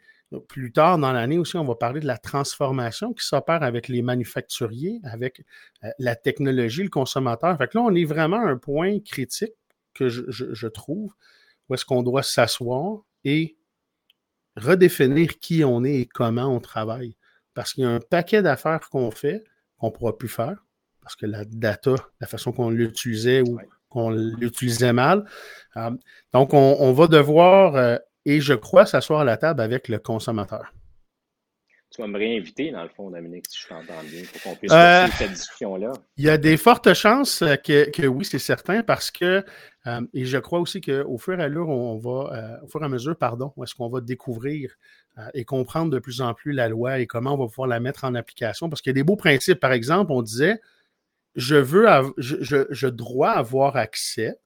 plus 0.49 0.73
tard 0.73 0.99
dans 0.99 1.13
l'année 1.13 1.39
aussi, 1.39 1.57
on 1.57 1.65
va 1.65 1.75
parler 1.75 2.01
de 2.01 2.07
la 2.07 2.19
transformation 2.19 3.15
qui 3.15 3.25
s'opère 3.25 3.63
avec 3.63 3.89
les 3.89 4.03
manufacturiers, 4.03 5.01
avec 5.05 5.45
euh, 5.85 5.89
la 5.99 6.17
technologie, 6.17 6.83
le 6.83 6.91
consommateur. 6.91 7.57
Fait 7.57 7.69
que 7.69 7.79
là, 7.79 7.85
on 7.85 7.95
est 7.95 8.05
vraiment 8.05 8.45
à 8.45 8.51
un 8.51 8.59
point 8.59 9.01
critique 9.01 9.55
que 9.95 10.09
je, 10.09 10.23
je, 10.29 10.53
je 10.53 10.69
trouve 10.69 11.15
où 11.69 11.75
est-ce 11.75 11.85
qu'on 11.85 12.03
doit 12.03 12.23
s'asseoir 12.23 13.03
et 13.25 13.57
redéfinir 14.57 15.39
qui 15.39 15.65
on 15.65 15.85
est 15.85 16.01
et 16.01 16.07
comment 16.07 16.47
on 16.47 16.61
travaille. 16.61 17.17
Parce 17.55 17.73
qu'il 17.73 17.85
y 17.85 17.87
a 17.87 17.91
un 17.91 18.01
paquet 18.01 18.43
d'affaires 18.43 18.89
qu'on 18.91 19.11
fait 19.11 19.45
qu'on 19.79 19.87
ne 19.87 19.93
pourra 19.93 20.17
plus 20.17 20.29
faire 20.29 20.65
parce 21.09 21.17
que 21.17 21.25
la 21.25 21.47
data, 21.47 21.95
la 22.21 22.27
façon 22.27 22.53
qu'on 22.53 22.69
l'utilisait 22.69 23.41
ou 23.41 23.57
Ouais. 23.57 23.67
qu'on 23.89 24.11
l'utilisait 24.11 24.93
mal. 24.93 25.25
Euh, 25.79 25.91
donc, 26.35 26.53
on, 26.53 26.77
on 26.81 26.93
va 26.93 27.07
devoir, 27.07 27.77
euh, 27.77 27.97
et 28.27 28.43
je 28.43 28.53
crois, 28.53 28.85
s'asseoir 28.85 29.21
à 29.21 29.25
la 29.25 29.39
table 29.39 29.63
avec 29.63 29.89
le 29.89 29.99
consommateur. 29.99 30.75
Tu 31.91 32.03
vas 32.03 32.09
me 32.09 32.19
réinviter, 32.19 32.71
dans 32.73 32.83
le 32.83 32.91
fond, 32.91 33.09
Dominique, 33.11 33.47
si 33.49 33.59
je 33.63 33.69
t'entends 33.69 34.03
bien, 34.05 34.23
pour 34.31 34.43
qu'on 34.43 34.55
puisse 34.57 34.71
Euh, 34.71 35.07
cette 35.17 35.33
discussion-là. 35.33 35.93
Il 36.19 36.25
y 36.25 36.29
a 36.29 36.37
des 36.37 36.59
fortes 36.59 36.93
chances 36.93 37.41
euh, 37.41 37.57
que, 37.57 37.89
que 37.89 38.07
oui, 38.07 38.27
c'est 38.27 38.39
certain, 38.39 38.83
parce 38.83 39.11
que, 39.11 39.43
et 40.13 40.27
je 40.27 40.37
crois 40.37 40.61
aussi 40.61 40.83
qu'au 40.83 41.17
fur 41.17 41.41
et 41.41 41.43
à 41.43 41.49
mesure, 41.49 41.71
on 41.71 41.97
va, 41.97 42.61
au 42.63 42.69
fur 42.69 42.83
et 42.83 42.85
à 42.85 42.89
mesure, 42.91 43.17
pardon, 43.17 43.55
est-ce 43.63 43.75
qu'on 43.75 43.89
va 43.89 44.03
découvrir 44.03 44.75
et 45.33 45.47
comprendre 45.47 45.91
de 45.91 45.99
plus 45.99 46.21
en 46.21 46.35
plus 46.35 46.53
la 46.53 46.69
loi 46.69 46.99
et 46.99 47.07
comment 47.07 47.33
on 47.33 47.39
va 47.39 47.47
pouvoir 47.47 47.69
la 47.69 47.81
mettre 47.81 48.05
en 48.05 48.15
application, 48.15 48.69
parce 48.69 48.83
qu'il 48.83 48.91
y 48.91 48.93
a 48.93 49.01
des 49.01 49.03
beaux 49.03 49.17
principes. 49.17 49.59
Par 49.61 49.73
exemple, 49.73 50.13
on 50.13 50.21
disait, 50.21 50.61
je 51.39 51.55
veux, 51.55 51.87
je, 52.17 52.37
je, 52.41 52.67
je 52.69 52.89
dois 52.89 53.31
avoir 53.31 53.77
accès 53.77 54.39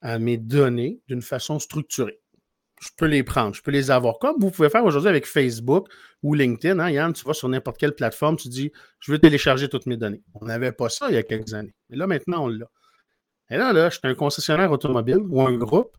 à 0.00 0.18
mes 0.18 0.36
données 0.36 1.00
d'une 1.08 1.22
façon 1.22 1.58
structurée. 1.58 2.20
Je 2.80 2.88
peux 2.96 3.06
les 3.06 3.24
prendre, 3.24 3.54
je 3.54 3.62
peux 3.62 3.70
les 3.70 3.90
avoir, 3.90 4.18
comme 4.18 4.36
vous 4.38 4.50
pouvez 4.50 4.70
faire 4.70 4.84
aujourd'hui 4.84 5.08
avec 5.08 5.26
Facebook 5.26 5.88
ou 6.22 6.34
LinkedIn. 6.34 6.78
Hein, 6.78 6.90
Yann, 6.90 7.12
tu 7.12 7.24
vas 7.24 7.34
sur 7.34 7.48
n'importe 7.48 7.78
quelle 7.78 7.94
plateforme, 7.94 8.36
tu 8.36 8.48
dis, 8.48 8.70
je 9.00 9.10
veux 9.10 9.18
télécharger 9.18 9.68
toutes 9.68 9.86
mes 9.86 9.96
données. 9.96 10.22
On 10.34 10.44
n'avait 10.44 10.72
pas 10.72 10.88
ça 10.88 11.08
il 11.08 11.14
y 11.14 11.18
a 11.18 11.22
quelques 11.22 11.52
années. 11.54 11.74
Mais 11.88 11.96
là, 11.96 12.06
maintenant, 12.06 12.44
on 12.44 12.48
l'a. 12.48 12.66
Et 13.50 13.56
là, 13.56 13.72
là, 13.72 13.90
je 13.90 13.98
suis 13.98 14.08
un 14.08 14.14
concessionnaire 14.14 14.70
automobile 14.70 15.18
ou 15.28 15.42
un 15.42 15.56
groupe, 15.56 15.96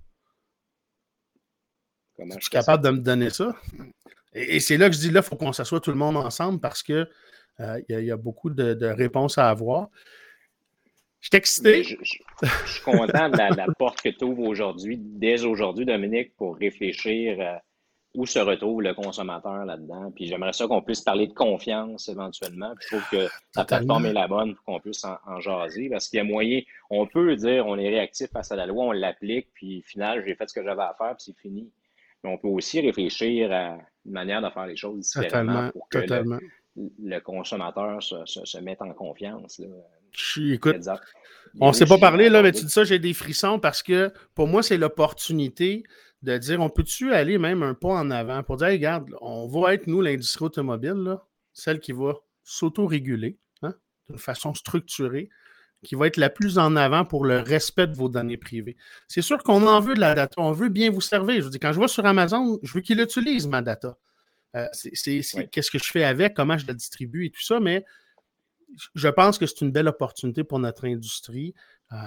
Comment 2.16 2.36
je 2.36 2.42
suis 2.42 2.50
capable 2.50 2.84
de 2.84 2.92
me 2.92 3.00
donner 3.00 3.30
ça? 3.30 3.54
Et, 4.34 4.56
et 4.56 4.60
c'est 4.62 4.78
là 4.78 4.90
que 4.90 4.96
je 4.96 5.02
dis, 5.02 5.12
là, 5.12 5.20
il 5.20 5.28
faut 5.28 5.36
qu'on 5.36 5.52
s'assoie 5.52 5.82
tout 5.82 5.92
le 5.92 5.98
monde 5.98 6.16
ensemble 6.16 6.60
parce 6.62 6.82
que 6.82 7.10
euh, 7.60 7.82
il 7.88 7.94
y, 7.94 7.96
a- 7.98 8.02
il 8.02 8.06
y 8.08 8.12
a 8.12 8.18
beaucoup 8.18 8.50
de, 8.50 8.74
de 8.74 8.86
réponses 8.88 9.38
à 9.38 9.50
avoir. 9.50 9.90
Je 11.22 11.30
suis 11.30 11.38
excité. 11.38 11.84
Je, 11.84 11.96
je- 12.02 12.48
je 12.66 12.72
suis 12.74 12.84
content 12.84 13.30
de 13.30 13.38
la, 13.38 13.50
la 13.50 13.66
porte 13.80 14.02
que 14.02 14.10
tu 14.10 14.26
ouvres 14.26 14.44
aujourd'hui, 14.44 14.98
dès 15.00 15.44
aujourd'hui, 15.44 15.86
Dominique, 15.86 16.36
pour 16.36 16.58
réfléchir 16.58 17.40
à 17.42 17.62
où 18.14 18.26
se 18.26 18.40
retrouve 18.40 18.82
le 18.82 18.94
consommateur 18.94 19.66
là-dedans. 19.66 20.10
Puis 20.16 20.28
j'aimerais 20.28 20.54
ça 20.54 20.68
qu'on 20.68 20.82
puisse 20.82 21.02
parler 21.02 21.28
de 21.28 21.34
confiance 21.34 22.08
éventuellement. 22.08 22.74
Puis 22.76 22.88
je 22.90 22.96
trouve 22.96 23.10
que 23.12 23.28
la 23.58 23.66
plateforme 23.66 24.06
est 24.06 24.14
la 24.14 24.28
bonne 24.30 24.56
pour 24.56 24.64
qu'on 24.64 24.80
puisse 24.80 25.04
en, 25.04 25.18
en 25.26 25.42
jaser. 25.42 25.90
Parce 25.90 26.08
qu'il 26.08 26.18
y 26.18 26.22
a 26.22 26.24
moyen, 26.24 26.62
on 26.90 27.08
peut 27.08 27.36
dire 27.36 27.66
on 27.68 27.78
est 27.78 27.90
réactif 27.90 28.30
face 28.32 28.52
à 28.54 28.56
la 28.56 28.68
loi, 28.68 28.86
on 28.86 28.92
l'applique, 28.94 29.48
puis 29.54 29.80
au 29.80 29.90
final, 29.90 30.24
j'ai 30.26 30.36
fait 30.36 30.48
ce 30.48 30.54
que 30.54 30.64
j'avais 30.64 30.84
à 30.84 30.96
faire, 30.98 31.16
puis 31.18 31.26
c'est 31.26 31.38
fini. 31.42 31.70
Mais 32.24 32.30
on 32.32 32.38
peut 32.38 32.48
aussi 32.48 32.80
réfléchir 32.80 33.52
à 33.52 33.78
une 34.06 34.12
manière 34.14 34.42
de 34.42 34.50
faire 34.50 34.66
les 34.66 34.78
choses 34.78 35.00
différemment 35.00 35.30
Totalement. 35.54 35.72
pour 35.72 35.90
que 35.90 35.98
le, 35.98 36.04
Totalement. 36.06 36.36
le 36.38 36.50
consommateur 37.24 38.02
se, 38.04 38.16
se- 38.26 38.46
se 38.46 38.58
mette 38.58 38.82
en 38.82 38.94
confiance. 38.94 39.60
Là. 39.60 39.68
Je 40.12 40.24
suis- 40.24 40.54
écoute. 40.54 40.76
On 41.62 41.70
ne 41.70 41.74
s'est 41.74 41.86
pas 41.86 41.98
parlé, 41.98 42.30
là, 42.30 42.42
mais 42.42 42.52
tu 42.52 42.66
dis 42.66 42.72
ça, 42.72 42.84
j'ai 42.84 43.00
des 43.00 43.14
frissons 43.14 43.60
parce 43.60 43.82
que 43.84 44.12
pour 44.34 44.48
moi, 44.48 44.62
c'est 44.64 44.78
l'opportunité 44.78 45.84
de 46.22 46.38
dire 46.38 46.60
on 46.62 46.70
peut-tu 46.70 47.14
aller 47.14 47.38
même 47.38 47.64
un 47.64 47.74
pas 47.74 47.90
en 47.94 48.10
avant 48.12 48.44
pour 48.44 48.58
dire, 48.58 48.68
Hey, 48.68 48.78
regarde, 48.78 49.10
on 49.22 49.48
va 49.48 49.74
être, 49.74 49.88
nous, 49.88 50.02
l'industrie 50.02 50.46
automobile, 50.46 50.94
là, 50.96 51.24
celle 51.54 51.80
qui 51.80 51.92
va 51.92 52.14
s'auto-réguler 52.44 53.38
hein, 53.62 53.74
d'une 54.10 54.18
façon 54.18 54.54
structurée, 54.54 55.30
qui 55.84 55.96
va 55.96 56.08
être 56.08 56.18
la 56.18 56.30
plus 56.30 56.58
en 56.58 56.76
avant 56.76 57.06
pour 57.06 57.26
le 57.26 57.40
respect 57.40 57.88
de 57.88 57.96
vos 57.96 58.10
données 58.10 58.38
privées. 58.38 58.76
C'est 59.08 59.22
sûr 59.22 59.44
qu'on 59.44 59.66
en 59.68 59.80
veut 59.80 59.94
de 59.94 60.00
la 60.00 60.16
data, 60.16 60.42
on 60.42 60.52
veut 60.52 60.70
bien 60.70 60.90
vous 60.90 61.02
servir. 61.02 61.44
Je 61.44 61.50
dire, 61.50 61.60
quand 61.62 61.74
je 61.74 61.80
vais 61.80 61.88
sur 61.88 62.06
Amazon, 62.06 62.60
je 62.64 62.74
veux 62.74 62.82
qu'il 62.82 63.00
utilise 63.00 63.48
ma 63.48 63.62
data. 63.62 63.96
Euh, 64.56 64.68
c'est, 64.72 65.22
Oui. 65.34 65.50
qu'est-ce 65.52 65.70
que 65.72 65.80
je 65.80 65.92
fais 65.92 66.04
avec, 66.04 66.34
comment 66.34 66.58
je 66.58 66.66
la 66.66 66.74
distribue 66.74 67.26
et 67.26 67.30
tout 67.30 67.44
ça, 67.44 67.60
mais 67.60 67.84
je 68.94 69.08
pense 69.10 69.38
que 69.38 69.46
c'est 69.46 69.62
une 69.62 69.72
belle 69.72 69.88
opportunité 69.88 70.44
pour 70.44 70.60
notre 70.60 70.86
industrie 70.86 71.54
euh, 71.92 71.98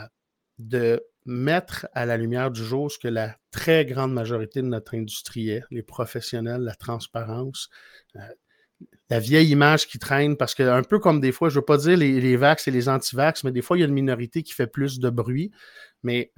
de 0.59 1.03
mettre 1.25 1.87
à 1.93 2.07
la 2.07 2.17
lumière 2.17 2.51
du 2.51 2.65
jour 2.65 2.91
ce 2.91 2.99
que 2.99 3.09
la 3.09 3.37
très 3.51 3.85
grande 3.85 4.13
majorité 4.13 4.63
de 4.63 4.67
notre 4.67 4.95
industrie 4.95 5.51
est, 5.51 5.63
les 5.71 5.83
professionnels, 5.83 6.63
la 6.63 6.75
transparence, 6.75 7.69
euh, 8.17 8.21
la 9.11 9.21
vieille 9.21 9.51
image 9.51 9.87
qui 9.87 9.99
traîne, 9.99 10.37
parce 10.37 10.55
que 10.55 10.63
un 10.63 10.83
peu 10.83 10.99
comme 10.99 11.21
des 11.21 11.33
fois, 11.33 11.49
je 11.49 11.57
ne 11.57 11.61
veux 11.61 11.65
pas 11.65 11.77
dire 11.79 11.97
les, 11.97 12.21
les 12.21 12.37
vax 12.37 12.67
et 12.67 12.71
les 12.71 12.89
anti-vax, 12.89 13.45
mais 13.45 13.53
des 13.53 13.63
fois, 13.63 13.77
il 13.77 13.81
y 13.81 13.83
a 13.83 13.87
une 13.87 13.95
minorité 13.95 14.43
qui 14.43 14.53
fait 14.53 14.67
plus 14.67 15.01
de 15.01 15.11
bruit. 15.11 15.51
Mais 16.03 16.33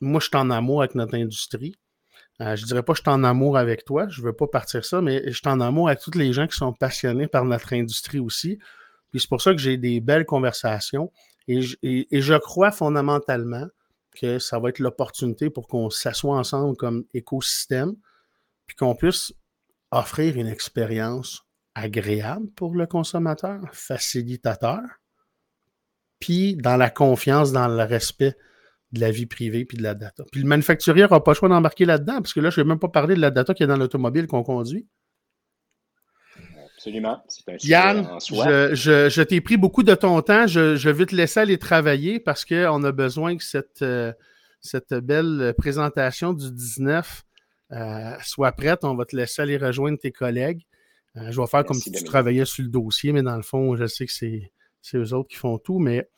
moi, 0.00 0.20
je 0.20 0.26
suis 0.26 0.36
en 0.36 0.50
amour 0.50 0.82
avec 0.82 0.94
notre 0.94 1.14
industrie. 1.14 1.74
Euh, 2.40 2.56
je 2.56 2.64
dirais 2.64 2.82
pas 2.82 2.94
que 2.94 2.98
je 2.98 3.02
suis 3.02 3.10
en 3.10 3.22
amour 3.24 3.58
avec 3.58 3.84
toi, 3.84 4.08
je 4.08 4.22
veux 4.22 4.32
pas 4.32 4.46
partir 4.46 4.84
ça, 4.84 5.02
mais 5.02 5.22
je 5.26 5.36
suis 5.36 5.48
en 5.48 5.60
amour 5.60 5.88
avec 5.88 6.00
tous 6.00 6.16
les 6.16 6.32
gens 6.32 6.46
qui 6.46 6.56
sont 6.56 6.72
passionnés 6.72 7.26
par 7.26 7.44
notre 7.44 7.74
industrie 7.74 8.18
aussi. 8.18 8.58
Puis 9.10 9.20
c'est 9.20 9.28
pour 9.28 9.42
ça 9.42 9.52
que 9.52 9.58
j'ai 9.58 9.76
des 9.76 10.00
belles 10.00 10.24
conversations. 10.24 11.12
Et 11.48 11.62
je, 11.62 11.76
et 11.82 12.20
je 12.20 12.34
crois 12.34 12.70
fondamentalement 12.70 13.66
que 14.14 14.38
ça 14.38 14.58
va 14.58 14.70
être 14.70 14.78
l'opportunité 14.78 15.50
pour 15.50 15.68
qu'on 15.68 15.90
s'assoie 15.90 16.36
ensemble 16.36 16.76
comme 16.76 17.04
écosystème, 17.12 17.94
puis 18.66 18.76
qu'on 18.76 18.94
puisse 18.94 19.32
offrir 19.90 20.36
une 20.36 20.46
expérience 20.46 21.44
agréable 21.74 22.48
pour 22.56 22.74
le 22.74 22.86
consommateur, 22.86 23.60
facilitateur, 23.72 24.80
puis 26.18 26.56
dans 26.56 26.76
la 26.76 26.90
confiance, 26.90 27.52
dans 27.52 27.68
le 27.68 27.82
respect 27.82 28.36
de 28.92 29.00
la 29.00 29.10
vie 29.10 29.26
privée 29.26 29.64
puis 29.64 29.76
de 29.76 29.82
la 29.82 29.94
data. 29.94 30.24
Puis 30.32 30.40
le 30.40 30.48
manufacturier 30.48 31.02
n'aura 31.02 31.22
pas 31.22 31.32
le 31.32 31.36
choix 31.36 31.48
d'embarquer 31.48 31.84
là-dedans, 31.84 32.16
parce 32.16 32.32
que 32.32 32.40
là, 32.40 32.50
je 32.50 32.60
ne 32.60 32.64
vais 32.64 32.68
même 32.68 32.78
pas 32.78 32.88
parler 32.88 33.14
de 33.14 33.20
la 33.20 33.30
data 33.30 33.54
qui 33.54 33.62
est 33.62 33.66
dans 33.66 33.76
l'automobile 33.76 34.26
qu'on 34.26 34.42
conduit. 34.42 34.86
Absolument. 36.80 37.22
Un 37.46 37.56
Yann, 37.62 38.08
je, 38.30 39.08
je, 39.10 39.20
t'ai 39.20 39.42
pris 39.42 39.58
beaucoup 39.58 39.82
de 39.82 39.94
ton 39.94 40.22
temps. 40.22 40.46
Je, 40.46 40.76
je, 40.76 40.88
vais 40.88 41.04
te 41.04 41.14
laisser 41.14 41.40
aller 41.40 41.58
travailler 41.58 42.20
parce 42.20 42.46
qu'on 42.46 42.82
a 42.84 42.90
besoin 42.90 43.36
que 43.36 43.44
cette, 43.44 43.82
euh, 43.82 44.14
cette 44.62 44.94
belle 44.94 45.54
présentation 45.58 46.32
du 46.32 46.50
19 46.50 47.22
euh, 47.72 48.14
soit 48.22 48.52
prête. 48.52 48.82
On 48.84 48.94
va 48.94 49.04
te 49.04 49.14
laisser 49.14 49.42
aller 49.42 49.58
rejoindre 49.58 49.98
tes 49.98 50.10
collègues. 50.10 50.62
Euh, 51.16 51.30
je 51.30 51.38
vais 51.38 51.46
faire 51.48 51.66
comme 51.66 51.76
si 51.76 51.92
tu 51.92 52.02
travaillais 52.02 52.46
sur 52.46 52.64
le 52.64 52.70
dossier, 52.70 53.12
mais 53.12 53.22
dans 53.22 53.36
le 53.36 53.42
fond, 53.42 53.76
je 53.76 53.84
sais 53.84 54.06
que 54.06 54.12
c'est, 54.12 54.50
c'est 54.80 54.96
eux 54.96 55.12
autres 55.12 55.28
qui 55.28 55.36
font 55.36 55.58
tout. 55.58 55.80
Mais 55.80 56.08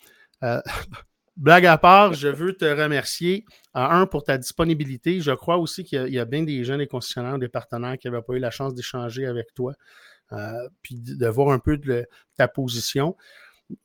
Blague 1.37 1.65
à 1.65 1.79
part, 1.79 2.13
je 2.13 2.29
veux 2.29 2.53
te 2.53 2.65
remercier, 2.65 3.47
un, 3.73 4.07
pour 4.07 4.23
ta 4.23 4.37
disponibilité. 4.37 5.21
Je 5.21 5.33
crois 5.33 5.57
aussi 5.57 5.83
qu'il 5.83 6.09
y, 6.09 6.19
a 6.19 6.25
bien 6.27 6.43
des 6.43 6.63
jeunes, 6.63 6.79
des 6.79 6.87
concessionnaires, 6.87 7.39
des 7.39 7.49
partenaires 7.49 7.97
qui 7.97 8.09
n'avaient 8.09 8.23
pas 8.23 8.35
eu 8.35 8.39
la 8.39 8.51
chance 8.51 8.75
d'échanger 8.75 9.27
avec 9.27 9.55
toi, 9.55 9.73
euh, 10.33 10.69
puis 10.83 10.97
de, 10.97 11.27
voir 11.29 11.51
un 11.51 11.59
peu 11.59 11.79
de, 11.79 12.07
ta 12.37 12.49
position. 12.49 13.17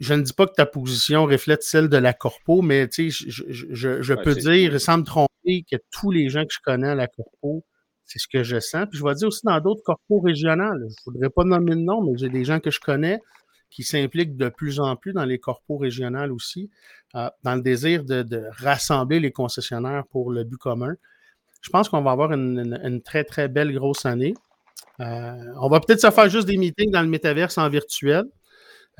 Je 0.02 0.14
ne 0.14 0.24
dis 0.24 0.34
pas 0.34 0.46
que 0.46 0.54
ta 0.54 0.66
position 0.66 1.26
reflète 1.26 1.64
celle 1.64 1.88
de 1.88 1.96
la 1.96 2.12
Corpo, 2.12 2.62
mais 2.62 2.90
tu 2.90 3.12
sais, 3.12 3.26
je, 3.30 4.14
peux 4.14 4.36
dire, 4.36 4.82
sans 4.82 4.98
me 4.98 5.04
tromper, 5.04 5.64
que 5.72 5.78
tous 5.90 6.12
les 6.12 6.28
gens 6.28 6.44
que 6.44 6.54
je 6.54 6.60
connais 6.62 6.90
à 6.90 6.96
la 6.96 7.08
Corpo, 7.08 7.64
c'est 8.04 8.20
ce 8.20 8.28
que 8.28 8.44
je 8.44 8.60
sens. 8.60 8.88
Puis 8.90 9.00
je 9.00 9.04
vais 9.06 9.14
dire 9.16 9.28
aussi 9.30 9.46
dans 9.46 9.60
d'autres 9.62 9.84
corpos 9.84 10.22
régionales. 10.22 10.80
Je 10.80 11.10
ne 11.10 11.14
voudrais 11.14 11.30
pas 11.30 11.44
nommer 11.44 11.76
de 11.76 11.82
nom, 11.82 12.02
mais 12.02 12.18
j'ai 12.18 12.30
des 12.30 12.44
gens 12.44 12.60
que 12.60 12.72
je 12.72 12.80
connais 12.80 13.20
qui 13.70 13.84
s'impliquent 13.84 14.38
de 14.38 14.50
plus 14.50 14.80
en 14.80 14.96
plus 14.96 15.14
dans 15.14 15.26
les 15.26 15.40
corpos 15.40 15.78
régionales 15.78 16.32
aussi, 16.32 16.70
euh, 17.16 17.30
dans 17.44 17.56
le 17.56 17.62
désir 17.62 18.04
de, 18.04 18.44
rassembler 18.58 19.20
les 19.20 19.32
concessionnaires 19.32 20.06
pour 20.10 20.32
le 20.32 20.44
but 20.44 20.58
commun. 20.58 20.96
Je 21.62 21.70
pense 21.70 21.90
qu'on 21.90 22.02
va 22.02 22.12
avoir 22.12 22.32
une, 22.32 23.02
très, 23.04 23.24
très 23.24 23.48
belle 23.48 23.74
grosse 23.74 24.06
année. 24.06 24.34
Euh, 25.00 25.36
on 25.60 25.70
va 25.70 25.80
peut-être 25.80 26.02
se 26.02 26.12
faire 26.12 26.30
juste 26.30 26.48
des 26.48 26.58
meetings 26.58 26.92
dans 26.92 27.02
le 27.02 27.08
métaverse 27.08 27.58
en 27.58 27.68
virtuel. 27.70 28.26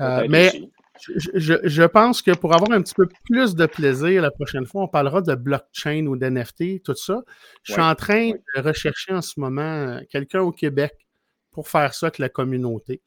Euh, 0.00 0.26
mais 0.28 0.52
je, 1.00 1.84
pense 1.86 2.22
que 2.22 2.32
pour 2.32 2.54
avoir 2.54 2.72
un 2.72 2.82
petit 2.82 2.94
peu 2.94 3.08
plus 3.24 3.54
de 3.54 3.66
plaisir 3.66 4.22
la 4.22 4.30
prochaine 4.30 4.66
fois, 4.66 4.82
on 4.82 4.88
parlera 4.88 5.22
de 5.22 5.34
blockchain 5.34 6.06
ou 6.06 6.16
d'NFT, 6.16 6.82
tout 6.84 6.94
ça. 6.94 7.22
Je 7.62 7.72
suis 7.72 7.82
en 7.82 7.94
train 7.94 8.30
de 8.30 8.60
rechercher 8.60 9.12
en 9.12 9.22
ce 9.22 9.40
moment 9.40 10.00
quelqu'un 10.10 10.40
au 10.40 10.52
Québec 10.52 10.92
pour 11.50 11.68
faire 11.68 11.94
ça 11.94 12.06
avec 12.06 12.18
la 12.18 12.28
communauté. 12.28 13.02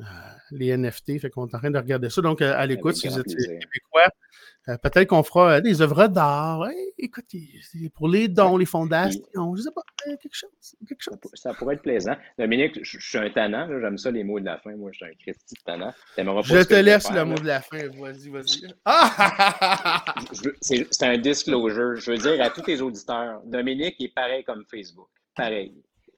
Euh, 0.00 0.02
les 0.50 0.76
NFT. 0.76 1.20
Fait 1.20 1.30
qu'on 1.30 1.46
est 1.46 1.54
en 1.54 1.58
train 1.58 1.70
de 1.70 1.78
regarder 1.78 2.10
ça. 2.10 2.20
Donc, 2.20 2.42
euh, 2.42 2.52
à 2.56 2.66
l'écoute, 2.66 2.96
si 2.96 3.06
vous 3.06 3.18
êtes 3.18 3.26
québécois, 3.26 4.08
euh, 4.68 4.76
peut-être 4.78 5.08
qu'on 5.08 5.22
fera 5.22 5.60
des 5.60 5.82
œuvres 5.82 6.08
d'art. 6.08 6.66
écoute, 6.98 7.26
pour 7.94 8.08
les 8.08 8.26
dons, 8.26 8.56
les 8.56 8.66
fondations, 8.66 9.54
je 9.54 9.62
sais 9.62 9.70
pas, 9.70 9.82
quelque 10.04 10.34
chose, 10.34 10.50
quelque 10.88 11.00
chose. 11.00 11.16
Ça, 11.34 11.54
pourrait 11.54 11.76
être 11.76 11.82
plaisant. 11.82 12.16
Dominique, 12.36 12.80
je, 12.82 12.98
suis 12.98 13.18
un 13.18 13.30
tannant, 13.30 13.68
j'aime 13.68 13.96
ça 13.96 14.10
les 14.10 14.24
mots 14.24 14.40
de 14.40 14.46
la 14.46 14.58
fin. 14.58 14.74
Moi, 14.74 14.90
je 14.92 14.96
suis 14.96 15.06
un 15.06 15.14
Christy 15.20 15.54
tannant. 15.64 15.92
Je 16.16 16.62
te 16.64 16.74
laisse 16.74 17.12
le 17.12 17.24
mot 17.24 17.36
de 17.36 17.46
la 17.46 17.60
fin. 17.60 17.86
Vas-y, 17.96 18.30
vas-y. 18.30 18.74
Ah! 18.84 20.04
C'est 20.60 21.02
un 21.02 21.18
disclosure. 21.18 21.96
Je 21.96 22.10
veux 22.10 22.18
dire 22.18 22.42
à 22.42 22.50
tous 22.50 22.62
tes 22.62 22.80
auditeurs, 22.80 23.42
Dominique 23.44 24.00
est 24.00 24.12
pareil 24.12 24.42
comme 24.42 24.64
Facebook. 24.68 25.08
Pareil. 25.36 25.72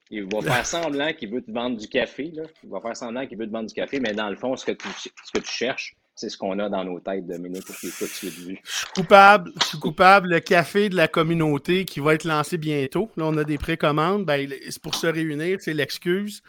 Il 0.09 0.27
va 0.31 0.41
faire 0.41 0.65
semblant 0.65 1.13
qu'il 1.13 1.29
veut 1.29 1.41
te 1.41 1.51
vendre 1.51 1.77
du 1.77 1.87
café. 1.87 2.31
Là. 2.33 2.43
Il 2.63 2.69
va 2.69 2.79
faire 2.79 2.95
semblant 2.95 3.25
qu'il 3.27 3.37
veut 3.37 3.47
te 3.47 3.51
vendre 3.51 3.67
du 3.67 3.73
café, 3.73 3.99
mais 3.99 4.13
dans 4.13 4.29
le 4.29 4.35
fond, 4.35 4.55
ce 4.55 4.65
que 4.65 4.71
tu, 4.71 4.87
ce 4.89 5.31
que 5.33 5.39
tu 5.39 5.51
cherches, 5.51 5.95
c'est 6.17 6.29
ce 6.29 6.37
qu'on 6.37 6.57
a 6.57 6.67
dans 6.67 6.83
nos 6.83 6.99
têtes, 6.99 7.27
Dominique, 7.27 7.63
qui 7.63 7.87
écoute 7.89 8.07
ce 8.07 8.25
Je 8.27 8.31
suis 8.31 8.87
coupable, 8.95 9.51
je 9.61 9.67
suis 9.67 9.77
coupable. 9.77 10.29
Le 10.29 10.39
café 10.39 10.89
de 10.89 10.95
la 10.95 11.07
communauté 11.07 11.85
qui 11.85 11.99
va 11.99 12.15
être 12.15 12.23
lancé 12.23 12.57
bientôt. 12.57 13.11
Là, 13.17 13.25
on 13.27 13.37
a 13.37 13.43
des 13.43 13.59
précommandes. 13.59 14.25
Ben, 14.25 14.51
c'est 14.67 14.81
pour 14.81 14.95
se 14.95 15.05
réunir, 15.05 15.59
c'est 15.61 15.75
l'excuse. 15.75 16.41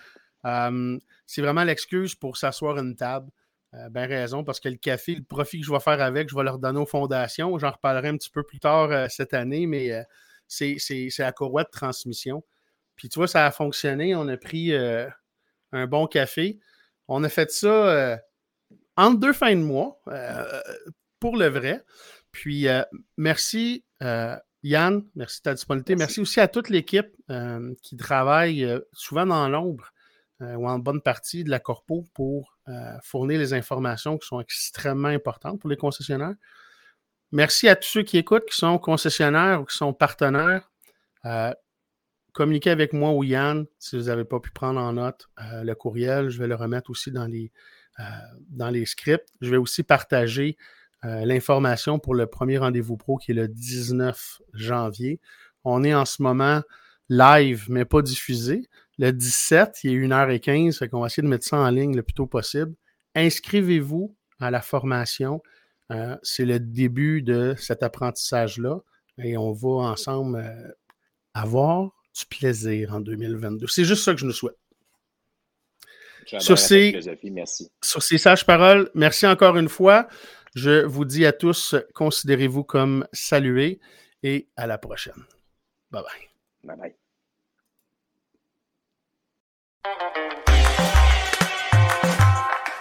Euh, 0.46 0.98
c'est 1.26 1.42
vraiment 1.42 1.64
l'excuse 1.64 2.14
pour 2.14 2.38
s'asseoir 2.38 2.78
à 2.78 2.80
une 2.80 2.96
table. 2.96 3.30
Euh, 3.74 3.90
ben 3.90 4.08
raison, 4.08 4.42
parce 4.42 4.58
que 4.58 4.70
le 4.70 4.76
café, 4.76 5.14
le 5.14 5.22
profit 5.22 5.60
que 5.60 5.66
je 5.66 5.70
vais 5.70 5.80
faire 5.80 6.00
avec, 6.00 6.30
je 6.30 6.34
vais 6.34 6.44
leur 6.44 6.58
donner 6.58 6.80
aux 6.80 6.86
fondations. 6.86 7.58
J'en 7.58 7.72
reparlerai 7.72 8.08
un 8.08 8.16
petit 8.16 8.30
peu 8.30 8.42
plus 8.44 8.60
tard 8.60 8.90
euh, 8.90 9.06
cette 9.10 9.34
année, 9.34 9.66
mais 9.66 10.02
c'est 10.46 10.78
la 11.18 11.32
courroie 11.32 11.64
de 11.64 11.70
transmission. 11.70 12.42
Puis 12.98 13.08
tu 13.08 13.18
vois, 13.20 13.28
ça 13.28 13.46
a 13.46 13.50
fonctionné. 13.50 14.14
On 14.14 14.28
a 14.28 14.36
pris 14.36 14.74
euh, 14.74 15.08
un 15.72 15.86
bon 15.86 16.06
café. 16.06 16.58
On 17.06 17.24
a 17.24 17.28
fait 17.30 17.50
ça 17.50 17.68
euh, 17.68 18.16
entre 18.96 19.20
deux 19.20 19.32
fins 19.32 19.54
de 19.54 19.62
mois, 19.62 20.00
euh, 20.08 20.60
pour 21.20 21.36
le 21.36 21.46
vrai. 21.46 21.84
Puis 22.32 22.66
merci 23.16 23.84
Yann, 24.62 25.02
merci 25.14 25.38
de 25.38 25.42
ta 25.42 25.54
disponibilité. 25.54 25.96
Merci, 25.96 26.20
aussi 26.20 26.40
à 26.40 26.48
toute 26.48 26.68
l'équipe 26.68 27.08
qui 27.82 27.96
travaille 27.96 28.68
souvent 28.92 29.24
dans 29.24 29.48
l'ombre 29.48 29.92
ou 30.40 30.68
en 30.68 30.78
bonne 30.78 31.00
partie 31.00 31.42
de 31.42 31.50
la 31.50 31.58
Corpo 31.58 32.04
pour 32.14 32.58
fournir 33.02 33.38
les 33.38 33.54
informations 33.54 34.18
qui 34.18 34.26
sont 34.26 34.40
extrêmement 34.40 35.08
importantes 35.08 35.58
pour 35.58 35.70
les 35.70 35.76
concessionnaires. 35.76 36.34
Merci 37.32 37.68
à 37.68 37.76
tous 37.76 37.88
ceux 37.88 38.02
qui 38.02 38.18
écoutent, 38.18 38.46
qui 38.46 38.56
sont 38.56 38.78
concessionnaires 38.78 39.62
ou 39.62 39.64
qui 39.64 39.76
sont 39.76 39.94
partenaires 39.94 40.70
communiquez 42.38 42.70
avec 42.70 42.92
moi 42.92 43.10
ou 43.14 43.24
Yann 43.24 43.66
si 43.80 43.96
vous 43.96 44.04
n'avez 44.04 44.24
pas 44.24 44.38
pu 44.38 44.52
prendre 44.52 44.80
en 44.80 44.92
note 44.92 45.28
euh, 45.40 45.64
le 45.64 45.74
courriel. 45.74 46.28
Je 46.28 46.38
vais 46.38 46.46
le 46.46 46.54
remettre 46.54 46.88
aussi 46.88 47.10
dans 47.10 47.26
les, 47.26 47.50
euh, 47.98 48.04
dans 48.50 48.70
les 48.70 48.86
scripts. 48.86 49.28
Je 49.40 49.50
vais 49.50 49.56
aussi 49.56 49.82
partager 49.82 50.56
euh, 51.04 51.24
l'information 51.24 51.98
pour 51.98 52.14
le 52.14 52.28
premier 52.28 52.56
rendez-vous 52.58 52.96
pro 52.96 53.16
qui 53.16 53.32
est 53.32 53.34
le 53.34 53.48
19 53.48 54.40
janvier. 54.54 55.20
On 55.64 55.82
est 55.82 55.96
en 55.96 56.04
ce 56.04 56.22
moment 56.22 56.62
live, 57.08 57.66
mais 57.70 57.84
pas 57.84 58.02
diffusé. 58.02 58.68
Le 58.98 59.10
17, 59.10 59.80
il 59.82 59.94
est 59.94 60.06
1h15, 60.06 60.78
fait 60.78 60.88
qu'on 60.88 61.00
va 61.00 61.06
essayer 61.06 61.24
de 61.24 61.28
mettre 61.28 61.44
ça 61.44 61.56
en 61.56 61.70
ligne 61.70 61.96
le 61.96 62.04
plus 62.04 62.14
tôt 62.14 62.28
possible. 62.28 62.72
Inscrivez-vous 63.16 64.14
à 64.38 64.52
la 64.52 64.60
formation. 64.60 65.42
C'est 66.22 66.44
le 66.44 66.60
début 66.60 67.22
de 67.22 67.54
cet 67.56 67.82
apprentissage-là 67.82 68.78
et 69.16 69.38
on 69.38 69.52
va 69.52 69.90
ensemble 69.90 70.76
avoir 71.32 71.97
du 72.18 72.26
plaisir 72.26 72.94
en 72.94 73.00
2022. 73.00 73.66
C'est 73.66 73.84
juste 73.84 74.04
ça 74.04 74.12
que 74.14 74.20
je 74.20 74.26
nous 74.26 74.32
souhaite. 74.32 74.56
Sur 76.40 76.58
ces, 76.58 77.00
sur 77.82 78.02
ces 78.02 78.18
sages 78.18 78.44
paroles, 78.44 78.90
merci 78.94 79.26
encore 79.26 79.56
une 79.56 79.70
fois. 79.70 80.08
Je 80.54 80.84
vous 80.84 81.06
dis 81.06 81.24
à 81.24 81.32
tous, 81.32 81.74
considérez-vous 81.94 82.64
comme 82.64 83.06
salués 83.12 83.80
et 84.22 84.48
à 84.56 84.66
la 84.66 84.76
prochaine. 84.76 85.24
Bye 85.90 86.02
bye. 86.02 86.28
Bye 86.64 86.76
bye. 86.76 86.94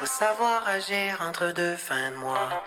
savoir 0.08 0.68
agir 0.68 1.22
entre 1.22 1.54
deux 1.54 1.76
fins 1.76 2.12
de 2.12 2.16
mois. 2.16 2.64